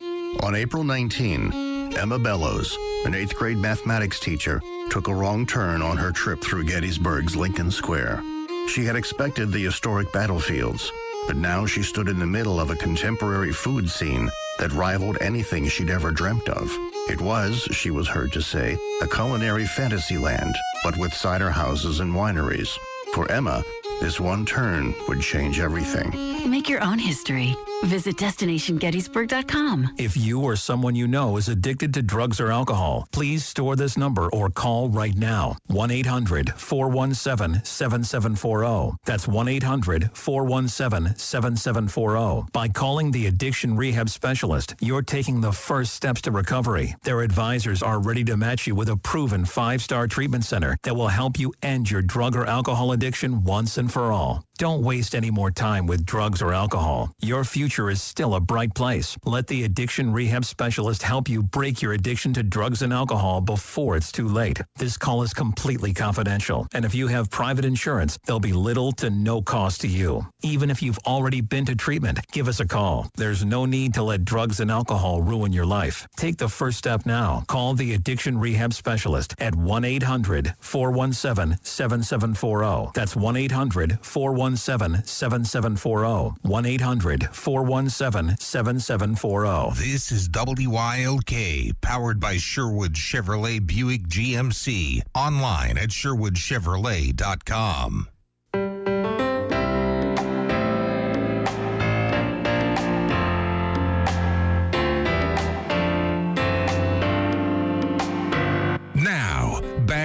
On 0.44 0.54
April 0.54 0.84
19, 0.84 1.96
Emma 1.98 2.20
Bellows, 2.20 2.78
an 3.06 3.16
eighth 3.16 3.36
grade 3.36 3.58
mathematics 3.58 4.20
teacher, 4.20 4.62
took 4.92 5.08
a 5.08 5.16
wrong 5.16 5.48
turn 5.48 5.82
on 5.82 5.98
her 5.98 6.12
trip 6.12 6.42
through 6.42 6.64
Gettysburg's 6.64 7.36
Lincoln 7.36 7.72
Square. 7.72 8.22
She 8.68 8.86
had 8.86 8.96
expected 8.96 9.52
the 9.52 9.64
historic 9.64 10.14
battlefields, 10.14 10.92
but 11.26 11.38
now 11.38 11.66
she 11.66 11.82
stood 11.82 12.08
in 12.08 12.20
the 12.20 12.28
middle 12.28 12.60
of 12.60 12.70
a 12.70 12.76
contemporary 12.76 13.52
food 13.52 13.90
scene 13.90 14.30
that 14.60 14.72
rivaled 14.74 15.18
anything 15.22 15.68
she'd 15.68 15.90
ever 15.90 16.12
dreamt 16.12 16.48
of. 16.50 16.72
It 17.10 17.22
was, 17.22 17.68
she 17.72 17.92
was 17.92 18.08
heard 18.08 18.32
to 18.34 18.42
say, 18.42 18.78
a 19.02 19.08
culinary 19.08 19.66
fantasy 19.66 20.18
land, 20.18 20.56
but 20.84 20.98
with 20.98 21.14
cider 21.14 21.52
houses 21.52 22.00
and 22.00 22.14
wineries. 22.14 22.78
For 23.14 23.32
Emma, 23.32 23.64
this 24.02 24.20
one 24.20 24.46
turn 24.46 24.94
would 25.08 25.22
change 25.22 25.60
everything. 25.60 26.50
Make 26.50 26.68
your 26.68 26.84
own 26.84 27.00
history. 27.00 27.56
Visit 27.84 28.16
destinationgettysburg.com. 28.18 29.96
If 29.98 30.18
you 30.18 30.42
or 30.42 30.56
someone 30.56 30.96
you 30.96 31.08
know 31.08 31.38
is 31.38 31.50
addicted 31.50 31.94
to 31.94 32.02
drugs 32.02 32.40
or 32.40 32.52
alcohol, 32.52 33.08
please 33.12 33.46
store 33.46 33.76
this 33.76 33.98
number 33.98 34.28
or 34.32 34.50
call 34.50 34.90
right 34.90 35.16
now. 35.16 35.58
1 35.68 35.92
800 35.92 36.54
417 36.56 37.64
7740. 37.64 38.98
That's 39.06 39.28
1 39.28 39.48
800 39.48 40.10
417 40.14 41.16
7740. 41.16 42.50
By 42.52 42.68
calling 42.70 43.12
the 43.12 43.28
addiction 43.28 43.76
rehab 43.76 44.10
specialist, 44.10 44.76
you're 44.82 45.04
taking 45.04 45.42
the 45.42 45.52
first 45.52 45.94
steps 45.94 46.22
to 46.22 46.32
recovery. 46.32 46.96
Their 47.04 47.22
advisors 47.22 47.84
are 47.84 48.00
ready 48.00 48.24
to 48.26 48.38
match 48.38 48.66
you 48.66 48.74
with 48.74 48.90
a 48.90 48.98
proven 48.98 49.46
five 49.46 49.82
star 49.82 50.08
treatment 50.08 50.44
center 50.44 50.78
that 50.84 50.96
will 50.96 51.10
help 51.10 51.40
you 51.40 51.54
end 51.62 51.92
your 51.92 52.02
drug 52.02 52.36
or 52.36 52.46
alcohol 52.46 52.92
addiction 52.94 53.44
once 53.44 53.78
and 53.78 53.92
for 53.92 54.12
all. 54.12 54.44
Don't 54.58 54.84
waste 54.84 55.16
any 55.16 55.32
more 55.32 55.52
time 55.52 55.86
with 55.86 56.06
drugs 56.06 56.42
or 56.42 56.54
alcohol. 56.54 57.14
Your 57.20 57.44
future 57.44 57.90
is 57.90 58.02
still 58.02 58.36
a 58.36 58.40
bright 58.40 58.74
place. 58.74 59.18
Let 59.26 59.48
the 59.48 59.66
addiction 59.66 60.14
rehab 60.14 60.46
specialist 60.46 61.02
help 61.02 61.28
you 61.28 61.44
break 61.44 61.82
your 61.82 61.92
addiction 61.92 62.32
to 62.36 62.42
drugs 62.42 62.82
and 62.82 62.94
alcohol 62.94 63.42
before 63.42 63.98
it's 63.98 64.14
too 64.14 64.30
late. 64.30 64.62
This 64.78 64.96
call 64.98 65.24
is 65.24 65.34
completely 65.34 65.94
confidential, 65.94 66.68
and 66.74 66.86
if 66.86 66.96
you 66.96 67.08
have 67.08 67.30
private 67.30 67.66
insurance, 67.66 68.18
there'll 68.26 68.40
be 68.40 68.54
little 68.54 68.94
to 68.94 69.10
no 69.10 69.42
cost 69.42 69.82
to 69.82 69.90
you. 69.90 70.26
Even 70.42 70.72
if 70.72 70.82
you've 70.82 71.00
already 71.00 71.42
been 71.42 71.66
to 71.66 71.76
treatment, 71.76 72.20
give 72.32 72.48
us 72.48 72.62
a 72.62 72.68
call. 72.68 73.10
There's 73.18 73.44
no 73.44 73.66
need 73.66 73.94
to 73.96 74.04
let 74.04 74.24
drugs 74.24 74.62
and 74.62 74.72
alcohol 74.72 75.22
ruin 75.22 75.52
your 75.52 75.66
life. 75.66 76.08
Take 76.16 76.38
the 76.38 76.48
first 76.48 76.78
step 76.78 77.06
now. 77.06 77.44
Call 77.48 77.74
the 77.74 77.94
addiction 77.94 78.38
rehab 78.40 78.74
specialist 78.74 79.36
at 79.38 79.54
1 79.54 79.84
800 79.84 80.54
417 80.62 81.58
7740. 81.62 82.92
That's 82.96 83.18
1 83.18 83.36
800 83.36 84.00
417 84.02 84.45
7740. 84.54 86.36
1 86.42 86.66
800 86.66 87.30
417 87.32 88.38
7740. 88.40 89.76
This 89.76 90.12
is 90.12 90.28
WILK, 90.34 91.76
powered 91.82 92.20
by 92.20 92.38
Sherwood 92.38 92.94
Chevrolet 92.94 93.66
Buick 93.66 94.08
GMC. 94.08 95.02
Online 95.16 95.78
at 95.78 95.90
sherwoodchevrolet.com. 95.90 98.10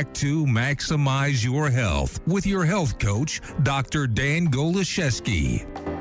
back 0.01 0.15
to 0.15 0.47
Maximize 0.47 1.45
Your 1.45 1.69
Health 1.69 2.27
with 2.27 2.47
your 2.47 2.65
health 2.65 2.99
coach, 2.99 3.43
Dr. 3.63 4.07
Dan 4.07 4.49
Goloszewski. 4.49 6.00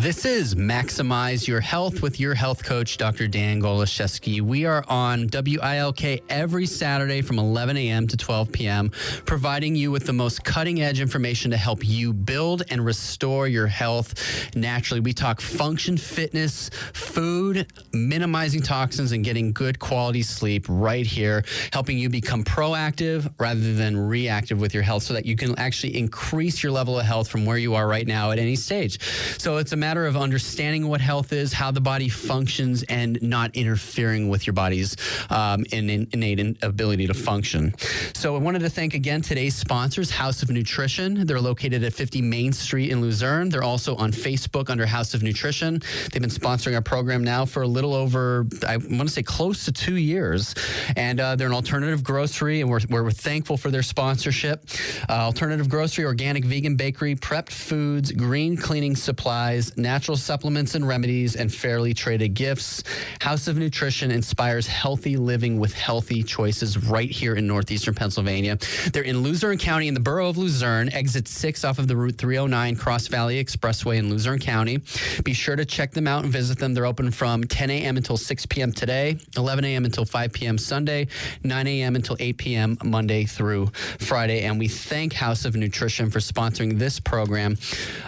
This 0.00 0.24
is 0.24 0.54
Maximize 0.54 1.46
Your 1.46 1.60
Health 1.60 2.00
with 2.00 2.18
your 2.18 2.32
health 2.32 2.64
coach, 2.64 2.96
Dr. 2.96 3.28
Dan 3.28 3.60
Goloszewski. 3.60 4.40
We 4.40 4.64
are 4.64 4.82
on 4.88 5.28
WILK 5.28 6.22
every 6.30 6.64
Saturday 6.64 7.20
from 7.20 7.38
11 7.38 7.76
a.m. 7.76 8.06
to 8.06 8.16
12 8.16 8.50
p.m., 8.50 8.88
providing 9.26 9.76
you 9.76 9.90
with 9.90 10.06
the 10.06 10.14
most 10.14 10.42
cutting 10.42 10.80
edge 10.80 11.02
information 11.02 11.50
to 11.50 11.58
help 11.58 11.86
you 11.86 12.14
build 12.14 12.62
and 12.70 12.82
restore 12.82 13.46
your 13.46 13.66
health 13.66 14.14
naturally. 14.56 15.00
We 15.00 15.12
talk 15.12 15.42
function, 15.42 15.98
fitness, 15.98 16.70
food, 16.94 17.70
minimizing 17.92 18.62
toxins, 18.62 19.12
and 19.12 19.22
getting 19.22 19.52
good 19.52 19.80
quality 19.80 20.22
sleep 20.22 20.64
right 20.66 21.04
here, 21.04 21.44
helping 21.74 21.98
you 21.98 22.08
become 22.08 22.42
proactive 22.42 23.30
rather 23.38 23.74
than 23.74 23.98
reactive 23.98 24.62
with 24.62 24.72
your 24.72 24.82
health 24.82 25.02
so 25.02 25.12
that 25.12 25.26
you 25.26 25.36
can 25.36 25.58
actually 25.58 25.98
increase 25.98 26.62
your 26.62 26.72
level 26.72 26.98
of 26.98 27.04
health 27.04 27.28
from 27.28 27.44
where 27.44 27.58
you 27.58 27.74
are 27.74 27.86
right 27.86 28.06
now 28.06 28.30
at 28.30 28.38
any 28.38 28.56
stage. 28.56 28.98
So 29.38 29.58
it's 29.58 29.72
a 29.72 29.76
matter 29.76 29.89
of 29.96 30.16
understanding 30.16 30.88
what 30.88 31.00
health 31.00 31.32
is, 31.32 31.52
how 31.52 31.70
the 31.70 31.80
body 31.80 32.08
functions, 32.08 32.82
and 32.84 33.20
not 33.22 33.54
interfering 33.56 34.28
with 34.28 34.46
your 34.46 34.54
body's 34.54 34.96
um, 35.30 35.64
in- 35.72 36.08
innate 36.12 36.56
ability 36.62 37.06
to 37.06 37.14
function. 37.14 37.74
So 38.14 38.34
I 38.36 38.38
wanted 38.38 38.60
to 38.60 38.70
thank 38.70 38.94
again 38.94 39.22
today's 39.22 39.54
sponsors, 39.54 40.10
House 40.10 40.42
of 40.42 40.50
Nutrition. 40.50 41.26
They're 41.26 41.40
located 41.40 41.82
at 41.84 41.92
50 41.92 42.22
Main 42.22 42.52
Street 42.52 42.90
in 42.90 43.00
Luzerne. 43.00 43.48
They're 43.48 43.62
also 43.62 43.96
on 43.96 44.12
Facebook 44.12 44.70
under 44.70 44.86
House 44.86 45.14
of 45.14 45.22
Nutrition. 45.22 45.80
They've 46.12 46.22
been 46.22 46.30
sponsoring 46.30 46.74
our 46.74 46.82
program 46.82 47.24
now 47.24 47.44
for 47.44 47.62
a 47.62 47.66
little 47.68 47.94
over, 47.94 48.46
I 48.66 48.76
want 48.76 49.02
to 49.02 49.08
say 49.08 49.22
close 49.22 49.64
to 49.64 49.72
two 49.72 49.96
years. 49.96 50.54
And 50.96 51.20
uh, 51.20 51.36
they're 51.36 51.48
an 51.48 51.54
alternative 51.54 52.02
grocery, 52.02 52.60
and 52.60 52.70
we're, 52.70 52.80
we're 52.88 53.10
thankful 53.10 53.56
for 53.56 53.70
their 53.70 53.82
sponsorship. 53.82 54.64
Uh, 55.08 55.12
alternative 55.12 55.68
grocery, 55.68 56.04
organic 56.04 56.44
vegan 56.44 56.76
bakery, 56.76 57.14
prepped 57.14 57.50
foods, 57.50 58.12
green 58.12 58.56
cleaning 58.56 58.96
supplies, 58.96 59.76
natural 59.82 60.16
supplements 60.16 60.74
and 60.74 60.86
remedies, 60.86 61.36
and 61.36 61.52
fairly 61.52 61.94
traded 61.94 62.34
gifts. 62.34 62.82
House 63.20 63.48
of 63.48 63.56
Nutrition 63.56 64.10
inspires 64.10 64.66
healthy 64.66 65.16
living 65.16 65.58
with 65.58 65.74
healthy 65.74 66.22
choices 66.22 66.78
right 66.78 67.10
here 67.10 67.34
in 67.34 67.46
northeastern 67.46 67.94
Pennsylvania. 67.94 68.58
They're 68.92 69.02
in 69.02 69.22
Luzerne 69.22 69.58
County 69.58 69.88
in 69.88 69.94
the 69.94 70.00
borough 70.00 70.28
of 70.28 70.36
Luzerne, 70.36 70.92
exit 70.92 71.28
6 71.28 71.64
off 71.64 71.78
of 71.78 71.88
the 71.88 71.96
Route 71.96 72.16
309 72.16 72.76
Cross 72.76 73.08
Valley 73.08 73.42
Expressway 73.42 73.98
in 73.98 74.10
Luzerne 74.10 74.38
County. 74.38 74.80
Be 75.24 75.32
sure 75.32 75.56
to 75.56 75.64
check 75.64 75.92
them 75.92 76.06
out 76.06 76.24
and 76.24 76.32
visit 76.32 76.58
them. 76.58 76.74
They're 76.74 76.86
open 76.86 77.10
from 77.10 77.44
10 77.44 77.70
a.m. 77.70 77.96
until 77.96 78.16
6 78.16 78.46
p.m. 78.46 78.72
today, 78.72 79.18
11 79.36 79.64
a.m. 79.64 79.84
until 79.84 80.04
5 80.04 80.32
p.m. 80.32 80.58
Sunday, 80.58 81.08
9 81.44 81.66
a.m. 81.66 81.96
until 81.96 82.16
8 82.18 82.36
p.m. 82.36 82.78
Monday 82.84 83.24
through 83.24 83.66
Friday. 83.98 84.42
And 84.42 84.58
we 84.58 84.68
thank 84.68 85.12
House 85.12 85.44
of 85.44 85.56
Nutrition 85.56 86.10
for 86.10 86.18
sponsoring 86.18 86.78
this 86.78 87.00
program 87.00 87.56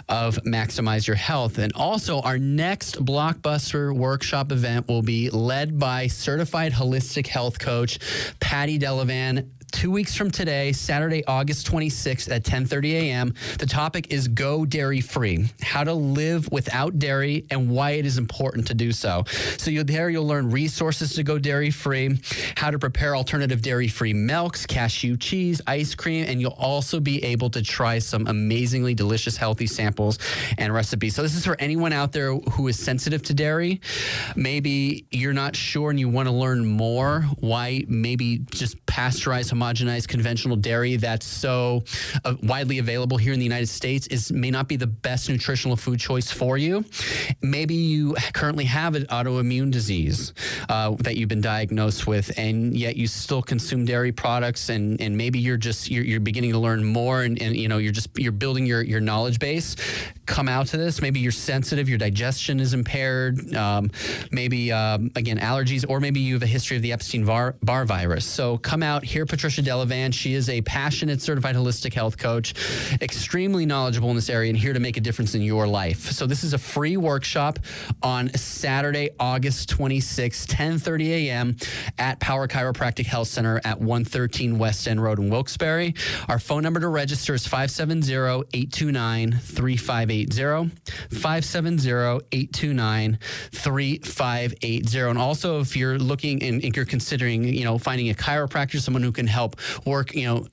of 0.09 0.35
Maximize 0.43 1.07
Your 1.07 1.15
Health. 1.15 1.57
And 1.63 1.71
also, 1.75 2.19
our 2.19 2.37
next 2.37 3.03
blockbuster 3.03 3.95
workshop 3.95 4.51
event 4.51 4.89
will 4.89 5.01
be 5.01 5.29
led 5.29 5.79
by 5.79 6.07
certified 6.07 6.73
holistic 6.73 7.27
health 7.27 7.57
coach 7.57 7.99
Patty 8.41 8.77
Delavan 8.77 9.49
two 9.73 9.91
weeks 9.91 10.15
from 10.15 10.31
today, 10.31 10.71
Saturday, 10.71 11.25
August 11.25 11.69
26th 11.69 12.31
at 12.31 12.43
10:30 12.43 12.93
a.m. 12.93 13.33
The 13.59 13.65
topic 13.65 14.13
is 14.13 14.27
Go 14.29 14.65
Dairy 14.65 15.01
Free: 15.01 15.49
How 15.61 15.83
to 15.83 15.93
live 15.93 16.49
without 16.51 16.99
dairy 16.99 17.45
and 17.49 17.69
why 17.69 17.91
it 17.91 18.05
is 18.05 18.17
important 18.17 18.67
to 18.67 18.73
do 18.73 18.91
so. 18.91 19.23
So 19.57 19.71
you'll 19.71 19.83
there 19.83 20.09
you'll 20.09 20.27
learn 20.27 20.49
resources 20.49 21.13
to 21.15 21.23
go 21.23 21.37
dairy 21.37 21.71
free, 21.71 22.19
how 22.55 22.71
to 22.71 22.79
prepare 22.79 23.15
alternative 23.15 23.61
dairy-free 23.61 24.13
milks, 24.13 24.65
cashew 24.65 25.17
cheese, 25.17 25.59
ice 25.67 25.95
cream, 25.95 26.25
and 26.27 26.39
you'll 26.39 26.51
also 26.51 26.99
be 26.99 27.23
able 27.23 27.49
to 27.49 27.61
try 27.61 27.99
some 27.99 28.27
amazingly 28.27 28.93
delicious 28.93 29.35
healthy 29.35 29.67
samples 29.67 30.19
and 30.57 30.73
recipes. 30.73 31.15
So 31.15 31.21
this 31.23 31.35
is 31.35 31.45
for 31.45 31.59
anyone 31.59 31.91
out 31.91 32.11
there 32.11 32.35
who 32.35 32.67
is 32.67 32.79
sensitive 32.79 33.23
to 33.23 33.33
dairy. 33.33 33.81
Maybe 34.35 35.05
you're 35.11 35.33
not 35.33 35.55
sure 35.55 35.89
and 35.89 35.99
you 35.99 36.09
want 36.09 36.27
to 36.27 36.33
learn 36.33 36.65
more 36.65 37.21
why 37.39 37.85
maybe 37.87 38.39
just 38.51 38.77
pasteurize 38.85 39.23
pasteurized 39.23 39.51
homogenized 39.63 40.07
conventional 40.07 40.55
dairy 40.55 40.95
that's 40.97 41.25
so 41.25 41.83
uh, 42.25 42.35
widely 42.43 42.79
available 42.79 43.17
here 43.17 43.33
in 43.33 43.39
the 43.39 43.45
United 43.45 43.67
States 43.67 44.07
is 44.07 44.31
may 44.31 44.51
not 44.51 44.67
be 44.67 44.75
the 44.75 44.87
best 44.87 45.29
nutritional 45.29 45.75
food 45.75 45.99
choice 45.99 46.31
for 46.31 46.57
you. 46.57 46.83
Maybe 47.41 47.73
you 47.73 48.15
currently 48.33 48.65
have 48.65 48.95
an 48.95 49.05
autoimmune 49.05 49.71
disease 49.71 50.33
uh, 50.69 50.91
that 50.99 51.17
you've 51.17 51.29
been 51.29 51.41
diagnosed 51.41 52.07
with, 52.07 52.31
and 52.37 52.75
yet 52.75 52.95
you 52.95 53.07
still 53.07 53.41
consume 53.41 53.85
dairy 53.85 54.11
products, 54.11 54.69
and, 54.69 54.99
and 55.01 55.17
maybe 55.17 55.39
you're 55.39 55.57
just 55.57 55.89
you're, 55.89 56.03
you're 56.03 56.19
beginning 56.19 56.51
to 56.51 56.59
learn 56.59 56.83
more, 56.83 57.23
and, 57.23 57.41
and 57.41 57.55
you 57.55 57.67
know 57.67 57.77
you're 57.77 57.91
just 57.91 58.09
you're 58.17 58.31
building 58.31 58.65
your 58.65 58.81
your 58.81 58.99
knowledge 58.99 59.39
base. 59.39 59.75
Come 60.25 60.47
out 60.47 60.67
to 60.67 60.77
this. 60.77 61.01
Maybe 61.01 61.19
you're 61.19 61.31
sensitive, 61.31 61.89
your 61.89 61.97
digestion 61.97 62.59
is 62.59 62.73
impaired. 62.73 63.53
Um, 63.55 63.91
maybe 64.31 64.71
um, 64.71 65.11
again 65.15 65.37
allergies, 65.39 65.85
or 65.87 65.99
maybe 65.99 66.21
you 66.21 66.35
have 66.35 66.43
a 66.43 66.47
history 66.47 66.77
of 66.77 66.83
the 66.83 66.93
Epstein 66.93 67.25
Barr, 67.25 67.55
virus. 67.61 68.25
So 68.25 68.57
come 68.57 68.83
out 68.83 69.03
here, 69.03 69.25
Patricia 69.25 69.61
Delavan. 69.61 70.13
She 70.13 70.33
is 70.33 70.49
a 70.49 70.61
passionate 70.61 71.21
certified 71.21 71.55
holistic 71.55 71.93
health 71.93 72.17
coach, 72.17 72.53
extremely 73.01 73.65
knowledgeable 73.65 74.09
in 74.09 74.15
this 74.15 74.29
area, 74.29 74.49
and 74.49 74.57
here 74.57 74.73
to 74.73 74.79
make 74.79 74.95
a 74.95 75.01
difference 75.01 75.35
in 75.35 75.41
your 75.41 75.67
life. 75.67 76.11
So 76.11 76.25
this 76.25 76.43
is 76.43 76.53
a 76.53 76.57
free 76.57 76.95
workshop 76.95 77.59
on 78.01 78.33
Saturday, 78.33 79.09
August 79.19 79.69
26, 79.69 80.45
10:30 80.47 81.09
a.m. 81.09 81.57
at 81.97 82.19
Power 82.19 82.47
Chiropractic 82.47 83.05
Health 83.05 83.27
Center 83.27 83.59
at 83.65 83.79
113 83.79 84.57
West 84.57 84.87
End 84.87 85.03
Road 85.03 85.19
in 85.19 85.29
Wilkes-Barre. 85.29 85.93
Our 86.29 86.39
phone 86.39 86.63
number 86.63 86.79
to 86.79 86.87
register 86.87 87.33
is 87.33 87.45
570-829-3580. 91.11 93.53
570-829-3580. 93.53 95.09
And 95.09 95.19
also 95.19 95.59
if 95.59 95.75
you're 95.75 95.97
looking 95.97 96.41
and, 96.43 96.63
and 96.63 96.75
you're 96.75 96.85
considering, 96.85 97.43
you 97.43 97.63
know, 97.63 97.77
finding 97.77 98.09
a 98.09 98.13
chiropractor, 98.13 98.79
someone 98.79 99.03
who 99.03 99.11
can 99.11 99.27
help 99.27 99.55
work, 99.85 100.15
you 100.15 100.25
know, 100.25 100.47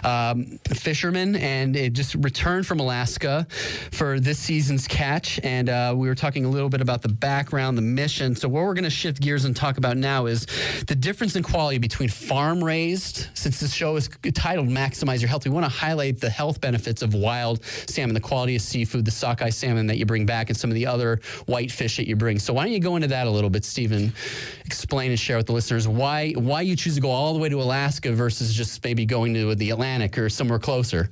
um, 0.06 0.60
fisherman 0.70 1.36
and 1.36 1.76
it 1.76 1.94
just 1.94 2.16
returned 2.16 2.66
from 2.66 2.80
Alaska 2.80 3.46
for 3.92 4.20
this 4.20 4.40
season's 4.40 4.88
catch. 4.88 5.40
And 5.44 5.70
uh, 5.70 5.94
we 5.96 6.08
were 6.08 6.16
talking 6.16 6.46
a 6.46 6.50
little 6.50 6.70
bit 6.70 6.82
about 6.82 7.02
the 7.02 7.10
background, 7.10 7.78
the 7.78 7.82
mission. 7.82 8.36
So 8.36 8.48
what 8.48 8.64
we're 8.64 8.74
going 8.74 8.86
to 8.86 8.90
shift 8.90 9.22
gears 9.22 9.46
and 9.46 9.56
talk 9.56 9.78
about 9.78 9.98
now 9.98 10.26
is 10.26 10.48
the 10.88 10.96
difference 10.96 11.36
in 11.36 11.44
quality 11.44 11.78
between 11.78 12.10
farm 12.10 12.64
raised, 12.64 13.28
since 13.34 13.60
this 13.60 13.74
show 13.74 13.96
is 13.98 14.10
titled 14.34 14.70
Maximize 14.70 15.20
Your 15.20 15.28
Health, 15.28 15.46
we 15.46 15.52
want 15.52 15.66
to 15.66 15.70
highlight 15.70 16.22
the 16.22 16.30
health 16.30 16.62
benefits 16.62 17.02
of 17.02 17.14
wild 17.14 17.64
salmon, 17.66 18.14
the 18.14 18.20
quality 18.22 18.56
of 18.56 18.62
seafood, 18.62 19.04
the 19.04 19.12
sockeye 19.12 19.50
salmon 19.50 19.88
that 19.88 19.98
you 19.98 20.06
bring 20.06 20.26
back, 20.26 20.50
and 20.50 20.58
some 20.58 20.70
of 20.70 20.76
the 20.76 20.86
other 20.86 21.20
white 21.46 21.72
fish 21.72 21.98
that 21.98 22.08
you 22.08 22.16
bring. 22.16 22.40
So 22.40 22.54
why 22.54 22.64
don't 22.64 22.74
you 22.74 22.80
go 22.80 22.96
into 22.96 23.10
that 23.10 23.28
a 23.28 23.30
little 23.30 23.50
bit, 23.50 23.66
Stephen? 23.66 24.14
Explain 24.66 25.12
and 25.12 25.20
share 25.20 25.38
with 25.38 25.48
the 25.48 25.54
listeners 25.54 25.88
why 25.88 26.32
why 26.32 26.62
you 26.62 26.76
choose 26.76 26.96
to 26.96 27.02
go 27.02 27.10
all 27.10 27.34
the 27.34 27.40
way 27.40 27.50
to 27.50 27.62
Alaska 27.62 28.12
versus 28.12 28.29
versus 28.30 28.54
just 28.54 28.84
maybe 28.84 29.08
going 29.08 29.34
to 29.34 29.56
the 29.56 29.72
Atlantic 29.72 30.16
or 30.16 30.30
somewhere 30.30 30.60
closer. 30.60 31.10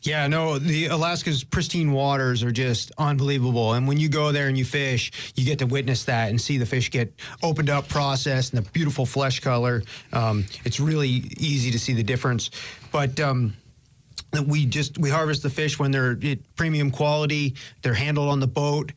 Yeah, 0.00 0.26
no, 0.28 0.58
the 0.58 0.86
Alaska's 0.86 1.44
pristine 1.44 1.92
waters 1.92 2.42
are 2.42 2.50
just 2.50 2.90
unbelievable. 2.96 3.74
And 3.74 3.86
when 3.86 3.98
you 3.98 4.08
go 4.08 4.32
there 4.32 4.48
and 4.48 4.56
you 4.56 4.64
fish, 4.64 5.12
you 5.36 5.44
get 5.44 5.58
to 5.58 5.66
witness 5.66 6.04
that 6.04 6.30
and 6.30 6.40
see 6.40 6.56
the 6.56 6.64
fish 6.64 6.90
get 6.90 7.12
opened 7.42 7.68
up, 7.68 7.86
processed, 7.86 8.54
and 8.54 8.64
the 8.64 8.70
beautiful 8.70 9.04
flesh 9.04 9.40
color. 9.40 9.82
Um, 10.14 10.46
it's 10.64 10.80
really 10.80 11.08
easy 11.36 11.70
to 11.70 11.78
see 11.78 11.92
the 11.92 12.02
difference. 12.02 12.50
But 12.92 13.20
um, 13.20 13.52
we 14.46 14.64
just 14.64 14.96
we 14.96 15.10
harvest 15.10 15.42
the 15.42 15.50
fish 15.50 15.78
when 15.78 15.90
they're 15.90 16.16
premium 16.56 16.90
quality. 16.90 17.56
They're 17.82 17.92
handled 17.92 18.30
on 18.30 18.40
the 18.40 18.46
boat. 18.46 18.92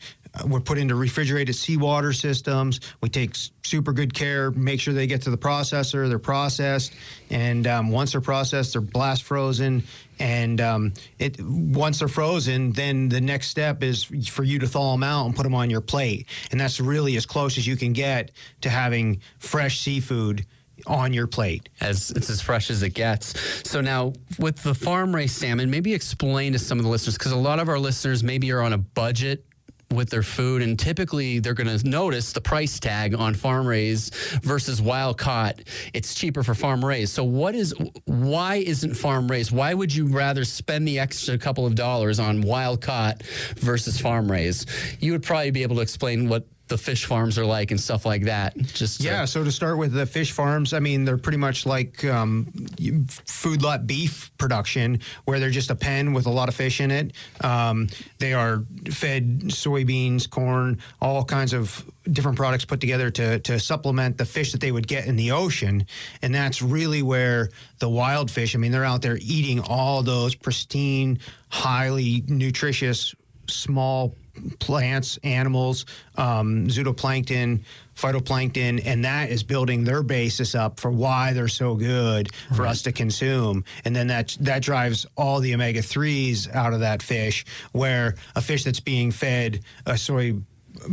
We're 0.47 0.61
put 0.61 0.77
into 0.77 0.95
refrigerated 0.95 1.55
seawater 1.55 2.13
systems. 2.13 2.79
We 3.01 3.09
take 3.09 3.36
super 3.63 3.91
good 3.91 4.13
care, 4.13 4.51
make 4.51 4.79
sure 4.79 4.93
they 4.93 5.07
get 5.07 5.23
to 5.23 5.29
the 5.29 5.38
processor. 5.38 6.07
They're 6.07 6.19
processed, 6.19 6.93
and 7.29 7.67
um, 7.67 7.91
once 7.91 8.13
they're 8.13 8.21
processed, 8.21 8.73
they're 8.73 8.82
blast 8.82 9.23
frozen. 9.23 9.84
And 10.19 10.61
um, 10.61 10.93
it 11.19 11.38
once 11.41 11.99
they're 11.99 12.07
frozen, 12.07 12.71
then 12.71 13.09
the 13.09 13.19
next 13.19 13.47
step 13.47 13.84
is 13.84 14.05
for 14.29 14.43
you 14.43 14.59
to 14.59 14.67
thaw 14.67 14.93
them 14.93 15.03
out 15.03 15.25
and 15.25 15.36
put 15.36 15.43
them 15.43 15.55
on 15.55 15.69
your 15.69 15.82
plate. 15.82 16.27
And 16.51 16.59
that's 16.59 16.79
really 16.79 17.17
as 17.17 17.25
close 17.25 17.57
as 17.57 17.67
you 17.67 17.75
can 17.75 17.91
get 17.91 18.32
to 18.61 18.69
having 18.69 19.21
fresh 19.39 19.82
seafood 19.82 20.45
on 20.88 21.13
your 21.13 21.27
plate. 21.27 21.69
As 21.82 22.11
it's 22.11 22.29
as 22.29 22.41
fresh 22.41 22.69
as 22.69 22.84
it 22.84 22.91
gets. 22.91 23.69
So 23.69 23.82
now 23.82 24.13
with 24.39 24.63
the 24.63 24.73
farm 24.73 25.13
raised 25.13 25.36
salmon, 25.36 25.69
maybe 25.69 25.93
explain 25.93 26.53
to 26.53 26.59
some 26.59 26.77
of 26.77 26.86
the 26.86 26.89
listeners 26.89 27.17
because 27.17 27.32
a 27.32 27.38
lot 27.38 27.59
of 27.59 27.67
our 27.67 27.79
listeners 27.79 28.23
maybe 28.23 28.51
are 28.51 28.61
on 28.61 28.73
a 28.73 28.77
budget 28.77 29.45
with 29.92 30.10
their 30.10 30.24
food 30.24 30.62
and 30.62 30.78
typically 30.80 31.39
they're 31.39 31.54
going 31.54 31.78
to 31.78 31.88
notice 31.88 32.34
the 32.34 32.42
price 32.42 32.80
tag 32.80 33.14
on 33.14 33.34
farm 33.34 33.68
raised 33.68 34.16
versus 34.42 34.82
wild 34.82 35.18
caught. 35.18 35.62
It's 35.94 36.14
cheaper 36.14 36.44
for 36.44 36.56
farm 36.56 36.84
raised. 36.84 37.14
So 37.14 37.24
what 37.24 37.56
is 37.56 37.74
why 38.06 38.56
isn't 38.56 38.96
farm 38.96 39.30
raised? 39.30 39.52
Why 39.52 39.74
would 39.74 39.94
you 39.94 40.08
rather 40.08 40.46
spend 40.46 40.88
the 40.88 41.00
extra 41.00 41.38
couple 41.38 41.66
of 41.66 41.76
dollars 41.76 42.20
on 42.20 42.42
wild 42.42 42.82
caught 42.82 43.24
versus 43.58 44.00
farm 44.00 44.32
raised? 44.32 44.70
You 45.00 45.12
would 45.14 45.24
probably 45.24 45.52
be 45.52 45.64
able 45.64 45.76
to 45.78 45.82
explain 45.82 46.30
what 46.30 46.48
the 46.72 46.78
fish 46.78 47.05
farms 47.05 47.38
are 47.38 47.45
like 47.45 47.69
and 47.72 47.80
stuff 47.80 48.05
like 48.05 48.24
that 48.24 48.57
just 48.57 49.01
to- 49.01 49.07
Yeah, 49.07 49.26
so 49.26 49.43
to 49.43 49.51
start 49.51 49.78
with 49.78 49.91
the 49.93 50.05
fish 50.05 50.32
farms, 50.32 50.74
I 50.74 50.80
mean, 50.80 51.03
they're 51.05 51.17
pretty 51.17 51.38
much 51.38 51.65
like 51.65 52.03
um, 52.05 52.45
food 53.26 53.61
lot 53.61 53.86
beef 53.86 54.32
production, 54.38 54.99
where 55.26 55.39
they're 55.39 55.49
just 55.51 55.69
a 55.69 55.76
pen 55.76 56.13
with 56.13 56.26
a 56.26 56.30
lot 56.30 56.47
of 56.49 56.55
fish 56.55 56.80
in 56.82 56.89
it. 56.89 57.11
Um, 57.41 57.88
they 58.19 58.34
are 58.34 58.63
fed 58.89 59.41
soybeans, 59.49 60.30
corn, 60.30 60.80
all 61.01 61.24
kinds 61.26 61.53
of 61.53 61.86
different 62.11 62.38
products 62.38 62.65
put 62.65 62.80
together 62.80 63.11
to, 63.11 63.39
to 63.39 63.59
supplement 63.59 64.17
the 64.17 64.26
fish 64.26 64.51
that 64.53 64.61
they 64.61 64.72
would 64.72 64.88
get 64.88 65.05
in 65.05 65.15
the 65.17 65.32
ocean. 65.32 65.86
And 66.22 66.34
that's 66.34 66.61
really 66.61 67.01
where 67.03 67.49
the 67.80 67.89
wild 67.89 68.32
fish, 68.32 68.55
I 68.55 68.57
mean, 68.59 68.72
they're 68.72 68.86
out 68.86 69.01
there 69.01 69.17
eating 69.22 69.59
all 69.59 70.01
those 70.03 70.34
pristine, 70.36 71.19
highly 71.49 72.24
nutritious, 72.28 73.13
small 73.47 74.15
plants, 74.59 75.19
animals, 75.23 75.86
um, 76.15 76.67
zooplankton, 76.67 77.63
phytoplankton, 77.95 78.82
and 78.86 79.05
that 79.05 79.29
is 79.29 79.43
building 79.43 79.84
their 79.84 80.01
basis 80.03 80.55
up 80.55 80.79
for 80.79 80.91
why 80.91 81.34
they're 81.34 81.47
so 81.47 81.75
good 81.75 82.29
for 82.55 82.65
us 82.65 82.82
to 82.84 82.91
consume. 82.91 83.63
And 83.86 83.95
then 83.95 84.07
that 84.07 84.38
that 84.41 84.61
drives 84.63 85.05
all 85.17 85.39
the 85.39 85.53
omega 85.53 85.82
threes 85.82 86.47
out 86.49 86.73
of 86.73 86.79
that 86.79 87.03
fish, 87.03 87.45
where 87.71 88.15
a 88.36 88.41
fish 88.41 88.63
that's 88.63 88.79
being 88.79 89.11
fed 89.11 89.61
a 89.86 89.97
soy 89.97 90.34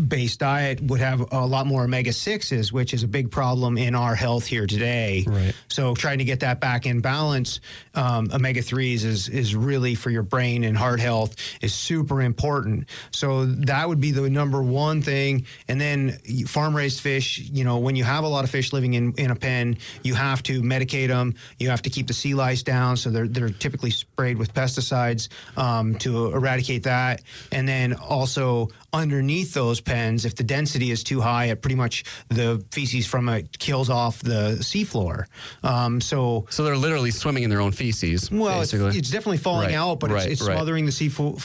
based 0.08 0.40
diet 0.40 0.80
would 0.82 1.00
have 1.00 1.32
a 1.32 1.46
lot 1.46 1.66
more 1.66 1.84
omega 1.84 2.10
6s 2.10 2.72
which 2.72 2.94
is 2.94 3.02
a 3.02 3.08
big 3.08 3.30
problem 3.30 3.78
in 3.78 3.94
our 3.94 4.14
health 4.14 4.46
here 4.46 4.66
today. 4.66 5.24
Right. 5.26 5.54
So 5.68 5.94
trying 5.94 6.18
to 6.18 6.24
get 6.24 6.40
that 6.40 6.60
back 6.60 6.86
in 6.86 7.00
balance 7.00 7.60
um, 7.94 8.30
omega 8.32 8.60
3s 8.60 9.04
is 9.04 9.28
is 9.28 9.54
really 9.54 9.94
for 9.94 10.10
your 10.10 10.22
brain 10.22 10.64
and 10.64 10.76
heart 10.76 11.00
health 11.00 11.36
is 11.60 11.74
super 11.74 12.22
important. 12.22 12.88
So 13.10 13.46
that 13.46 13.88
would 13.88 14.00
be 14.00 14.10
the 14.10 14.28
number 14.28 14.62
one 14.62 15.02
thing. 15.02 15.46
And 15.68 15.80
then 15.80 16.18
farm 16.46 16.76
raised 16.76 17.00
fish 17.00 17.38
you 17.38 17.64
know 17.64 17.78
when 17.78 17.96
you 17.96 18.04
have 18.04 18.24
a 18.24 18.28
lot 18.28 18.44
of 18.44 18.50
fish 18.50 18.72
living 18.72 18.94
in, 18.94 19.12
in 19.14 19.30
a 19.30 19.36
pen 19.36 19.78
you 20.02 20.14
have 20.14 20.42
to 20.44 20.62
medicate 20.62 21.08
them 21.08 21.34
you 21.58 21.70
have 21.70 21.82
to 21.82 21.90
keep 21.90 22.06
the 22.06 22.14
sea 22.14 22.34
lice 22.34 22.62
down. 22.62 22.96
So 22.96 23.10
they're, 23.10 23.28
they're 23.28 23.50
typically 23.50 23.90
sprayed 23.90 24.38
with 24.38 24.54
pesticides 24.54 25.28
um, 25.56 25.94
to 25.96 26.32
eradicate 26.32 26.84
that. 26.84 27.22
And 27.52 27.68
then 27.68 27.94
also 27.94 28.68
underneath 28.92 29.52
those 29.54 29.80
pens 29.80 30.24
if 30.24 30.34
the 30.34 30.42
density 30.42 30.90
is 30.90 31.04
too 31.04 31.20
high 31.20 31.46
it 31.46 31.60
pretty 31.60 31.74
much 31.74 32.04
the 32.28 32.64
feces 32.70 33.06
from 33.06 33.28
it 33.28 33.58
kills 33.58 33.90
off 33.90 34.20
the 34.20 34.56
seafloor. 34.60 35.24
Um, 35.62 36.00
so 36.00 36.46
so 36.48 36.64
they're 36.64 36.76
literally 36.76 37.10
swimming 37.10 37.42
in 37.42 37.50
their 37.50 37.60
own 37.60 37.72
feces 37.72 38.30
well 38.30 38.62
it's, 38.62 38.72
it's 38.72 39.10
definitely 39.10 39.36
falling 39.38 39.66
Right, 39.68 39.74
out 39.74 40.00
but 40.00 40.10
right, 40.10 40.22
it's, 40.30 40.40
it's 40.40 40.48
right. 40.48 40.54
smothering 40.54 40.86
the 40.86 40.92
seafloor 40.92 41.38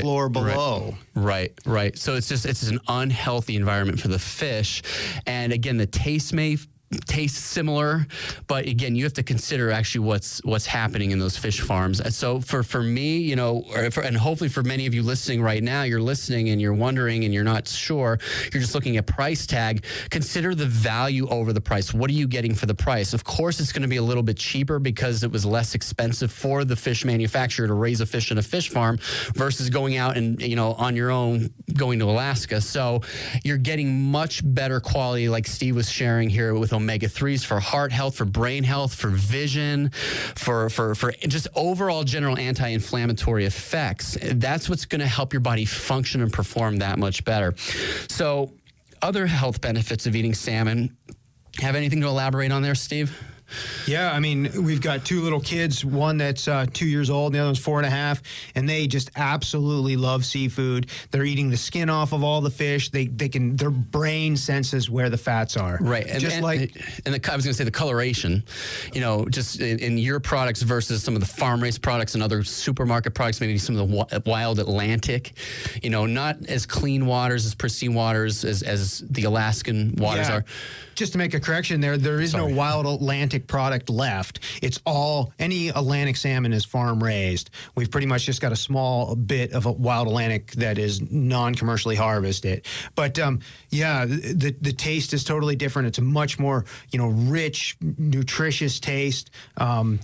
floor 0.00 0.28
below. 0.28 0.94
Right, 1.14 1.52
right. 1.66 1.96
So 1.98 2.14
it's 2.14 2.28
just 2.28 2.46
it's 2.46 2.68
an 2.68 2.78
unhealthy 2.88 3.56
environment 3.56 4.00
for 4.00 4.08
the 4.08 4.18
fish, 4.18 4.82
and 5.26 5.52
again, 5.52 5.76
the 5.76 5.86
taste 5.86 6.32
may 6.32 6.56
f- 6.92 7.00
taste 7.06 7.36
similar, 7.36 8.06
but 8.46 8.66
again, 8.66 8.94
you 8.94 9.04
have 9.04 9.12
to 9.14 9.22
consider 9.22 9.70
actually 9.70 10.04
what's 10.04 10.42
what's 10.44 10.66
happening 10.66 11.10
in 11.10 11.18
those 11.18 11.36
fish 11.36 11.60
farms. 11.60 12.00
So 12.14 12.40
for 12.40 12.62
for 12.62 12.82
me, 12.82 13.18
you 13.18 13.36
know, 13.36 13.64
or 13.74 13.90
for, 13.90 14.02
and 14.02 14.16
hopefully 14.16 14.48
for 14.48 14.62
many 14.62 14.86
of 14.86 14.94
you 14.94 15.02
listening 15.02 15.42
right 15.42 15.62
now, 15.62 15.82
you're 15.82 16.00
listening 16.00 16.50
and 16.50 16.60
you're 16.60 16.74
wondering 16.74 17.24
and 17.24 17.34
you're 17.34 17.44
not 17.44 17.68
sure. 17.68 18.18
You're 18.52 18.60
just 18.60 18.74
looking 18.74 18.96
at 18.96 19.06
price 19.06 19.46
tag. 19.46 19.84
Consider 20.10 20.54
the 20.54 20.66
value 20.66 21.28
over 21.28 21.52
the 21.52 21.60
price. 21.60 21.92
What 21.92 22.10
are 22.10 22.14
you 22.14 22.26
getting 22.26 22.54
for 22.54 22.66
the 22.66 22.74
price? 22.74 23.12
Of 23.12 23.24
course, 23.24 23.60
it's 23.60 23.72
going 23.72 23.82
to 23.82 23.88
be 23.88 23.96
a 23.96 24.02
little 24.02 24.22
bit 24.22 24.36
cheaper 24.36 24.78
because 24.78 25.22
it 25.22 25.30
was 25.30 25.44
less 25.44 25.74
expensive 25.74 26.30
for 26.30 26.64
the 26.64 26.76
fish 26.76 27.04
manufacturer 27.04 27.66
to 27.66 27.74
raise 27.74 28.00
a 28.00 28.06
fish 28.06 28.30
in 28.30 28.38
a 28.38 28.42
fish 28.42 28.70
farm 28.70 28.98
versus 29.34 29.70
going 29.70 29.96
out 29.96 30.16
and 30.16 30.40
you 30.40 30.56
know 30.56 30.74
on 30.74 30.96
your 30.96 31.10
own 31.10 31.50
going 31.74 31.98
to 31.98 32.06
Alaska. 32.06 32.60
So 32.60 33.02
you're 33.44 33.58
getting 33.58 34.10
much 34.10 34.42
better 34.44 34.80
quality, 34.80 35.28
like 35.28 35.46
Steve 35.46 35.76
was 35.76 35.90
sharing 35.90 36.28
here 36.28 36.54
with 36.54 36.72
omega 36.78 37.08
threes 37.08 37.44
for 37.44 37.60
heart 37.60 37.92
health, 37.92 38.16
for 38.16 38.24
brain 38.24 38.64
health, 38.64 38.94
for 38.94 39.08
vision, 39.08 39.90
for 40.34 40.70
for 40.70 40.94
for 40.94 41.12
just 41.26 41.48
overall 41.54 42.04
general 42.04 42.38
anti-inflammatory 42.38 43.44
effects. 43.44 44.16
That's 44.22 44.68
what's 44.68 44.86
going 44.86 45.00
to 45.00 45.06
help 45.06 45.32
your 45.32 45.40
body 45.40 45.64
function 45.64 46.22
and 46.22 46.32
perform 46.32 46.78
that 46.78 46.98
much 46.98 47.24
better. 47.24 47.54
So 48.08 48.52
other 49.02 49.26
health 49.26 49.60
benefits 49.60 50.06
of 50.06 50.16
eating 50.16 50.34
salmon. 50.34 50.96
Have 51.60 51.74
anything 51.74 52.00
to 52.00 52.06
elaborate 52.06 52.52
on 52.52 52.62
there, 52.62 52.74
Steve? 52.74 53.16
Yeah, 53.86 54.12
I 54.12 54.20
mean, 54.20 54.50
we've 54.62 54.80
got 54.80 55.04
two 55.04 55.22
little 55.22 55.40
kids, 55.40 55.84
one 55.84 56.18
that's 56.18 56.48
uh, 56.48 56.66
two 56.72 56.86
years 56.86 57.10
old, 57.10 57.28
and 57.32 57.34
the 57.34 57.38
other 57.40 57.48
one's 57.48 57.58
four 57.58 57.78
and 57.78 57.86
a 57.86 57.90
half, 57.90 58.22
and 58.54 58.68
they 58.68 58.86
just 58.86 59.10
absolutely 59.16 59.96
love 59.96 60.24
seafood. 60.24 60.88
They're 61.10 61.24
eating 61.24 61.50
the 61.50 61.56
skin 61.56 61.88
off 61.90 62.12
of 62.12 62.22
all 62.22 62.40
the 62.40 62.50
fish. 62.50 62.90
They 62.90 63.06
they 63.06 63.28
can 63.28 63.56
their 63.56 63.70
brain 63.70 64.36
senses 64.36 64.90
where 64.90 65.10
the 65.10 65.18
fats 65.18 65.56
are. 65.56 65.78
Right, 65.80 66.06
and, 66.06 66.20
just 66.20 66.36
and, 66.36 66.44
like 66.44 66.60
and 67.06 67.14
the, 67.14 67.32
I 67.32 67.36
was 67.36 67.44
going 67.44 67.52
to 67.52 67.54
say 67.54 67.64
the 67.64 67.70
coloration, 67.70 68.42
you 68.92 69.00
know, 69.00 69.24
just 69.26 69.60
in, 69.60 69.78
in 69.78 69.98
your 69.98 70.20
products 70.20 70.62
versus 70.62 71.02
some 71.02 71.14
of 71.14 71.20
the 71.20 71.26
farm 71.26 71.62
raised 71.62 71.82
products 71.82 72.14
and 72.14 72.22
other 72.22 72.44
supermarket 72.44 73.14
products, 73.14 73.40
maybe 73.40 73.58
some 73.58 73.76
of 73.76 73.88
the 73.88 74.22
wild 74.26 74.58
Atlantic, 74.58 75.32
you 75.82 75.90
know, 75.90 76.06
not 76.06 76.36
as 76.48 76.66
clean 76.66 77.06
waters 77.06 77.46
as 77.46 77.54
pristine 77.54 77.94
waters 77.94 78.44
as 78.44 78.62
as 78.62 79.04
the 79.10 79.24
Alaskan 79.24 79.94
waters 79.96 80.28
Yeah. 80.28 80.36
are. 80.36 80.44
Just 80.94 81.12
to 81.12 81.18
make 81.18 81.32
a 81.32 81.38
correction 81.38 81.80
there, 81.80 81.96
there 81.96 82.20
is 82.20 82.34
no 82.34 82.46
wild 82.46 82.84
Atlantic 82.84 83.37
product 83.46 83.90
left. 83.90 84.40
It's 84.62 84.80
all 84.84 85.32
any 85.38 85.68
Atlantic 85.68 86.16
salmon 86.16 86.52
is 86.52 86.64
farm 86.64 87.02
raised. 87.02 87.50
We've 87.74 87.90
pretty 87.90 88.06
much 88.06 88.24
just 88.24 88.40
got 88.40 88.52
a 88.52 88.56
small 88.56 89.14
bit 89.14 89.52
of 89.52 89.66
a 89.66 89.72
wild 89.72 90.08
Atlantic 90.08 90.52
that 90.52 90.78
is 90.78 91.00
non-commercially 91.10 91.96
harvested. 91.96 92.66
But 92.94 93.18
um, 93.18 93.40
yeah, 93.70 94.04
the 94.06 94.54
the 94.60 94.72
taste 94.72 95.12
is 95.12 95.24
totally 95.24 95.56
different. 95.56 95.88
It's 95.88 95.98
a 95.98 96.02
much 96.02 96.38
more 96.38 96.64
you 96.90 96.98
know 96.98 97.08
rich, 97.08 97.76
nutritious 97.80 98.80
taste. 98.80 99.30
Um, 99.56 100.00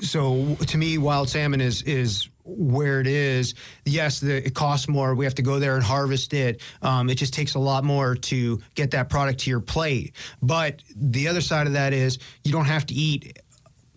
so 0.00 0.54
to 0.54 0.78
me, 0.78 0.98
wild 0.98 1.28
salmon 1.28 1.60
is 1.60 1.82
is 1.82 2.28
where 2.48 3.00
it 3.00 3.06
is. 3.06 3.54
Yes, 3.84 4.20
the, 4.20 4.46
it 4.46 4.54
costs 4.54 4.88
more. 4.88 5.14
We 5.14 5.24
have 5.24 5.34
to 5.36 5.42
go 5.42 5.58
there 5.58 5.74
and 5.74 5.84
harvest 5.84 6.32
it. 6.32 6.60
Um, 6.82 7.10
it 7.10 7.16
just 7.16 7.34
takes 7.34 7.54
a 7.54 7.58
lot 7.58 7.84
more 7.84 8.14
to 8.14 8.60
get 8.74 8.92
that 8.92 9.08
product 9.10 9.40
to 9.40 9.50
your 9.50 9.60
plate. 9.60 10.14
But 10.42 10.82
the 10.96 11.28
other 11.28 11.40
side 11.40 11.66
of 11.66 11.74
that 11.74 11.92
is 11.92 12.18
you 12.44 12.52
don't 12.52 12.64
have 12.66 12.86
to 12.86 12.94
eat 12.94 13.38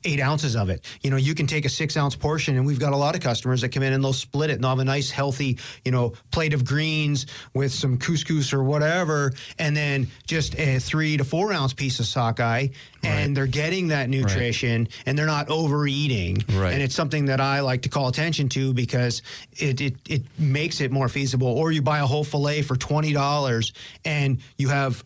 eight 0.04 0.20
ounces 0.20 0.56
of 0.56 0.70
it. 0.70 0.86
You 1.02 1.12
know, 1.12 1.18
you 1.18 1.36
can 1.36 1.47
take 1.47 1.66
a 1.66 1.70
six 1.70 1.97
ounce 1.97 2.16
portion, 2.16 2.58
and 2.58 2.66
we've 2.66 2.80
got 2.80 2.93
a 2.93 2.97
lot 2.97 3.16
of 3.16 3.22
customers 3.22 3.62
that 3.62 3.70
come 3.70 3.84
in 3.84 3.93
and 3.93 4.04
they'll 4.04 4.14
split 4.14 4.49
it 4.49 4.54
and 4.54 4.64
they'll 4.64 4.72
have 4.72 4.80
a 4.80 4.86
nice, 4.86 5.12
healthy, 5.12 5.58
you 5.86 5.91
know, 5.91 6.14
plate 6.32 6.54
of 6.54 6.66
greens 6.66 7.26
with 7.54 7.72
some 7.72 7.97
couscous 7.97 8.54
or 8.54 8.64
whatever, 8.64 9.34
and 9.60 9.76
then 9.76 10.08
just 10.26 10.58
a 10.58 10.80
three 10.80 11.18
to 11.18 11.24
four 11.24 11.54
ounce 11.54 11.74
piece 11.74 11.99
of 11.99 12.06
sockeye, 12.06 12.68
and 13.04 13.36
they're 13.36 13.47
getting 13.47 13.89
that 13.89 14.10
nutrition 14.10 14.88
and 15.06 15.18
they're 15.18 15.26
not 15.26 15.49
overeating. 15.49 16.43
Right. 16.54 16.74
And 16.74 16.82
it's 16.82 16.95
something 16.95 17.26
that 17.26 17.39
I 17.39 17.62
like 17.62 17.84
to 17.84 17.89
call 17.89 18.08
attention 18.08 18.49
to 18.49 18.74
because 18.74 19.22
it, 19.54 19.82
it, 19.82 19.95
it 20.08 20.24
makes 20.38 20.82
it 20.82 20.91
more 20.91 21.10
feasible. 21.10 21.47
Or 21.47 21.72
you 21.72 21.82
buy 21.82 21.99
a 21.99 22.06
whole 22.06 22.24
fillet 22.24 22.62
for 22.62 22.76
$20 22.76 23.72
and 24.06 24.39
you 24.58 24.70
have 24.70 25.04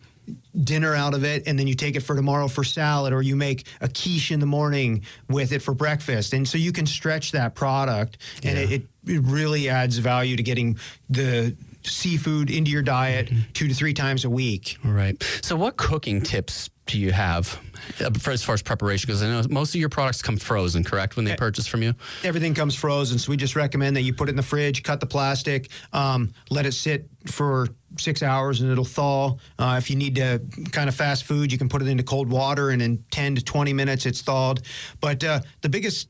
dinner 0.64 0.94
out 0.94 1.14
of 1.14 1.24
it 1.24 1.46
and 1.46 1.58
then 1.58 1.66
you 1.66 1.74
take 1.74 1.96
it 1.96 2.00
for 2.00 2.16
tomorrow 2.16 2.48
for 2.48 2.64
salad 2.64 3.12
or 3.12 3.22
you 3.22 3.36
make 3.36 3.66
a 3.80 3.88
quiche 3.88 4.30
in 4.30 4.40
the 4.40 4.46
morning 4.46 5.02
with 5.28 5.52
it 5.52 5.60
for 5.60 5.74
breakfast. 5.74 6.32
And 6.32 6.46
so 6.46 6.58
you 6.58 6.72
can 6.72 6.86
stretch 6.86 7.32
that 7.32 7.54
product 7.54 8.18
and 8.42 8.58
it, 8.58 8.72
it, 8.72 8.86
it 9.06 9.22
really 9.24 9.68
adds 9.68 9.98
value 9.98 10.36
to 10.36 10.42
getting 10.42 10.78
the 11.08 11.54
seafood 11.84 12.50
into 12.50 12.70
your 12.70 12.82
diet 12.82 13.28
mm-hmm. 13.28 13.40
two 13.52 13.68
to 13.68 13.74
three 13.74 13.94
times 13.94 14.24
a 14.24 14.30
week. 14.30 14.76
All 14.84 14.90
right. 14.90 15.22
So, 15.42 15.56
what 15.56 15.76
cooking 15.76 16.20
tips 16.20 16.70
do 16.86 16.98
you 16.98 17.12
have 17.12 17.60
uh, 18.00 18.10
for 18.18 18.30
as 18.30 18.42
far 18.42 18.54
as 18.54 18.62
preparation? 18.62 19.06
Because 19.06 19.22
I 19.22 19.28
know 19.28 19.42
most 19.50 19.74
of 19.74 19.80
your 19.80 19.88
products 19.88 20.22
come 20.22 20.36
frozen, 20.36 20.84
correct? 20.84 21.16
When 21.16 21.24
they 21.24 21.36
purchase 21.36 21.66
from 21.66 21.82
you. 21.82 21.94
everything 22.24 22.54
comes 22.54 22.74
frozen 22.74 23.18
so 23.18 23.30
we 23.30 23.36
just 23.36 23.56
recommend 23.56 23.96
that 23.96 24.02
you 24.02 24.12
put 24.14 24.28
it 24.28 24.30
in 24.30 24.36
the 24.36 24.42
fridge 24.42 24.82
cut 24.82 25.00
the 25.00 25.06
plastic 25.06 25.68
um, 25.92 26.32
let 26.50 26.66
it 26.66 26.72
sit 26.72 27.08
for 27.26 27.68
six 27.98 28.22
hours 28.22 28.60
and 28.60 28.70
it'll 28.70 28.84
thaw 28.84 29.36
uh, 29.58 29.76
if 29.78 29.90
you 29.90 29.96
need 29.96 30.14
to 30.14 30.40
kind 30.72 30.88
of 30.88 30.94
fast 30.94 31.24
food 31.24 31.50
you 31.52 31.58
can 31.58 31.68
put 31.68 31.82
it 31.82 31.88
into 31.88 32.02
cold 32.02 32.30
water 32.30 32.70
and 32.70 32.80
in 32.82 33.02
10 33.10 33.36
to 33.36 33.44
20 33.44 33.72
minutes 33.72 34.06
it's 34.06 34.22
thawed 34.22 34.60
but 35.00 35.22
uh, 35.24 35.40
the 35.62 35.68
biggest 35.68 36.08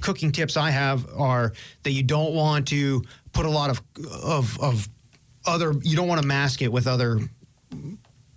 cooking 0.00 0.32
tips 0.32 0.56
i 0.56 0.70
have 0.70 1.06
are 1.16 1.52
that 1.82 1.92
you 1.92 2.02
don't 2.02 2.34
want 2.34 2.68
to 2.68 3.02
put 3.32 3.46
a 3.46 3.50
lot 3.50 3.70
of 3.70 3.82
of, 4.22 4.60
of 4.60 4.88
other 5.46 5.74
you 5.82 5.96
don't 5.96 6.08
want 6.08 6.20
to 6.20 6.26
mask 6.26 6.62
it 6.62 6.72
with 6.72 6.86
other 6.86 7.18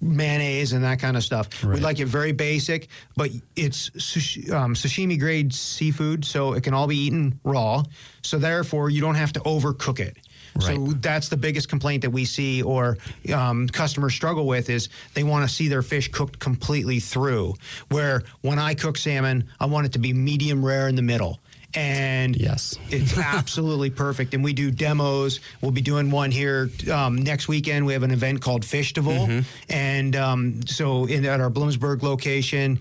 mayonnaise 0.02 0.74
and 0.74 0.84
that 0.84 1.00
kind 1.00 1.18
of 1.18 1.24
stuff. 1.24 1.64
We 1.64 1.80
like 1.80 2.00
it 2.00 2.06
very 2.06 2.32
basic, 2.32 2.88
but 3.16 3.32
it's 3.56 3.90
sushi, 3.92 4.52
um, 4.52 4.74
sashimi 4.74 5.20
grade 5.20 5.54
seafood, 5.54 6.26
so 6.26 6.54
it 6.54 6.64
can 6.64 6.74
all 6.74 6.88
be 6.88 6.98
eaten 6.98 7.40
raw. 7.44 7.84
So 8.22 8.38
therefore, 8.38 8.90
you 8.90 9.02
don't 9.02 9.16
have 9.16 9.34
to 9.34 9.40
overcook 9.42 10.00
it. 10.00 10.18
So 10.60 10.88
that's 10.88 11.30
the 11.30 11.38
biggest 11.38 11.70
complaint 11.70 12.02
that 12.02 12.10
we 12.10 12.26
see, 12.26 12.64
or 12.64 12.98
um, 13.32 13.68
customers 13.68 14.16
struggle 14.16 14.48
with, 14.48 14.72
is 14.72 14.90
they 15.14 15.24
want 15.24 15.48
to 15.48 15.54
see 15.54 15.68
their 15.68 15.84
fish 15.84 16.12
cooked 16.12 16.40
completely 16.40 17.00
through. 17.00 17.54
Where 17.90 18.24
when 18.42 18.58
I 18.58 18.74
cook 18.74 18.98
salmon, 18.98 19.48
I 19.60 19.68
want 19.68 19.86
it 19.86 19.92
to 19.94 20.00
be 20.00 20.14
medium 20.14 20.66
rare 20.66 20.88
in 20.88 20.96
the 20.96 21.04
middle. 21.04 21.40
And 21.74 22.36
yes, 22.36 22.78
it's 22.90 23.18
absolutely 23.18 23.90
perfect. 23.90 24.34
And 24.34 24.44
we 24.44 24.54
do 24.54 24.72
demos. 24.72 25.40
We'll 25.62 25.72
be 25.72 25.82
doing 25.82 26.10
one 26.12 26.32
here 26.32 26.70
um, 26.92 27.18
next 27.18 27.48
weekend. 27.48 27.86
We 27.86 27.94
have 27.94 28.04
an 28.04 28.12
event 28.12 28.42
called 28.42 28.64
Fishtival, 28.64 29.46
and 29.70 30.16
um, 30.16 30.66
so 30.66 31.06
in 31.06 31.26
at 31.26 31.40
our 31.42 31.50
Bloomsburg 31.50 32.02
location. 32.04 32.80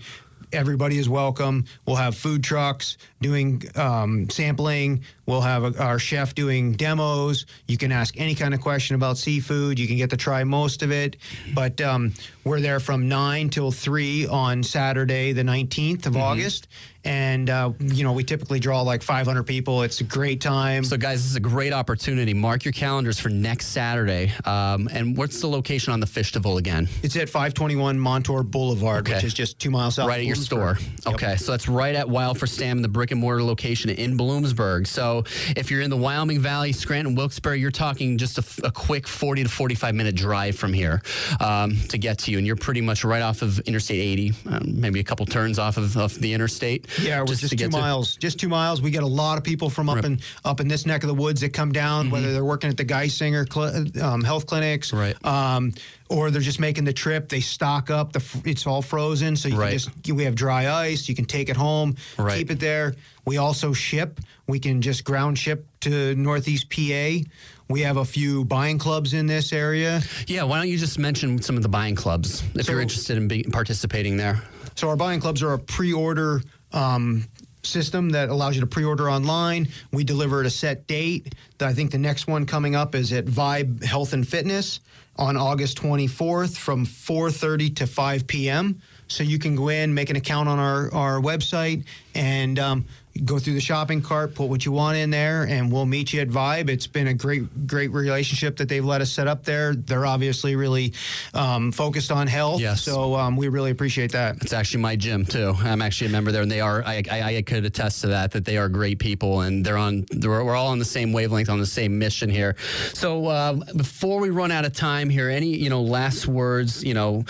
Everybody 0.53 0.97
is 0.97 1.09
welcome. 1.09 1.65
We'll 1.85 1.97
have 1.97 2.15
food 2.15 2.41
trucks 2.41 2.97
doing 3.21 3.63
um, 3.75 4.29
sampling. 4.29 5.03
We'll 5.25 5.41
have 5.41 5.65
a, 5.65 5.77
our 5.83 5.99
chef 5.99 6.33
doing 6.35 6.71
demos. 6.71 7.45
You 7.67 7.77
can 7.77 7.91
ask 7.91 8.17
any 8.17 8.33
kind 8.33 8.53
of 8.53 8.61
question 8.61 8.95
about 8.95 9.17
seafood. 9.17 9.77
You 9.77 9.87
can 9.87 9.97
get 9.97 10.09
to 10.11 10.17
try 10.17 10.45
most 10.45 10.83
of 10.83 10.91
it. 10.91 11.17
But 11.53 11.81
um, 11.81 12.13
we're 12.45 12.61
there 12.61 12.79
from 12.79 13.09
9 13.09 13.49
till 13.49 13.71
3 13.71 14.27
on 14.27 14.63
Saturday, 14.63 15.33
the 15.33 15.43
19th 15.43 16.05
of 16.05 16.15
August. 16.15 16.69
And, 17.07 17.49
uh, 17.49 17.71
you 17.79 18.03
know, 18.03 18.11
we 18.11 18.23
typically 18.23 18.59
draw 18.59 18.81
like 18.81 19.01
500 19.01 19.43
people. 19.43 19.83
It's 19.83 20.01
a 20.01 20.03
great 20.03 20.41
time. 20.41 20.83
So, 20.83 20.97
guys, 20.97 21.23
this 21.23 21.31
is 21.31 21.35
a 21.37 21.39
great 21.39 21.71
opportunity. 21.71 22.33
Mark 22.33 22.65
your 22.65 22.73
calendars 22.73 23.17
for 23.17 23.29
next 23.29 23.67
Saturday. 23.67 24.33
Um, 24.43 24.89
and 24.91 25.15
what's 25.15 25.39
the 25.39 25.47
location 25.47 25.93
on 25.93 26.01
the 26.01 26.05
Fishtival 26.05 26.57
again? 26.57 26.89
It's 27.03 27.15
at 27.15 27.29
521 27.29 27.97
Montour 27.97 28.43
Boulevard, 28.43 29.07
which 29.07 29.23
is 29.23 29.33
just 29.33 29.57
two 29.57 29.71
miles 29.71 29.95
south 29.95 30.07
Right 30.09 30.19
at 30.19 30.25
your 30.25 30.35
store. 30.35 30.75
Bloomsburg. 30.75 31.13
Okay, 31.13 31.35
so 31.37 31.53
that's 31.53 31.69
right 31.69 31.95
at 31.95 32.09
Wild 32.09 32.37
for 32.37 32.47
Sam, 32.47 32.81
the 32.81 32.89
brick 32.89 33.11
and 33.11 33.21
mortar 33.21 33.43
location 33.43 33.89
in 33.89 34.17
Bloomsburg. 34.17 34.85
So 34.85 35.23
if 35.55 35.71
you're 35.71 35.81
in 35.81 35.89
the 35.89 35.97
Wyoming 35.97 36.39
Valley, 36.39 36.73
Scranton, 36.73 37.15
Wilkes-Barre, 37.15 37.55
you're 37.55 37.71
talking 37.71 38.17
just 38.17 38.37
a 38.63 38.71
quick 38.71 39.07
40 39.07 39.43
to 39.43 39.49
45 39.49 39.95
minute 39.95 40.15
drive 40.15 40.57
from 40.57 40.73
here 40.73 41.01
um, 41.39 41.77
to 41.87 41.97
get 41.97 42.17
to 42.19 42.31
you, 42.31 42.37
and 42.37 42.45
you're 42.45 42.57
pretty 42.57 42.81
much 42.81 43.05
right 43.05 43.21
off 43.21 43.41
of 43.41 43.59
Interstate 43.59 43.99
80, 43.99 44.33
um, 44.47 44.81
maybe 44.81 44.99
a 44.99 45.03
couple 45.03 45.25
turns 45.25 45.57
off 45.57 45.77
of, 45.77 45.95
of 45.95 46.19
the 46.19 46.33
interstate. 46.33 46.85
Yeah, 47.01 47.19
we're 47.21 47.27
just, 47.27 47.41
to 47.43 47.49
two 47.49 47.55
get 47.55 47.71
to- 47.71 47.77
miles. 47.77 48.15
Just 48.17 48.39
two 48.39 48.49
miles. 48.49 48.81
We 48.81 48.91
get 48.91 49.03
a 49.03 49.07
lot 49.07 49.37
of 49.37 49.43
people 49.43 49.69
from 49.69 49.89
up 49.89 50.03
in 50.05 50.19
up 50.45 50.59
in 50.59 50.67
this 50.67 50.85
neck 50.85 51.03
of 51.03 51.07
the 51.07 51.13
woods 51.15 51.41
that 51.41 51.53
come 51.53 51.71
down, 51.71 52.05
Mm-hmm. 52.05 52.11
whether 52.13 52.33
they're 52.33 52.45
working 52.45 52.69
at 52.69 52.77
the 52.77 52.85
Geisinger 52.85 53.51
cl- 53.51 54.03
um, 54.05 54.23
health 54.23 54.45
clinics, 54.45 54.93
right, 54.93 55.15
um, 55.25 55.73
or 56.09 56.31
they're 56.31 56.41
just 56.41 56.59
making 56.59 56.83
the 56.85 56.93
trip. 56.93 57.29
They 57.29 57.39
stock 57.41 57.89
up. 57.89 58.13
The 58.13 58.19
f- 58.19 58.41
it's 58.45 58.65
all 58.67 58.81
frozen, 58.81 59.35
so 59.35 59.49
you 59.49 59.57
Right. 59.57 59.69
can 59.69 59.79
just 59.79 60.13
we 60.13 60.23
have 60.23 60.35
dry 60.35 60.69
ice. 60.69 61.07
You 61.09 61.15
can 61.15 61.25
take 61.25 61.49
it 61.49 61.57
home, 61.57 61.95
Right. 62.17 62.37
keep 62.37 62.51
it 62.51 62.59
there. 62.59 62.95
We 63.25 63.37
also 63.37 63.73
ship. 63.73 64.19
We 64.47 64.59
can 64.59 64.81
just 64.81 65.03
ground 65.03 65.37
ship 65.37 65.65
to 65.81 66.15
Northeast 66.15 66.69
PA. 66.69 67.23
We 67.69 67.81
have 67.81 67.97
a 67.97 68.05
few 68.05 68.45
buying 68.45 68.77
clubs 68.77 69.13
in 69.13 69.25
this 69.27 69.51
area. 69.51 70.01
Yeah, 70.27 70.43
why 70.43 70.57
don't 70.57 70.69
you 70.69 70.77
just 70.77 70.97
mention 70.97 71.41
some 71.41 71.57
of 71.57 71.63
the 71.63 71.67
buying 71.69 71.95
clubs 71.95 72.41
if 72.55 72.65
So- 72.65 72.71
you're 72.71 72.81
interested 72.81 73.17
in 73.17 73.27
be, 73.27 73.43
participating 73.43 74.15
there? 74.15 74.41
So 74.75 74.87
our 74.87 74.95
buying 74.95 75.19
clubs 75.19 75.41
are 75.43 75.51
a 75.53 75.59
pre-order 75.59 76.41
um, 76.73 77.25
system 77.63 78.09
that 78.11 78.29
allows 78.29 78.55
you 78.55 78.61
to 78.61 78.67
pre-order 78.67 79.09
online. 79.09 79.67
We 79.91 80.03
deliver 80.03 80.39
at 80.41 80.45
a 80.45 80.49
set 80.49 80.87
date. 80.87 81.35
I 81.59 81.73
think 81.73 81.91
the 81.91 81.97
next 81.97 82.27
one 82.27 82.45
coming 82.45 82.75
up 82.75 82.95
is 82.95 83.11
at 83.13 83.25
Vibe 83.25 83.83
Health 83.83 84.13
and 84.13 84.27
Fitness 84.27 84.79
on 85.17 85.35
August 85.35 85.81
24th 85.81 86.57
from 86.57 86.85
4:30 86.85 87.75
to 87.77 87.87
5 87.87 88.27
p.m. 88.27 88.81
So 89.07 89.23
you 89.23 89.39
can 89.39 89.55
go 89.55 89.69
in, 89.69 89.93
make 89.93 90.09
an 90.09 90.15
account 90.15 90.49
on 90.49 90.59
our 90.59 90.93
our 90.93 91.19
website, 91.19 91.85
and 92.13 92.59
um, 92.59 92.85
go 93.25 93.39
through 93.39 93.53
the 93.53 93.61
shopping 93.61 94.01
cart, 94.01 94.35
put 94.35 94.45
what 94.49 94.65
you 94.65 94.71
want 94.71 94.97
in 94.97 95.09
there, 95.09 95.43
and 95.47 95.71
we'll 95.71 95.85
meet 95.85 96.13
you 96.13 96.19
at 96.21 96.27
Vibe. 96.27 96.69
It's 96.69 96.87
been 96.87 97.07
a 97.07 97.13
great, 97.13 97.65
great 97.67 97.91
relationship 97.91 98.57
that 98.57 98.69
they've 98.69 98.83
let 98.85 99.01
us 99.01 99.11
set 99.11 99.27
up 99.27 99.43
there. 99.43 99.73
They're 99.75 100.05
obviously 100.05 100.55
really 100.55 100.93
um, 101.33 101.71
focused 101.71 102.11
on 102.11 102.27
health, 102.27 102.59
Yes. 102.61 102.83
so 102.83 103.15
um, 103.15 103.37
we 103.37 103.47
really 103.47 103.71
appreciate 103.71 104.11
that. 104.11 104.37
It's 104.41 104.53
actually 104.53 104.81
my 104.81 104.95
gym 104.95 105.25
too. 105.25 105.53
I'm 105.57 105.81
actually 105.81 106.07
a 106.07 106.11
member 106.11 106.31
there, 106.31 106.41
and 106.41 106.51
they 106.51 106.61
are. 106.61 106.83
I, 106.85 107.01
I, 107.09 107.37
I 107.37 107.41
could 107.41 107.65
attest 107.65 108.01
to 108.01 108.07
that. 108.07 108.31
That 108.31 108.45
they 108.45 108.57
are 108.57 108.69
great 108.69 108.99
people, 108.99 109.41
and 109.41 109.65
they're 109.65 109.77
on. 109.77 110.05
They're, 110.11 110.43
we're 110.43 110.55
all 110.55 110.67
on 110.67 110.79
the 110.79 110.85
same 110.85 111.13
wavelength, 111.13 111.49
on 111.49 111.59
the 111.59 111.65
same 111.65 111.97
mission 111.97 112.29
here. 112.29 112.55
So 112.93 113.27
uh, 113.27 113.53
before 113.75 114.19
we 114.19 114.29
run 114.29 114.51
out 114.51 114.65
of 114.65 114.73
time 114.73 115.09
here, 115.09 115.29
any 115.29 115.55
you 115.55 115.69
know 115.69 115.81
last 115.81 116.27
words, 116.27 116.83
you 116.83 116.93
know. 116.93 117.23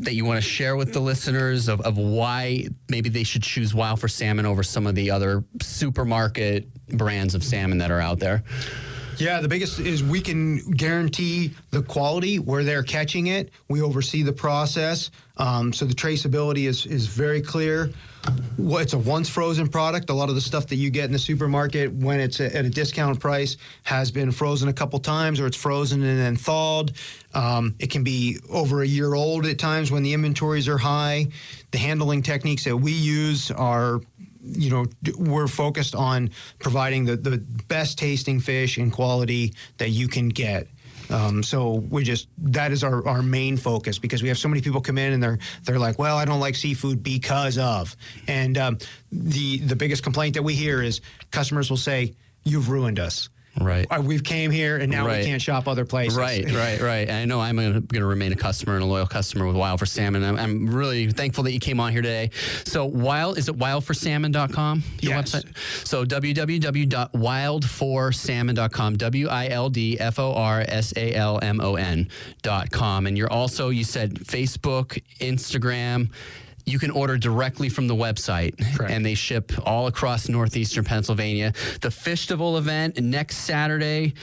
That 0.00 0.14
you 0.14 0.24
want 0.24 0.42
to 0.42 0.48
share 0.48 0.76
with 0.76 0.92
the 0.92 1.00
listeners 1.00 1.68
of, 1.68 1.80
of 1.82 1.98
why 1.98 2.68
maybe 2.88 3.08
they 3.08 3.22
should 3.22 3.42
choose 3.42 3.74
Wild 3.74 4.00
for 4.00 4.08
Salmon 4.08 4.46
over 4.46 4.62
some 4.62 4.86
of 4.86 4.94
the 4.94 5.10
other 5.10 5.44
supermarket 5.60 6.68
brands 6.88 7.34
of 7.34 7.44
salmon 7.44 7.78
that 7.78 7.90
are 7.90 8.00
out 8.00 8.18
there. 8.18 8.42
Yeah, 9.18 9.40
the 9.42 9.48
biggest 9.48 9.78
is 9.78 10.02
we 10.02 10.22
can 10.22 10.70
guarantee 10.70 11.54
the 11.70 11.82
quality 11.82 12.38
where 12.38 12.64
they're 12.64 12.82
catching 12.82 13.26
it. 13.26 13.50
We 13.68 13.82
oversee 13.82 14.22
the 14.22 14.32
process, 14.32 15.10
um, 15.36 15.74
so 15.74 15.84
the 15.84 15.94
traceability 15.94 16.66
is 16.66 16.86
is 16.86 17.06
very 17.06 17.42
clear. 17.42 17.90
It's 18.58 18.92
a 18.92 18.98
once 18.98 19.28
frozen 19.28 19.68
product. 19.68 20.10
A 20.10 20.14
lot 20.14 20.28
of 20.28 20.34
the 20.34 20.40
stuff 20.40 20.66
that 20.68 20.76
you 20.76 20.90
get 20.90 21.06
in 21.06 21.12
the 21.12 21.18
supermarket 21.18 21.92
when 21.92 22.20
it's 22.20 22.40
at 22.40 22.64
a 22.64 22.70
discount 22.70 23.18
price 23.18 23.56
has 23.84 24.10
been 24.10 24.32
frozen 24.32 24.68
a 24.68 24.72
couple 24.72 24.98
times, 24.98 25.40
or 25.40 25.46
it's 25.46 25.56
frozen 25.56 26.02
and 26.02 26.18
then 26.18 26.36
thawed. 26.36 26.92
Um, 27.34 27.74
it 27.78 27.90
can 27.90 28.04
be 28.04 28.38
over 28.50 28.82
a 28.82 28.86
year 28.86 29.14
old 29.14 29.46
at 29.46 29.58
times 29.58 29.90
when 29.90 30.02
the 30.02 30.12
inventories 30.12 30.68
are 30.68 30.78
high. 30.78 31.28
The 31.70 31.78
handling 31.78 32.22
techniques 32.22 32.64
that 32.64 32.76
we 32.76 32.92
use 32.92 33.50
are 33.50 34.00
you 34.42 34.70
know, 34.70 34.86
we're 35.18 35.46
focused 35.46 35.94
on 35.94 36.30
providing 36.58 37.04
the, 37.04 37.16
the 37.16 37.38
best 37.68 37.98
tasting 37.98 38.40
fish 38.40 38.78
and 38.78 38.92
quality 38.92 39.54
that 39.78 39.90
you 39.90 40.08
can 40.08 40.28
get. 40.28 40.66
Um, 41.10 41.42
so 41.42 41.74
we 41.90 42.04
just 42.04 42.28
that 42.38 42.72
is 42.72 42.84
our, 42.84 43.06
our 43.06 43.22
main 43.22 43.56
focus 43.56 43.98
because 43.98 44.22
we 44.22 44.28
have 44.28 44.38
so 44.38 44.48
many 44.48 44.60
people 44.60 44.80
come 44.80 44.98
in 44.98 45.12
and 45.12 45.22
they're 45.22 45.38
they're 45.64 45.78
like, 45.78 45.98
well, 45.98 46.16
I 46.16 46.24
don't 46.24 46.40
like 46.40 46.54
seafood 46.54 47.02
because 47.02 47.58
of, 47.58 47.96
and 48.28 48.56
um, 48.56 48.78
the 49.10 49.58
the 49.58 49.76
biggest 49.76 50.02
complaint 50.02 50.34
that 50.34 50.42
we 50.42 50.54
hear 50.54 50.82
is 50.82 51.00
customers 51.30 51.68
will 51.70 51.76
say, 51.76 52.14
you've 52.44 52.68
ruined 52.68 52.98
us. 52.98 53.28
Right. 53.60 53.86
We've 54.02 54.24
came 54.24 54.50
here 54.50 54.78
and 54.78 54.90
now 54.90 55.06
Right. 55.06 55.18
we 55.20 55.26
can't 55.26 55.42
shop 55.42 55.68
other 55.68 55.84
places. 55.84 56.16
Right, 56.16 56.44
right, 56.50 56.80
right. 56.80 57.10
I 57.10 57.24
know 57.26 57.40
I'm 57.40 57.56
going 57.56 57.86
to 57.86 58.06
remain 58.06 58.32
a 58.32 58.36
customer 58.36 58.74
and 58.74 58.82
a 58.82 58.86
loyal 58.86 59.06
customer 59.06 59.46
with 59.46 59.54
Wild 59.56 59.78
for 59.78 59.86
Salmon. 59.86 60.24
I'm, 60.24 60.38
I'm 60.38 60.74
really 60.74 61.10
thankful 61.10 61.44
that 61.44 61.52
you 61.52 61.60
came 61.60 61.78
on 61.78 61.92
here 61.92 62.02
today. 62.02 62.30
So, 62.64 62.86
Wild 62.86 63.36
is 63.38 63.48
it 63.48 63.56
wildforsalmon.com? 63.58 64.82
Your 65.02 65.12
Yes. 65.14 65.34
website. 65.34 65.56
So 65.86 66.04
www.wildforsalmon.com. 66.04 68.96
W 68.96 69.28
I 69.28 69.48
L 69.48 69.68
D 69.70 70.00
F 70.00 70.18
O 70.18 70.32
R 70.34 70.64
S 70.66 70.92
A 70.96 71.14
L 71.14 71.38
M 71.42 71.60
O 71.60 71.74
N 71.76 72.08
dot 72.42 72.70
com. 72.70 73.06
And 73.06 73.16
you're 73.18 73.30
also 73.32 73.68
you 73.68 73.84
said 73.84 74.14
Facebook, 74.20 75.00
Instagram. 75.20 76.08
You 76.70 76.78
can 76.78 76.92
order 76.92 77.18
directly 77.18 77.68
from 77.68 77.88
the 77.88 77.96
website, 77.96 78.54
and 78.88 79.04
they 79.04 79.14
ship 79.14 79.50
all 79.66 79.88
across 79.88 80.28
northeastern 80.28 80.84
Pennsylvania. 80.84 81.52
The 81.80 81.88
Fishtival 81.88 82.58
event 82.58 83.00
next 83.00 83.38
Saturday 83.38 84.14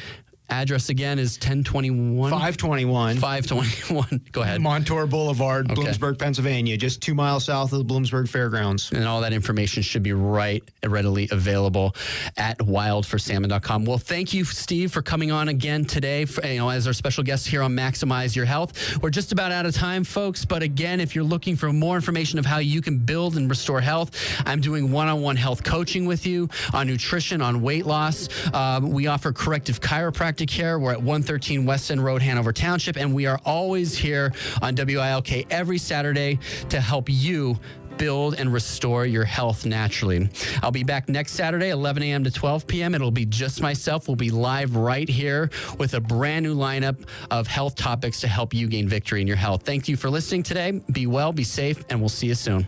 Address 0.50 0.89
again 0.89 1.20
is 1.20 1.36
1021. 1.38 2.32
521. 2.32 3.18
521. 3.18 4.22
Go 4.32 4.41
ahead. 4.41 4.62
Montour 4.62 5.06
Boulevard, 5.06 5.70
Okay. 5.72 5.82
Bloomsburg, 5.82 6.18
Pennsylvania, 6.18 6.78
just 6.78 7.02
two 7.02 7.14
miles 7.14 7.45
south 7.45 7.74
of 7.74 7.86
the 7.86 7.93
Bloomsburg 7.93 8.30
Fairgrounds. 8.30 8.91
And 8.91 9.06
all 9.06 9.22
that 9.22 9.34
information 9.34 9.84
should 9.84 10.04
be 10.04 10.14
right 10.14 10.64
readily 10.86 11.28
available 11.32 11.95
at 12.38 12.58
wildforsalmon.com. 12.60 13.86
Well, 13.86 13.98
thank 13.98 14.34
you, 14.34 14.45
Steve, 14.45 14.91
for 14.93 15.02
coming 15.02 15.32
on 15.32 15.50
again 15.50 15.84
today 15.84 16.24
for, 16.26 16.45
you 16.45 16.60
know, 16.60 16.70
as 16.70 16.88
our 16.88 16.93
special 16.93 17.24
guest 17.24 17.48
here 17.48 17.62
on 17.62 17.76
Maximize 17.76 18.36
Your 18.36 18.45
Health. 18.45 19.02
We're 19.04 19.10
just 19.10 19.32
about 19.34 19.52
out 19.52 19.66
of 19.66 19.76
time, 19.76 20.04
folks. 20.04 20.45
But 20.45 20.64
again, 20.64 21.02
if 21.02 21.14
you're 21.14 21.24
looking 21.26 21.56
for 21.56 21.74
more 21.74 21.95
information 21.95 22.39
of 22.39 22.45
how 22.45 22.60
you 22.60 22.82
can 22.82 23.00
build 23.00 23.36
and 23.36 23.50
restore 23.50 23.82
health, 23.82 24.12
I'm 24.45 24.62
doing 24.62 24.91
one 24.91 25.08
on 25.08 25.22
one 25.22 25.36
health 25.36 25.64
coaching 25.64 26.06
with 26.06 26.26
you 26.26 26.50
on 26.74 26.88
nutrition, 26.88 27.41
on 27.41 27.62
weight 27.62 27.86
loss. 27.86 28.30
Um, 28.54 28.91
we 28.91 29.08
offer 29.08 29.34
corrective 29.34 29.82
chiropractic 29.82 30.37
care. 30.46 30.80
We're 30.80 30.94
at 30.94 31.02
113 31.02 31.66
West 31.66 31.92
End 31.92 32.04
Road, 32.04 32.22
Hanover 32.22 32.54
Township. 32.54 32.98
And 32.98 33.14
we 33.14 33.26
are 33.26 33.40
always 33.46 33.98
here 33.98 34.34
on 34.62 34.76
WILK 34.76 35.52
every 35.52 35.78
Saturday 35.78 36.40
to 36.70 36.80
help 36.80 37.10
you 37.10 37.58
build 37.98 38.36
and 38.40 38.54
restore 38.54 39.06
your 39.06 39.24
health 39.24 39.66
naturally. 39.66 40.30
I'll 40.62 40.72
be 40.72 40.84
back 40.84 41.10
next 41.10 41.34
Saturday, 41.34 41.70
11 41.70 42.04
a.m. 42.04 42.24
to 42.24 42.32
12 42.32 42.68
p.m. 42.68 42.96
It'll 42.96 43.12
be 43.12 43.26
just 43.26 43.62
myself. 43.62 44.08
We'll 44.08 44.16
be 44.16 44.30
live 44.30 44.76
right 44.76 45.10
here 45.10 45.50
with 45.78 45.94
a 45.96 46.00
brand 46.00 46.46
new 46.46 46.56
lineup 46.56 47.08
of 47.32 47.48
health 47.48 47.76
topics 47.76 48.22
to 48.22 48.28
help 48.28 48.54
you 48.54 48.68
gain 48.68 48.88
victory 48.88 49.22
in 49.22 49.28
your 49.28 49.38
health. 49.38 49.64
Thank 49.64 49.88
you 49.88 49.98
for 49.98 50.10
listening 50.10 50.44
today. 50.44 50.82
Be 50.92 51.08
well, 51.08 51.34
be 51.34 51.44
safe, 51.44 51.84
and 51.90 52.00
we'll 52.00 52.10
see 52.10 52.28
you 52.28 52.36
soon. 52.36 52.68